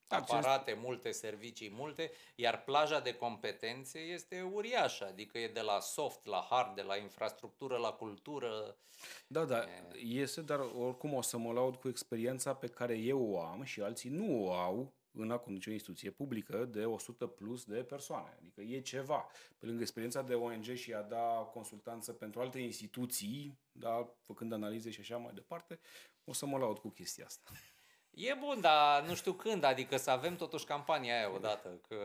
da, 0.06 0.16
aparate 0.16 0.72
multe, 0.72 1.10
servicii 1.10 1.70
multe, 1.70 2.10
iar 2.34 2.64
plaja 2.64 3.00
de 3.00 3.14
competențe 3.14 3.98
este 3.98 4.42
uriașă, 4.42 5.04
adică 5.06 5.38
e 5.38 5.48
de 5.48 5.60
la 5.60 5.80
soft 5.80 6.26
la 6.26 6.46
hard, 6.50 6.74
de 6.74 6.82
la 6.82 6.96
infrastructură 6.96 7.76
la 7.76 7.92
cultură. 7.92 8.78
Da, 9.26 9.44
da, 9.44 9.62
e... 9.62 9.98
este, 9.98 10.40
dar 10.40 10.60
oricum 10.60 11.14
o 11.14 11.22
să 11.22 11.36
mă 11.36 11.52
laud 11.52 11.76
cu 11.76 11.88
experiența 11.88 12.54
pe 12.54 12.66
care 12.66 12.98
eu 12.98 13.32
o 13.32 13.40
am 13.40 13.62
și 13.62 13.80
alții 13.80 14.10
nu 14.10 14.44
o 14.44 14.52
au 14.52 14.94
în 15.16 15.30
a 15.30 15.38
conduce 15.38 15.70
o 15.70 15.72
instituție 15.72 16.10
publică 16.10 16.64
de 16.64 16.84
100 16.84 17.26
plus 17.26 17.64
de 17.64 17.82
persoane. 17.82 18.36
Adică 18.38 18.60
e 18.60 18.80
ceva. 18.80 19.26
Pe 19.58 19.66
lângă 19.66 19.80
experiența 19.80 20.22
de 20.22 20.34
ONG 20.34 20.64
și 20.64 20.92
a 20.92 21.02
da 21.02 21.50
consultanță 21.52 22.12
pentru 22.12 22.40
alte 22.40 22.58
instituții, 22.58 23.58
da, 23.72 24.14
făcând 24.20 24.52
analize 24.52 24.90
și 24.90 25.00
așa 25.00 25.16
mai 25.16 25.32
departe, 25.34 25.80
o 26.24 26.32
să 26.32 26.46
mă 26.46 26.58
laud 26.58 26.78
cu 26.78 26.88
chestia 26.88 27.24
asta. 27.24 27.50
E 28.10 28.34
bun, 28.34 28.60
dar 28.60 29.06
nu 29.06 29.14
știu 29.14 29.32
când, 29.32 29.64
adică 29.64 29.96
să 29.96 30.10
avem 30.10 30.36
totuși 30.36 30.64
campania 30.64 31.16
aia 31.16 31.34
odată, 31.34 31.80
că 31.88 31.96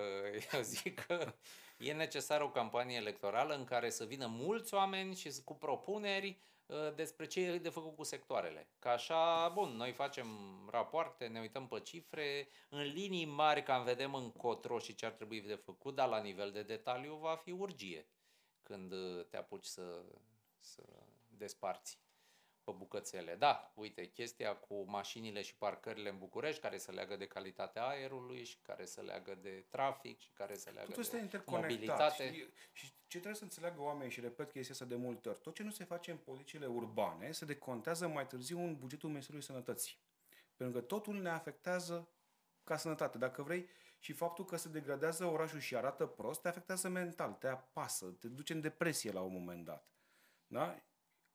eu 0.53 0.61
zic 0.61 1.05
că 1.05 1.33
e 1.77 1.93
necesară 1.93 2.43
o 2.43 2.51
campanie 2.51 2.95
electorală 2.95 3.55
în 3.55 3.63
care 3.63 3.89
să 3.89 4.05
vină 4.05 4.27
mulți 4.27 4.73
oameni 4.73 5.15
și 5.15 5.31
cu 5.43 5.55
propuneri 5.55 6.27
uh, 6.27 6.50
despre 6.95 7.25
ce 7.25 7.41
e 7.41 7.57
de 7.57 7.69
făcut 7.69 7.95
cu 7.95 8.03
sectoarele. 8.03 8.67
Că 8.79 8.87
așa, 8.87 9.49
bun, 9.49 9.69
noi 9.69 9.91
facem 9.91 10.27
rapoarte, 10.69 11.27
ne 11.27 11.39
uităm 11.39 11.67
pe 11.67 11.79
cifre, 11.79 12.47
în 12.69 12.81
linii 12.81 13.25
mari 13.25 13.63
cam 13.63 13.83
vedem 13.83 14.13
încotro 14.13 14.79
și 14.79 14.95
ce 14.95 15.05
ar 15.05 15.11
trebui 15.11 15.41
de 15.41 15.55
făcut, 15.55 15.95
dar 15.95 16.07
la 16.07 16.21
nivel 16.21 16.51
de 16.51 16.63
detaliu 16.63 17.15
va 17.15 17.35
fi 17.35 17.51
urgie 17.51 18.07
când 18.63 18.91
uh, 18.91 19.25
te 19.29 19.37
apuci 19.37 19.65
să, 19.65 20.03
să 20.59 20.83
desparți 21.27 21.99
pe 22.63 22.71
bucățele. 22.71 23.35
Da, 23.35 23.71
uite, 23.75 24.05
chestia 24.05 24.55
cu 24.55 24.83
mașinile 24.87 25.41
și 25.41 25.55
parcările 25.55 26.09
în 26.09 26.17
București, 26.17 26.61
care 26.61 26.77
se 26.77 26.91
leagă 26.91 27.15
de 27.15 27.27
calitatea 27.27 27.87
aerului 27.87 28.43
și 28.43 28.57
care 28.61 28.85
se 28.85 29.01
leagă 29.01 29.35
de 29.35 29.65
trafic 29.69 30.19
și 30.19 30.31
care 30.33 30.55
se 30.55 30.69
leagă 30.69 30.91
Totul 30.91 31.27
de 31.29 31.43
mobilitate. 31.45 32.33
Și, 32.33 32.45
și 32.71 32.93
ce 33.11 33.17
trebuie 33.17 33.35
să 33.35 33.43
înțeleagă 33.43 33.81
oamenii, 33.81 34.11
și 34.11 34.19
repet 34.19 34.51
chestia 34.51 34.73
asta 34.73 34.85
de 34.85 34.95
multe 34.95 35.29
ori, 35.29 35.39
tot 35.41 35.55
ce 35.55 35.63
nu 35.63 35.71
se 35.71 35.83
face 35.83 36.11
în 36.11 36.17
politicile 36.17 36.65
urbane 36.65 37.31
se 37.31 37.45
decontează 37.45 38.07
mai 38.07 38.27
târziu 38.27 38.59
în 38.59 38.77
bugetul 38.79 39.09
Ministerului 39.09 39.45
Sănătății. 39.45 39.97
Pentru 40.55 40.79
că 40.79 40.85
totul 40.85 41.21
ne 41.21 41.29
afectează 41.29 42.07
ca 42.63 42.77
sănătate. 42.77 43.17
Dacă 43.17 43.41
vrei, 43.41 43.67
și 43.99 44.13
faptul 44.13 44.45
că 44.45 44.55
se 44.55 44.69
degradează 44.69 45.25
orașul 45.25 45.59
și 45.59 45.75
arată 45.75 46.05
prost, 46.05 46.41
te 46.41 46.47
afectează 46.47 46.89
mental, 46.89 47.33
te 47.33 47.47
apasă, 47.47 48.05
te 48.05 48.27
duce 48.27 48.53
în 48.53 48.61
depresie 48.61 49.11
la 49.11 49.21
un 49.21 49.33
moment 49.33 49.65
dat. 49.65 49.89
Da? 50.47 50.81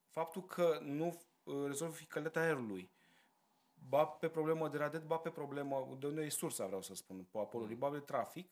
faptul 0.08 0.44
că 0.44 0.78
nu 0.82 1.20
uh, 1.42 1.66
rezolvi 1.66 2.04
calitatea 2.04 2.42
aerului, 2.42 2.90
ba 3.88 4.04
pe 4.04 4.28
problemă 4.28 4.68
de 4.68 4.76
radet, 4.76 5.02
ba 5.02 5.16
pe 5.16 5.30
problemă, 5.30 5.96
de 5.98 6.06
unde 6.06 6.22
e 6.22 6.28
sursa, 6.28 6.66
vreau 6.66 6.82
să 6.82 6.94
spun, 6.94 7.24
pe 7.30 7.38
apolului, 7.38 7.74
mm. 7.74 7.80
ba 7.80 7.90
de 7.90 7.98
trafic, 7.98 8.50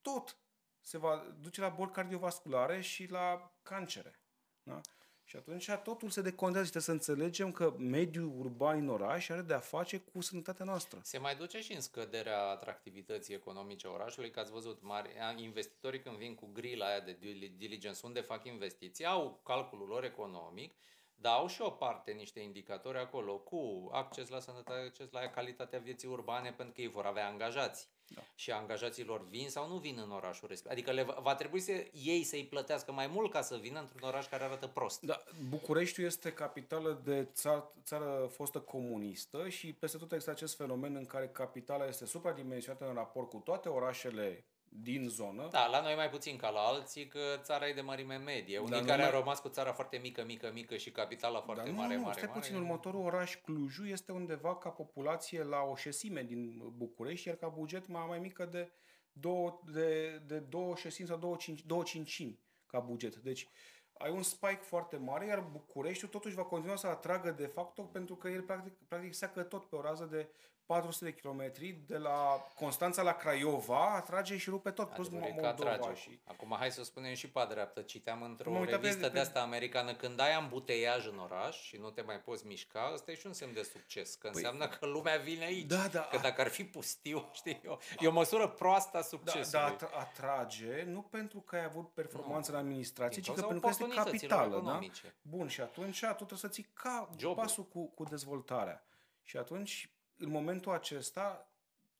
tot 0.00 0.38
se 0.80 0.98
va 0.98 1.34
duce 1.40 1.60
la 1.60 1.68
boli 1.68 1.90
cardiovasculare 1.90 2.80
și 2.80 3.10
la 3.10 3.52
cancere. 3.62 4.20
Da? 4.62 4.80
Și 5.24 5.36
atunci 5.36 5.70
totul 5.70 6.08
se 6.08 6.22
decontează 6.22 6.66
și 6.66 6.70
trebuie 6.72 6.98
să 6.98 7.12
înțelegem 7.12 7.52
că 7.52 7.74
mediul 7.78 8.38
urban 8.38 8.78
în 8.78 8.88
oraș 8.88 9.28
are 9.28 9.42
de 9.42 9.54
a 9.54 9.58
face 9.58 9.98
cu 9.98 10.20
sănătatea 10.20 10.64
noastră. 10.64 11.00
Se 11.02 11.18
mai 11.18 11.36
duce 11.36 11.60
și 11.60 11.72
în 11.72 11.80
scăderea 11.80 12.48
atractivității 12.48 13.34
economice 13.34 13.86
a 13.86 13.90
orașului, 13.90 14.30
că 14.30 14.40
ați 14.40 14.50
văzut, 14.50 14.82
mari, 14.82 15.10
investitorii 15.36 16.00
când 16.00 16.16
vin 16.16 16.34
cu 16.34 16.50
grila 16.52 16.86
aia 16.86 17.00
de 17.00 17.18
diligence 17.56 18.00
unde 18.02 18.20
fac 18.20 18.44
investiții, 18.44 19.06
au 19.06 19.40
calculul 19.44 19.88
lor 19.88 20.04
economic 20.04 20.74
dar 21.20 21.32
au 21.32 21.46
și 21.46 21.60
o 21.60 21.70
parte, 21.70 22.12
niște 22.12 22.40
indicatori 22.40 22.98
acolo, 22.98 23.38
cu 23.38 23.88
acces 23.92 24.28
la 24.28 24.40
sănătate, 24.40 24.80
acces 24.80 25.10
la 25.10 25.20
calitatea 25.20 25.78
vieții 25.78 26.08
urbane, 26.08 26.52
pentru 26.52 26.74
că 26.74 26.80
ei 26.80 26.88
vor 26.88 27.04
avea 27.04 27.26
angajați. 27.26 27.88
Da. 28.14 28.22
Și 28.34 28.50
angajaților 28.50 29.28
vin 29.28 29.48
sau 29.48 29.68
nu 29.68 29.76
vin 29.76 29.98
în 30.04 30.10
orașul 30.10 30.48
respectiv. 30.48 30.72
Adică 30.72 30.92
le 30.92 31.02
va, 31.02 31.18
va 31.22 31.34
trebui 31.34 31.60
să 31.60 31.72
ei 31.92 32.22
să-i 32.22 32.44
plătească 32.44 32.92
mai 32.92 33.06
mult 33.06 33.30
ca 33.30 33.42
să 33.42 33.56
vină 33.56 33.80
într-un 33.80 34.08
oraș 34.08 34.28
care 34.28 34.44
arată 34.44 34.66
prost. 34.66 35.00
Da, 35.00 35.22
Bucureștiul 35.48 36.06
este 36.06 36.32
capitală 36.32 37.00
de 37.04 37.28
țară, 37.32 37.72
țară 37.84 38.30
fostă 38.32 38.60
comunistă 38.60 39.48
și 39.48 39.72
peste 39.72 39.98
tot 39.98 40.12
există 40.12 40.30
acest 40.30 40.56
fenomen 40.56 40.94
în 40.94 41.06
care 41.06 41.28
capitala 41.28 41.86
este 41.86 42.06
supradimensionată 42.06 42.88
în 42.88 42.94
raport 42.94 43.28
cu 43.28 43.36
toate 43.44 43.68
orașele 43.68 44.44
din 44.72 45.08
zonă. 45.08 45.48
Da, 45.50 45.66
la 45.66 45.80
noi 45.80 45.94
mai 45.94 46.10
puțin 46.10 46.36
ca 46.36 46.50
la 46.50 46.60
alții, 46.60 47.08
că 47.08 47.20
țara 47.42 47.68
e 47.68 47.72
de 47.72 47.80
mărime 47.80 48.16
medie. 48.16 48.58
Unii 48.58 48.70
Dar 48.70 48.84
care 48.84 49.02
mai... 49.02 49.10
au 49.10 49.18
rămas 49.18 49.40
cu 49.40 49.48
țara 49.48 49.72
foarte 49.72 49.96
mică, 49.96 50.24
mică, 50.24 50.50
mică 50.54 50.76
și 50.76 50.90
capitala 50.90 51.40
foarte 51.40 51.62
Dar 51.62 51.72
mare, 51.72 51.94
nu, 51.94 52.00
mare, 52.00 52.14
stai 52.16 52.28
mare. 52.28 52.40
puțin, 52.40 52.56
următorul 52.56 53.04
oraș, 53.04 53.36
Clujul, 53.36 53.88
este 53.88 54.12
undeva 54.12 54.56
ca 54.56 54.68
populație 54.68 55.42
la 55.42 55.60
o 55.62 55.76
șesime 55.76 56.22
din 56.22 56.62
București, 56.76 57.28
iar 57.28 57.36
ca 57.36 57.48
buget 57.48 57.86
mai, 57.86 58.04
mai 58.08 58.18
mică 58.18 58.44
de 58.44 58.72
două, 59.12 59.60
de, 59.72 60.22
de 60.26 60.38
două 60.38 60.76
șesimi 60.76 61.08
sau 61.08 61.16
două, 61.16 61.36
cinci, 61.36 61.64
două 61.64 61.82
cincimi 61.82 62.38
ca 62.66 62.78
buget. 62.78 63.16
Deci 63.16 63.48
ai 63.92 64.10
un 64.10 64.22
spike 64.22 64.60
foarte 64.62 64.96
mare, 64.96 65.26
iar 65.26 65.40
Bucureștiul 65.40 66.10
totuși 66.10 66.34
va 66.34 66.44
continua 66.44 66.76
să 66.76 66.86
atragă 66.86 67.30
de 67.30 67.46
facto 67.46 67.82
pentru 67.82 68.16
că 68.16 68.28
el 68.28 68.42
practic, 68.42 68.72
practic 68.88 69.14
seacă 69.14 69.42
tot 69.42 69.64
pe 69.64 69.76
o 69.76 69.80
rază 69.80 70.04
de 70.04 70.28
400 70.70 71.04
de 71.04 71.14
kilometri 71.14 71.78
de 71.86 71.96
la 71.96 72.46
Constanța 72.54 73.02
la 73.02 73.12
Craiova, 73.12 73.94
atrage 73.94 74.36
și 74.36 74.50
rupe 74.50 74.70
tot, 74.70 74.90
plus 74.90 75.08
Moldova. 75.08 75.94
Și... 75.94 76.20
Acum 76.24 76.56
hai 76.58 76.70
să 76.70 76.84
spunem 76.84 77.14
și 77.14 77.30
pe 77.30 77.46
dreaptă. 77.48 77.80
Citeam 77.80 78.22
într-o 78.22 78.64
revistă 78.64 79.08
de 79.08 79.18
asta 79.18 79.40
americană, 79.40 79.94
când 79.94 80.20
ai 80.20 80.32
ambuteiaj 80.32 81.06
în 81.06 81.18
oraș 81.18 81.60
și 81.60 81.76
nu 81.76 81.90
te 81.90 82.02
mai 82.02 82.20
poți 82.20 82.46
mișca, 82.46 82.90
ăsta 82.94 83.10
e 83.10 83.14
și 83.14 83.26
un 83.26 83.32
semn 83.32 83.52
de 83.52 83.62
succes, 83.62 84.14
că 84.14 84.28
păi, 84.28 84.30
înseamnă 84.34 84.68
că 84.68 84.86
lumea 84.86 85.16
vine 85.16 85.44
aici. 85.44 85.66
Da, 85.66 85.86
da. 85.86 86.00
Că 86.00 86.18
dacă 86.22 86.40
ar 86.40 86.48
fi 86.48 86.64
pustiu, 86.64 87.28
știi, 87.40 87.60
eu, 87.64 87.80
e 87.98 88.06
o 88.06 88.12
măsură 88.12 88.48
proastă 88.48 88.96
a 88.96 89.02
succesului. 89.02 89.50
Da, 89.50 89.76
da 89.80 89.98
atrage, 89.98 90.82
nu 90.86 91.02
pentru 91.02 91.40
că 91.40 91.56
ai 91.56 91.64
avut 91.64 91.92
performanță 91.94 92.50
nu. 92.50 92.58
în 92.58 92.64
administrație, 92.64 93.22
ci 93.22 93.30
că 93.30 93.40
pentru 93.40 93.60
că 93.60 93.68
este 93.68 93.88
capitală. 93.88 94.62
Da? 94.64 94.78
Bun, 95.22 95.48
și 95.48 95.60
atunci 95.60 96.00
tu 96.00 96.14
trebuie 96.14 96.38
să 96.38 96.48
ții 96.48 96.68
ca 96.72 97.08
pasul 97.34 97.64
cu, 97.64 97.86
cu 97.86 98.04
dezvoltarea. 98.04 98.84
Și 99.22 99.36
atunci 99.36 99.90
în 100.20 100.30
momentul 100.30 100.72
acesta, 100.72 101.52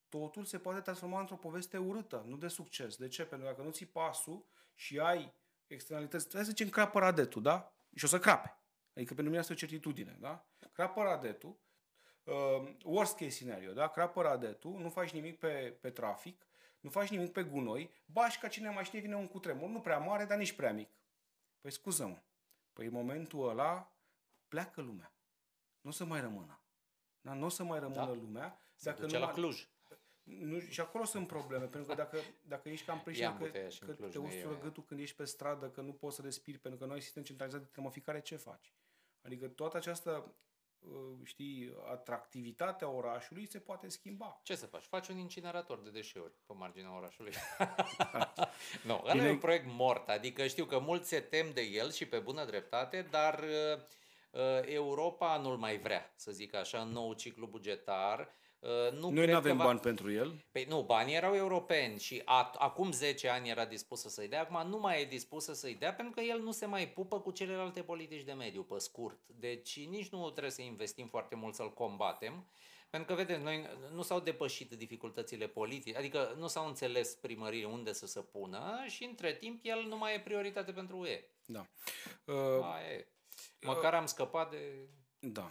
totul 0.09 0.45
se 0.45 0.59
poate 0.59 0.81
transforma 0.81 1.21
într-o 1.21 1.37
poveste 1.37 1.79
urâtă, 1.79 2.25
nu 2.27 2.37
de 2.37 2.49
succes. 2.49 2.97
De 2.97 3.09
ce? 3.09 3.25
Pentru 3.25 3.47
că 3.47 3.53
dacă 3.53 3.67
nu 3.67 3.71
ții 3.73 3.87
pasul 3.87 4.47
și 4.75 4.99
ai 4.99 5.35
externalități, 5.67 6.25
trebuie 6.25 6.45
să 6.45 6.51
zicem 6.57 6.69
crapă 6.69 6.99
radetul, 6.99 7.43
da? 7.43 7.73
și 7.95 8.05
o 8.05 8.09
să 8.09 8.19
crape. 8.19 8.55
Adică 8.95 9.15
pentru 9.15 9.25
mine 9.25 9.39
asta 9.39 9.53
e 9.53 9.55
o 9.55 9.59
certitudine, 9.59 10.17
da? 10.21 10.47
Crapă 10.73 11.03
radetul, 11.03 11.59
uh, 12.25 12.75
worst 12.85 13.17
case 13.17 13.31
scenario, 13.31 13.73
da? 13.73 13.89
Crapă 13.89 14.23
radetul, 14.23 14.81
nu 14.81 14.91
faci 14.91 15.11
nimic 15.11 15.39
pe, 15.39 15.79
pe 15.81 15.91
trafic, 15.91 16.47
nu 16.81 16.91
faci 16.91 17.09
nimic 17.09 17.33
pe 17.33 17.43
gunoi, 17.43 17.91
bași 18.07 18.39
ca 18.39 18.49
cine 18.49 18.71
mai 18.71 18.85
știe 18.85 19.01
vine 19.01 19.17
un 19.17 19.29
cutremur, 19.29 19.69
nu 19.69 19.81
prea 19.81 19.99
mare, 19.99 20.25
dar 20.25 20.39
nici 20.39 20.53
prea 20.53 20.73
mic. 20.73 20.91
Păi 21.61 21.71
scuză-mă, 21.71 22.23
păi 22.73 22.87
în 22.87 22.93
momentul 22.93 23.49
ăla 23.49 23.93
pleacă 24.49 24.81
lumea. 24.81 25.13
Nu 25.81 25.91
o 25.91 25.93
să 25.93 26.05
mai 26.05 26.21
rămână. 26.21 26.60
Da? 27.21 27.33
Nu 27.33 27.45
o 27.45 27.49
să 27.49 27.63
mai 27.63 27.79
rămână 27.79 28.05
da. 28.05 28.13
lumea. 28.13 28.61
Dacă 28.83 29.07
nu 29.07 29.19
la 29.19 29.31
Cluj. 29.31 29.69
Nu, 30.23 30.59
și 30.59 30.81
acolo 30.81 31.05
sunt 31.05 31.27
probleme, 31.27 31.65
pentru 31.65 31.89
că 31.89 31.95
dacă, 31.95 32.19
dacă 32.43 32.69
ești 32.69 32.87
cam 32.87 33.01
prișină 33.01 33.37
că, 33.39 33.45
că 33.87 33.93
Cluj, 33.93 34.13
te 34.13 34.19
ustură 34.19 34.59
gâtul 34.63 34.85
când 34.85 35.01
ești 35.01 35.17
pe 35.17 35.25
stradă, 35.25 35.71
că 35.71 35.81
nu 35.81 35.93
poți 35.93 36.17
să 36.17 36.23
respiri, 36.23 36.59
pentru 36.59 36.81
că 36.81 36.87
noi 36.87 37.01
sistem 37.01 37.23
centralizat 37.23 37.61
de 37.61 37.69
termoficare, 37.73 38.21
ce 38.21 38.37
faci? 38.37 38.75
Adică 39.23 39.49
toată 39.49 39.77
această 39.77 40.35
uh, 40.79 40.91
știi, 41.25 41.75
atractivitatea 41.91 42.89
orașului 42.89 43.47
se 43.47 43.59
poate 43.59 43.89
schimba. 43.89 44.41
Ce 44.43 44.55
să 44.55 44.67
faci? 44.67 44.85
Faci 44.85 45.09
un 45.09 45.17
incinerator 45.17 45.81
de 45.81 45.91
deșeuri 45.91 46.33
pe 46.47 46.53
marginea 46.53 46.97
orașului. 46.97 47.33
nu, 48.87 49.01
ăla 49.05 49.13
Bine... 49.13 49.27
e 49.27 49.31
un 49.31 49.39
proiect 49.39 49.67
mort, 49.69 50.09
adică 50.09 50.47
știu 50.47 50.65
că 50.65 50.79
mulți 50.79 51.09
se 51.09 51.21
tem 51.21 51.51
de 51.53 51.63
el 51.63 51.91
și 51.91 52.07
pe 52.07 52.19
bună 52.19 52.45
dreptate, 52.45 53.07
dar 53.11 53.39
uh, 53.39 53.77
uh 53.77 53.83
Europa 54.65 55.37
nu-l 55.37 55.57
mai 55.57 55.79
vrea, 55.79 56.13
să 56.17 56.31
zic 56.33 56.55
așa, 56.55 56.79
în 56.79 56.89
nou 56.89 57.13
ciclu 57.13 57.47
bugetar. 57.47 58.35
Uh, 58.61 58.99
nu 58.99 59.11
Noi 59.11 59.27
nu 59.27 59.37
avem 59.37 59.57
va... 59.57 59.65
bani 59.65 59.79
pentru 59.79 60.13
el. 60.13 60.45
Păi 60.51 60.65
nu, 60.69 60.83
banii 60.83 61.15
erau 61.15 61.35
europeni 61.35 61.99
și 61.99 62.23
a, 62.25 62.51
acum 62.59 62.93
10 62.93 63.29
ani 63.29 63.49
era 63.49 63.65
dispusă 63.65 64.09
să-i 64.09 64.29
dea, 64.29 64.41
acum 64.41 64.69
nu 64.69 64.79
mai 64.79 65.01
e 65.01 65.05
dispusă 65.05 65.55
să-i 65.55 65.75
dea 65.75 65.95
pentru 65.95 66.15
că 66.15 66.21
el 66.21 66.41
nu 66.41 66.51
se 66.51 66.67
mai 66.67 66.89
pupă 66.89 67.21
cu 67.21 67.31
celelalte 67.31 67.83
politici 67.83 68.25
de 68.25 68.33
mediu, 68.33 68.63
pe 68.63 68.79
scurt. 68.79 69.21
Deci 69.27 69.87
nici 69.87 70.09
nu 70.09 70.31
trebuie 70.31 70.53
să 70.53 70.63
investim 70.63 71.07
foarte 71.07 71.35
mult 71.35 71.55
să-l 71.55 71.73
combatem. 71.73 72.47
Pentru 72.91 73.15
că, 73.15 73.23
vedeți, 73.23 73.43
noi 73.43 73.69
nu 73.93 74.03
s-au 74.03 74.21
depășit 74.21 74.71
dificultățile 74.71 75.47
politice, 75.47 75.97
adică 75.97 76.35
nu 76.39 76.47
s-au 76.47 76.67
înțeles 76.67 77.15
primării 77.15 77.65
unde 77.65 77.93
să 77.93 78.07
se 78.07 78.21
pună 78.21 78.85
și 78.87 79.05
între 79.05 79.35
timp 79.35 79.61
el 79.63 79.85
nu 79.89 79.97
mai 79.97 80.15
e 80.15 80.21
prioritate 80.21 80.73
pentru 80.73 80.99
UE. 80.99 81.25
Da. 81.45 81.67
Uh, 82.25 82.35
e. 82.91 83.07
Măcar 83.61 83.93
uh, 83.93 83.99
am 83.99 84.07
scăpat 84.07 84.51
de... 84.51 84.89
Da. 85.19 85.51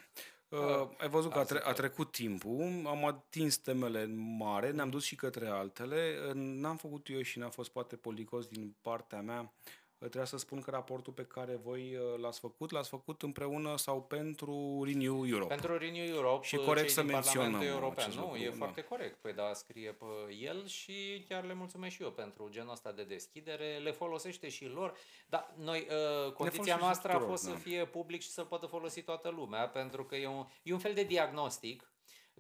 Uh, 0.49 0.89
ai 0.97 1.09
văzut 1.09 1.31
că 1.31 1.39
a, 1.39 1.43
tre- 1.43 1.61
a 1.63 1.71
trecut 1.73 2.11
timpul, 2.11 2.83
am 2.85 3.05
atins 3.05 3.57
temele 3.57 4.05
mare, 4.37 4.71
ne-am 4.71 4.89
dus 4.89 5.03
și 5.03 5.15
către 5.15 5.47
altele. 5.47 6.31
N-am 6.33 6.77
făcut 6.77 7.07
eu 7.09 7.21
și 7.21 7.39
n-a 7.39 7.49
fost 7.49 7.69
poate 7.69 7.95
policos 7.95 8.47
din 8.47 8.75
partea 8.81 9.21
mea 9.21 9.53
Trebuia 9.99 10.25
să 10.25 10.37
spun 10.37 10.61
că 10.61 10.71
raportul 10.71 11.13
pe 11.13 11.25
care 11.25 11.59
voi 11.63 11.95
uh, 11.95 12.19
l-ați 12.21 12.39
făcut, 12.39 12.71
l-ați 12.71 12.89
făcut 12.89 13.21
împreună 13.21 13.77
sau 13.77 14.01
pentru 14.01 14.83
Renew 14.85 15.27
Europe. 15.27 15.53
Pentru 15.53 15.77
Renew 15.77 16.05
Europe, 16.05 16.45
și 16.45 16.55
corect 16.55 16.89
să 16.89 17.03
menționăm 17.03 17.61
European. 17.61 18.11
Nu, 18.15 18.21
lucru, 18.21 18.37
e 18.37 18.49
da. 18.49 18.55
foarte 18.55 18.81
corect. 18.83 19.17
Păi 19.21 19.33
da, 19.33 19.53
scrie 19.53 19.91
pe 19.91 20.33
el 20.33 20.67
și 20.67 21.25
chiar 21.27 21.45
le 21.45 21.53
mulțumesc 21.53 21.95
și 21.95 22.03
eu 22.03 22.11
pentru 22.11 22.47
genul 22.49 22.71
ăsta 22.71 22.91
de 22.91 23.03
deschidere. 23.03 23.77
Le 23.77 23.91
folosește 23.91 24.49
și 24.49 24.65
lor. 24.65 24.93
Dar 25.27 25.53
noi, 25.57 25.87
uh, 26.25 26.31
condiția 26.31 26.77
noastră 26.77 27.11
a 27.11 27.19
fost 27.19 27.45
da. 27.45 27.51
să 27.51 27.57
fie 27.57 27.85
public 27.85 28.21
și 28.21 28.29
să 28.29 28.43
poată 28.43 28.65
folosi 28.65 29.01
toată 29.01 29.29
lumea, 29.29 29.67
pentru 29.67 30.05
că 30.05 30.15
e 30.15 30.27
un, 30.27 30.45
e 30.63 30.73
un 30.73 30.79
fel 30.79 30.93
de 30.93 31.03
diagnostic 31.03 31.89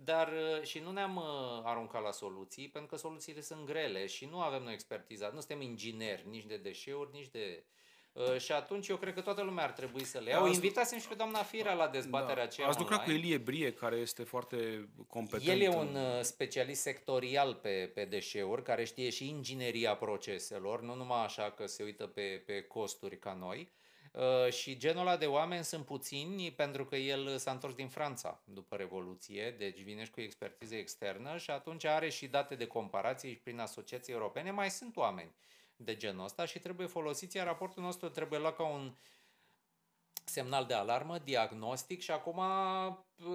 dar 0.03 0.27
uh, 0.27 0.63
și 0.63 0.79
nu 0.79 0.91
ne-am 0.91 1.15
uh, 1.15 1.61
aruncat 1.63 2.03
la 2.03 2.11
soluții, 2.11 2.69
pentru 2.69 2.89
că 2.89 2.97
soluțiile 2.97 3.41
sunt 3.41 3.65
grele 3.65 4.05
și 4.05 4.25
nu 4.25 4.41
avem 4.41 4.63
noi 4.63 4.73
expertiza. 4.73 5.31
Nu 5.33 5.39
suntem 5.39 5.61
ingineri 5.61 6.25
nici 6.29 6.45
de 6.45 6.57
deșeuri, 6.57 7.09
nici 7.13 7.29
de... 7.29 7.63
Uh, 8.13 8.37
și 8.37 8.51
atunci 8.51 8.87
eu 8.87 8.97
cred 8.97 9.13
că 9.13 9.21
toată 9.21 9.41
lumea 9.41 9.63
ar 9.63 9.71
trebui 9.71 10.03
să 10.03 10.19
le 10.19 10.29
iau. 10.29 10.47
Invitasem 10.47 10.99
și 10.99 11.07
pe 11.07 11.13
doamna 11.13 11.43
Firea 11.43 11.73
la 11.73 11.87
dezbaterea 11.87 12.35
da. 12.35 12.41
aceea 12.41 12.67
Ați 12.67 12.79
lucrat 12.79 13.03
cu 13.03 13.11
Elie 13.11 13.37
Brie, 13.37 13.73
care 13.73 13.95
este 13.95 14.23
foarte 14.23 14.89
competent. 15.07 15.49
El 15.49 15.61
e 15.61 15.69
un 15.69 15.97
specialist 16.21 16.81
sectorial 16.81 17.53
pe, 17.53 17.91
pe 17.93 18.05
deșeuri, 18.05 18.63
care 18.63 18.83
știe 18.83 19.09
și 19.09 19.29
ingineria 19.29 19.95
proceselor, 19.95 20.81
nu 20.81 20.95
numai 20.95 21.23
așa 21.23 21.51
că 21.51 21.65
se 21.65 21.83
uită 21.83 22.07
pe, 22.07 22.43
pe 22.45 22.61
costuri 22.61 23.19
ca 23.19 23.33
noi. 23.33 23.71
Uh, 24.11 24.51
și 24.53 24.77
genul 24.77 25.01
ăla 25.01 25.17
de 25.17 25.25
oameni 25.25 25.63
sunt 25.63 25.85
puțini 25.85 26.51
pentru 26.51 26.85
că 26.85 26.95
el 26.95 27.37
s-a 27.37 27.51
întors 27.51 27.73
din 27.73 27.87
Franța 27.87 28.41
după 28.45 28.75
Revoluție, 28.75 29.51
deci 29.51 29.81
vine 29.81 30.03
și 30.03 30.11
cu 30.11 30.21
expertiză 30.21 30.75
externă 30.75 31.37
și 31.37 31.51
atunci 31.51 31.85
are 31.85 32.09
și 32.09 32.27
date 32.27 32.55
de 32.55 32.67
comparație 32.67 33.29
și 33.29 33.37
prin 33.37 33.59
asociații 33.59 34.13
europene. 34.13 34.51
Mai 34.51 34.69
sunt 34.69 34.95
oameni 34.95 35.35
de 35.75 35.95
genul 35.95 36.23
ăsta 36.23 36.45
și 36.45 36.59
trebuie 36.59 36.87
folosiți, 36.87 37.37
iar 37.37 37.45
raportul 37.45 37.83
nostru 37.83 38.09
trebuie 38.09 38.39
luat 38.39 38.55
ca 38.55 38.63
un 38.63 38.95
semnal 40.25 40.65
de 40.65 40.73
alarmă, 40.73 41.17
diagnostic 41.17 42.01
și 42.01 42.11
acum 42.11 42.41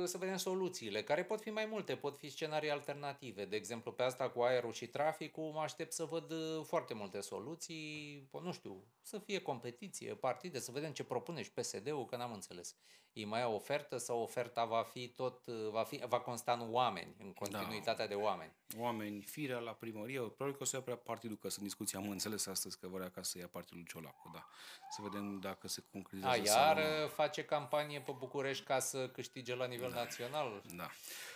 să 0.05 0.19
vedem 0.19 0.37
soluțiile, 0.37 1.03
care 1.03 1.25
pot 1.25 1.41
fi 1.41 1.51
mai 1.51 1.67
multe, 1.67 1.97
pot 1.97 2.17
fi 2.17 2.29
scenarii 2.29 2.71
alternative. 2.71 3.45
De 3.45 3.57
exemplu, 3.57 3.93
pe 3.93 4.03
asta 4.03 4.31
cu 4.31 4.41
aerul 4.41 4.73
și 4.73 4.87
traficul, 4.87 5.51
mă 5.53 5.61
aștept 5.61 5.93
să 5.93 6.05
văd 6.05 6.31
uh, 6.31 6.65
foarte 6.65 6.95
multe 6.95 7.21
soluții, 7.21 8.29
nu 8.43 8.53
știu, 8.53 8.85
să 9.03 9.19
fie 9.19 9.41
competiție, 9.41 10.15
partide, 10.15 10.59
să 10.59 10.71
vedem 10.73 10.93
ce 10.93 11.05
propune 11.05 11.43
și 11.43 11.53
PSD-ul, 11.53 12.05
că 12.05 12.17
n-am 12.17 12.33
înțeles. 12.33 12.77
Ei 13.13 13.25
mai 13.25 13.43
au 13.43 13.55
ofertă 13.55 13.97
sau 13.97 14.21
oferta 14.21 14.65
va 14.65 14.83
fi 14.83 15.09
tot, 15.09 15.47
uh, 15.47 15.69
va, 15.71 15.83
fi, 15.83 16.03
va 16.09 16.21
consta 16.21 16.53
în 16.53 16.67
oameni, 16.71 17.15
în 17.19 17.33
continuitatea 17.33 18.07
da. 18.07 18.15
de 18.15 18.21
oameni? 18.21 18.53
Oameni, 18.77 19.23
firea 19.23 19.59
la 19.59 19.73
primărie, 19.73 20.19
probabil 20.19 20.57
că 20.57 20.63
o 20.63 20.65
să 20.65 20.77
ia 20.77 20.83
prea 20.83 20.97
partidul, 20.97 21.37
că 21.37 21.49
sunt 21.49 21.65
discuții, 21.65 21.99
am 21.99 22.11
înțeles 22.11 22.47
astăzi 22.47 22.79
că 22.79 22.89
vrea 22.89 23.11
ca 23.11 23.23
să 23.23 23.39
ia 23.39 23.49
partidul 23.49 23.85
Ciolacu, 23.89 24.31
da. 24.33 24.47
Să 24.91 25.03
vedem 25.03 25.39
dacă 25.41 25.69
se 25.69 25.85
concretizează. 25.93 26.51
A, 26.53 26.57
iar 26.57 26.83
sau... 26.83 27.09
face 27.09 27.45
campanie 27.45 28.01
pe 28.01 28.13
București 28.19 28.65
ca 28.65 28.79
să 28.79 29.09
câștige 29.09 29.55
la 29.55 29.67
nivel 29.75 29.91
da. 29.91 29.97
național. 29.97 30.63
Da. 30.77 30.91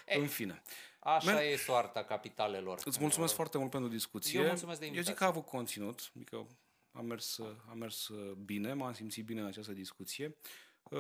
Ei, 0.06 0.20
în 0.20 0.26
fine. 0.26 0.62
Așa 1.00 1.32
Men, 1.32 1.52
e 1.52 1.56
soarta 1.56 2.04
capitalelor. 2.04 2.80
Îți 2.84 3.00
mulțumesc 3.00 3.34
foarte 3.34 3.58
mult 3.58 3.70
pentru 3.70 3.88
discuție. 3.88 4.40
Eu 4.40 4.46
mulțumesc 4.46 4.78
de 4.78 4.86
invitație. 4.86 5.12
Eu 5.12 5.14
zic 5.14 5.14
că 5.14 5.24
a 5.24 5.36
avut 5.38 5.50
conținut, 5.50 6.12
adică 6.16 6.46
a 6.92 7.00
mers, 7.00 7.38
a 7.70 7.74
mers 7.74 8.10
bine, 8.44 8.72
m-am 8.72 8.92
simțit 8.92 9.24
bine 9.24 9.40
în 9.40 9.46
această 9.46 9.72
discuție. 9.72 10.36
Uh, 10.82 10.98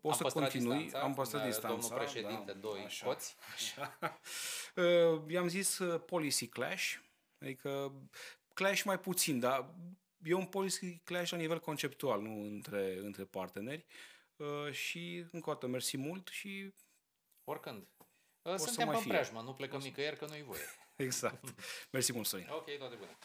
o 0.00 0.10
am 0.10 0.16
să 0.16 0.22
continui, 0.22 0.82
distanța, 0.82 1.06
am 1.06 1.14
păstrat 1.14 1.44
distanța. 1.44 1.88
Domnul 1.88 2.04
președinte, 2.04 2.52
da, 2.52 2.58
doi 2.58 2.82
așa, 2.84 3.06
coți. 3.06 3.36
Așa. 3.54 3.98
Uh, 4.76 5.22
i-am 5.28 5.48
zis 5.48 5.78
uh, 5.78 6.00
policy 6.06 6.46
clash, 6.46 6.94
adică 7.38 7.92
clash 8.54 8.82
mai 8.82 9.00
puțin, 9.00 9.40
dar 9.40 9.74
e 10.22 10.34
un 10.34 10.46
policy 10.46 11.00
clash 11.04 11.30
la 11.30 11.36
nivel 11.36 11.60
conceptual, 11.60 12.20
nu 12.22 12.42
între, 12.42 12.98
între 13.02 13.24
parteneri. 13.24 13.86
Uh, 13.88 14.15
și 14.70 15.26
încă 15.30 15.50
o 15.50 15.52
dată, 15.52 15.66
mersi 15.66 15.96
mult 15.96 16.28
și... 16.28 16.74
Oricând. 17.44 17.88
Suntem 18.56 18.88
pe 18.88 19.04
preajmă, 19.08 19.40
nu 19.40 19.54
plecăm 19.54 19.80
nicăieri 19.80 20.16
că 20.16 20.26
nu-i 20.26 20.42
voie. 20.42 20.60
exact. 21.06 21.54
Mersi 21.90 22.12
mult, 22.12 22.26
Sorin. 22.26 22.48
Ok, 22.50 22.76
toate 22.78 22.94
bune. 22.94 23.18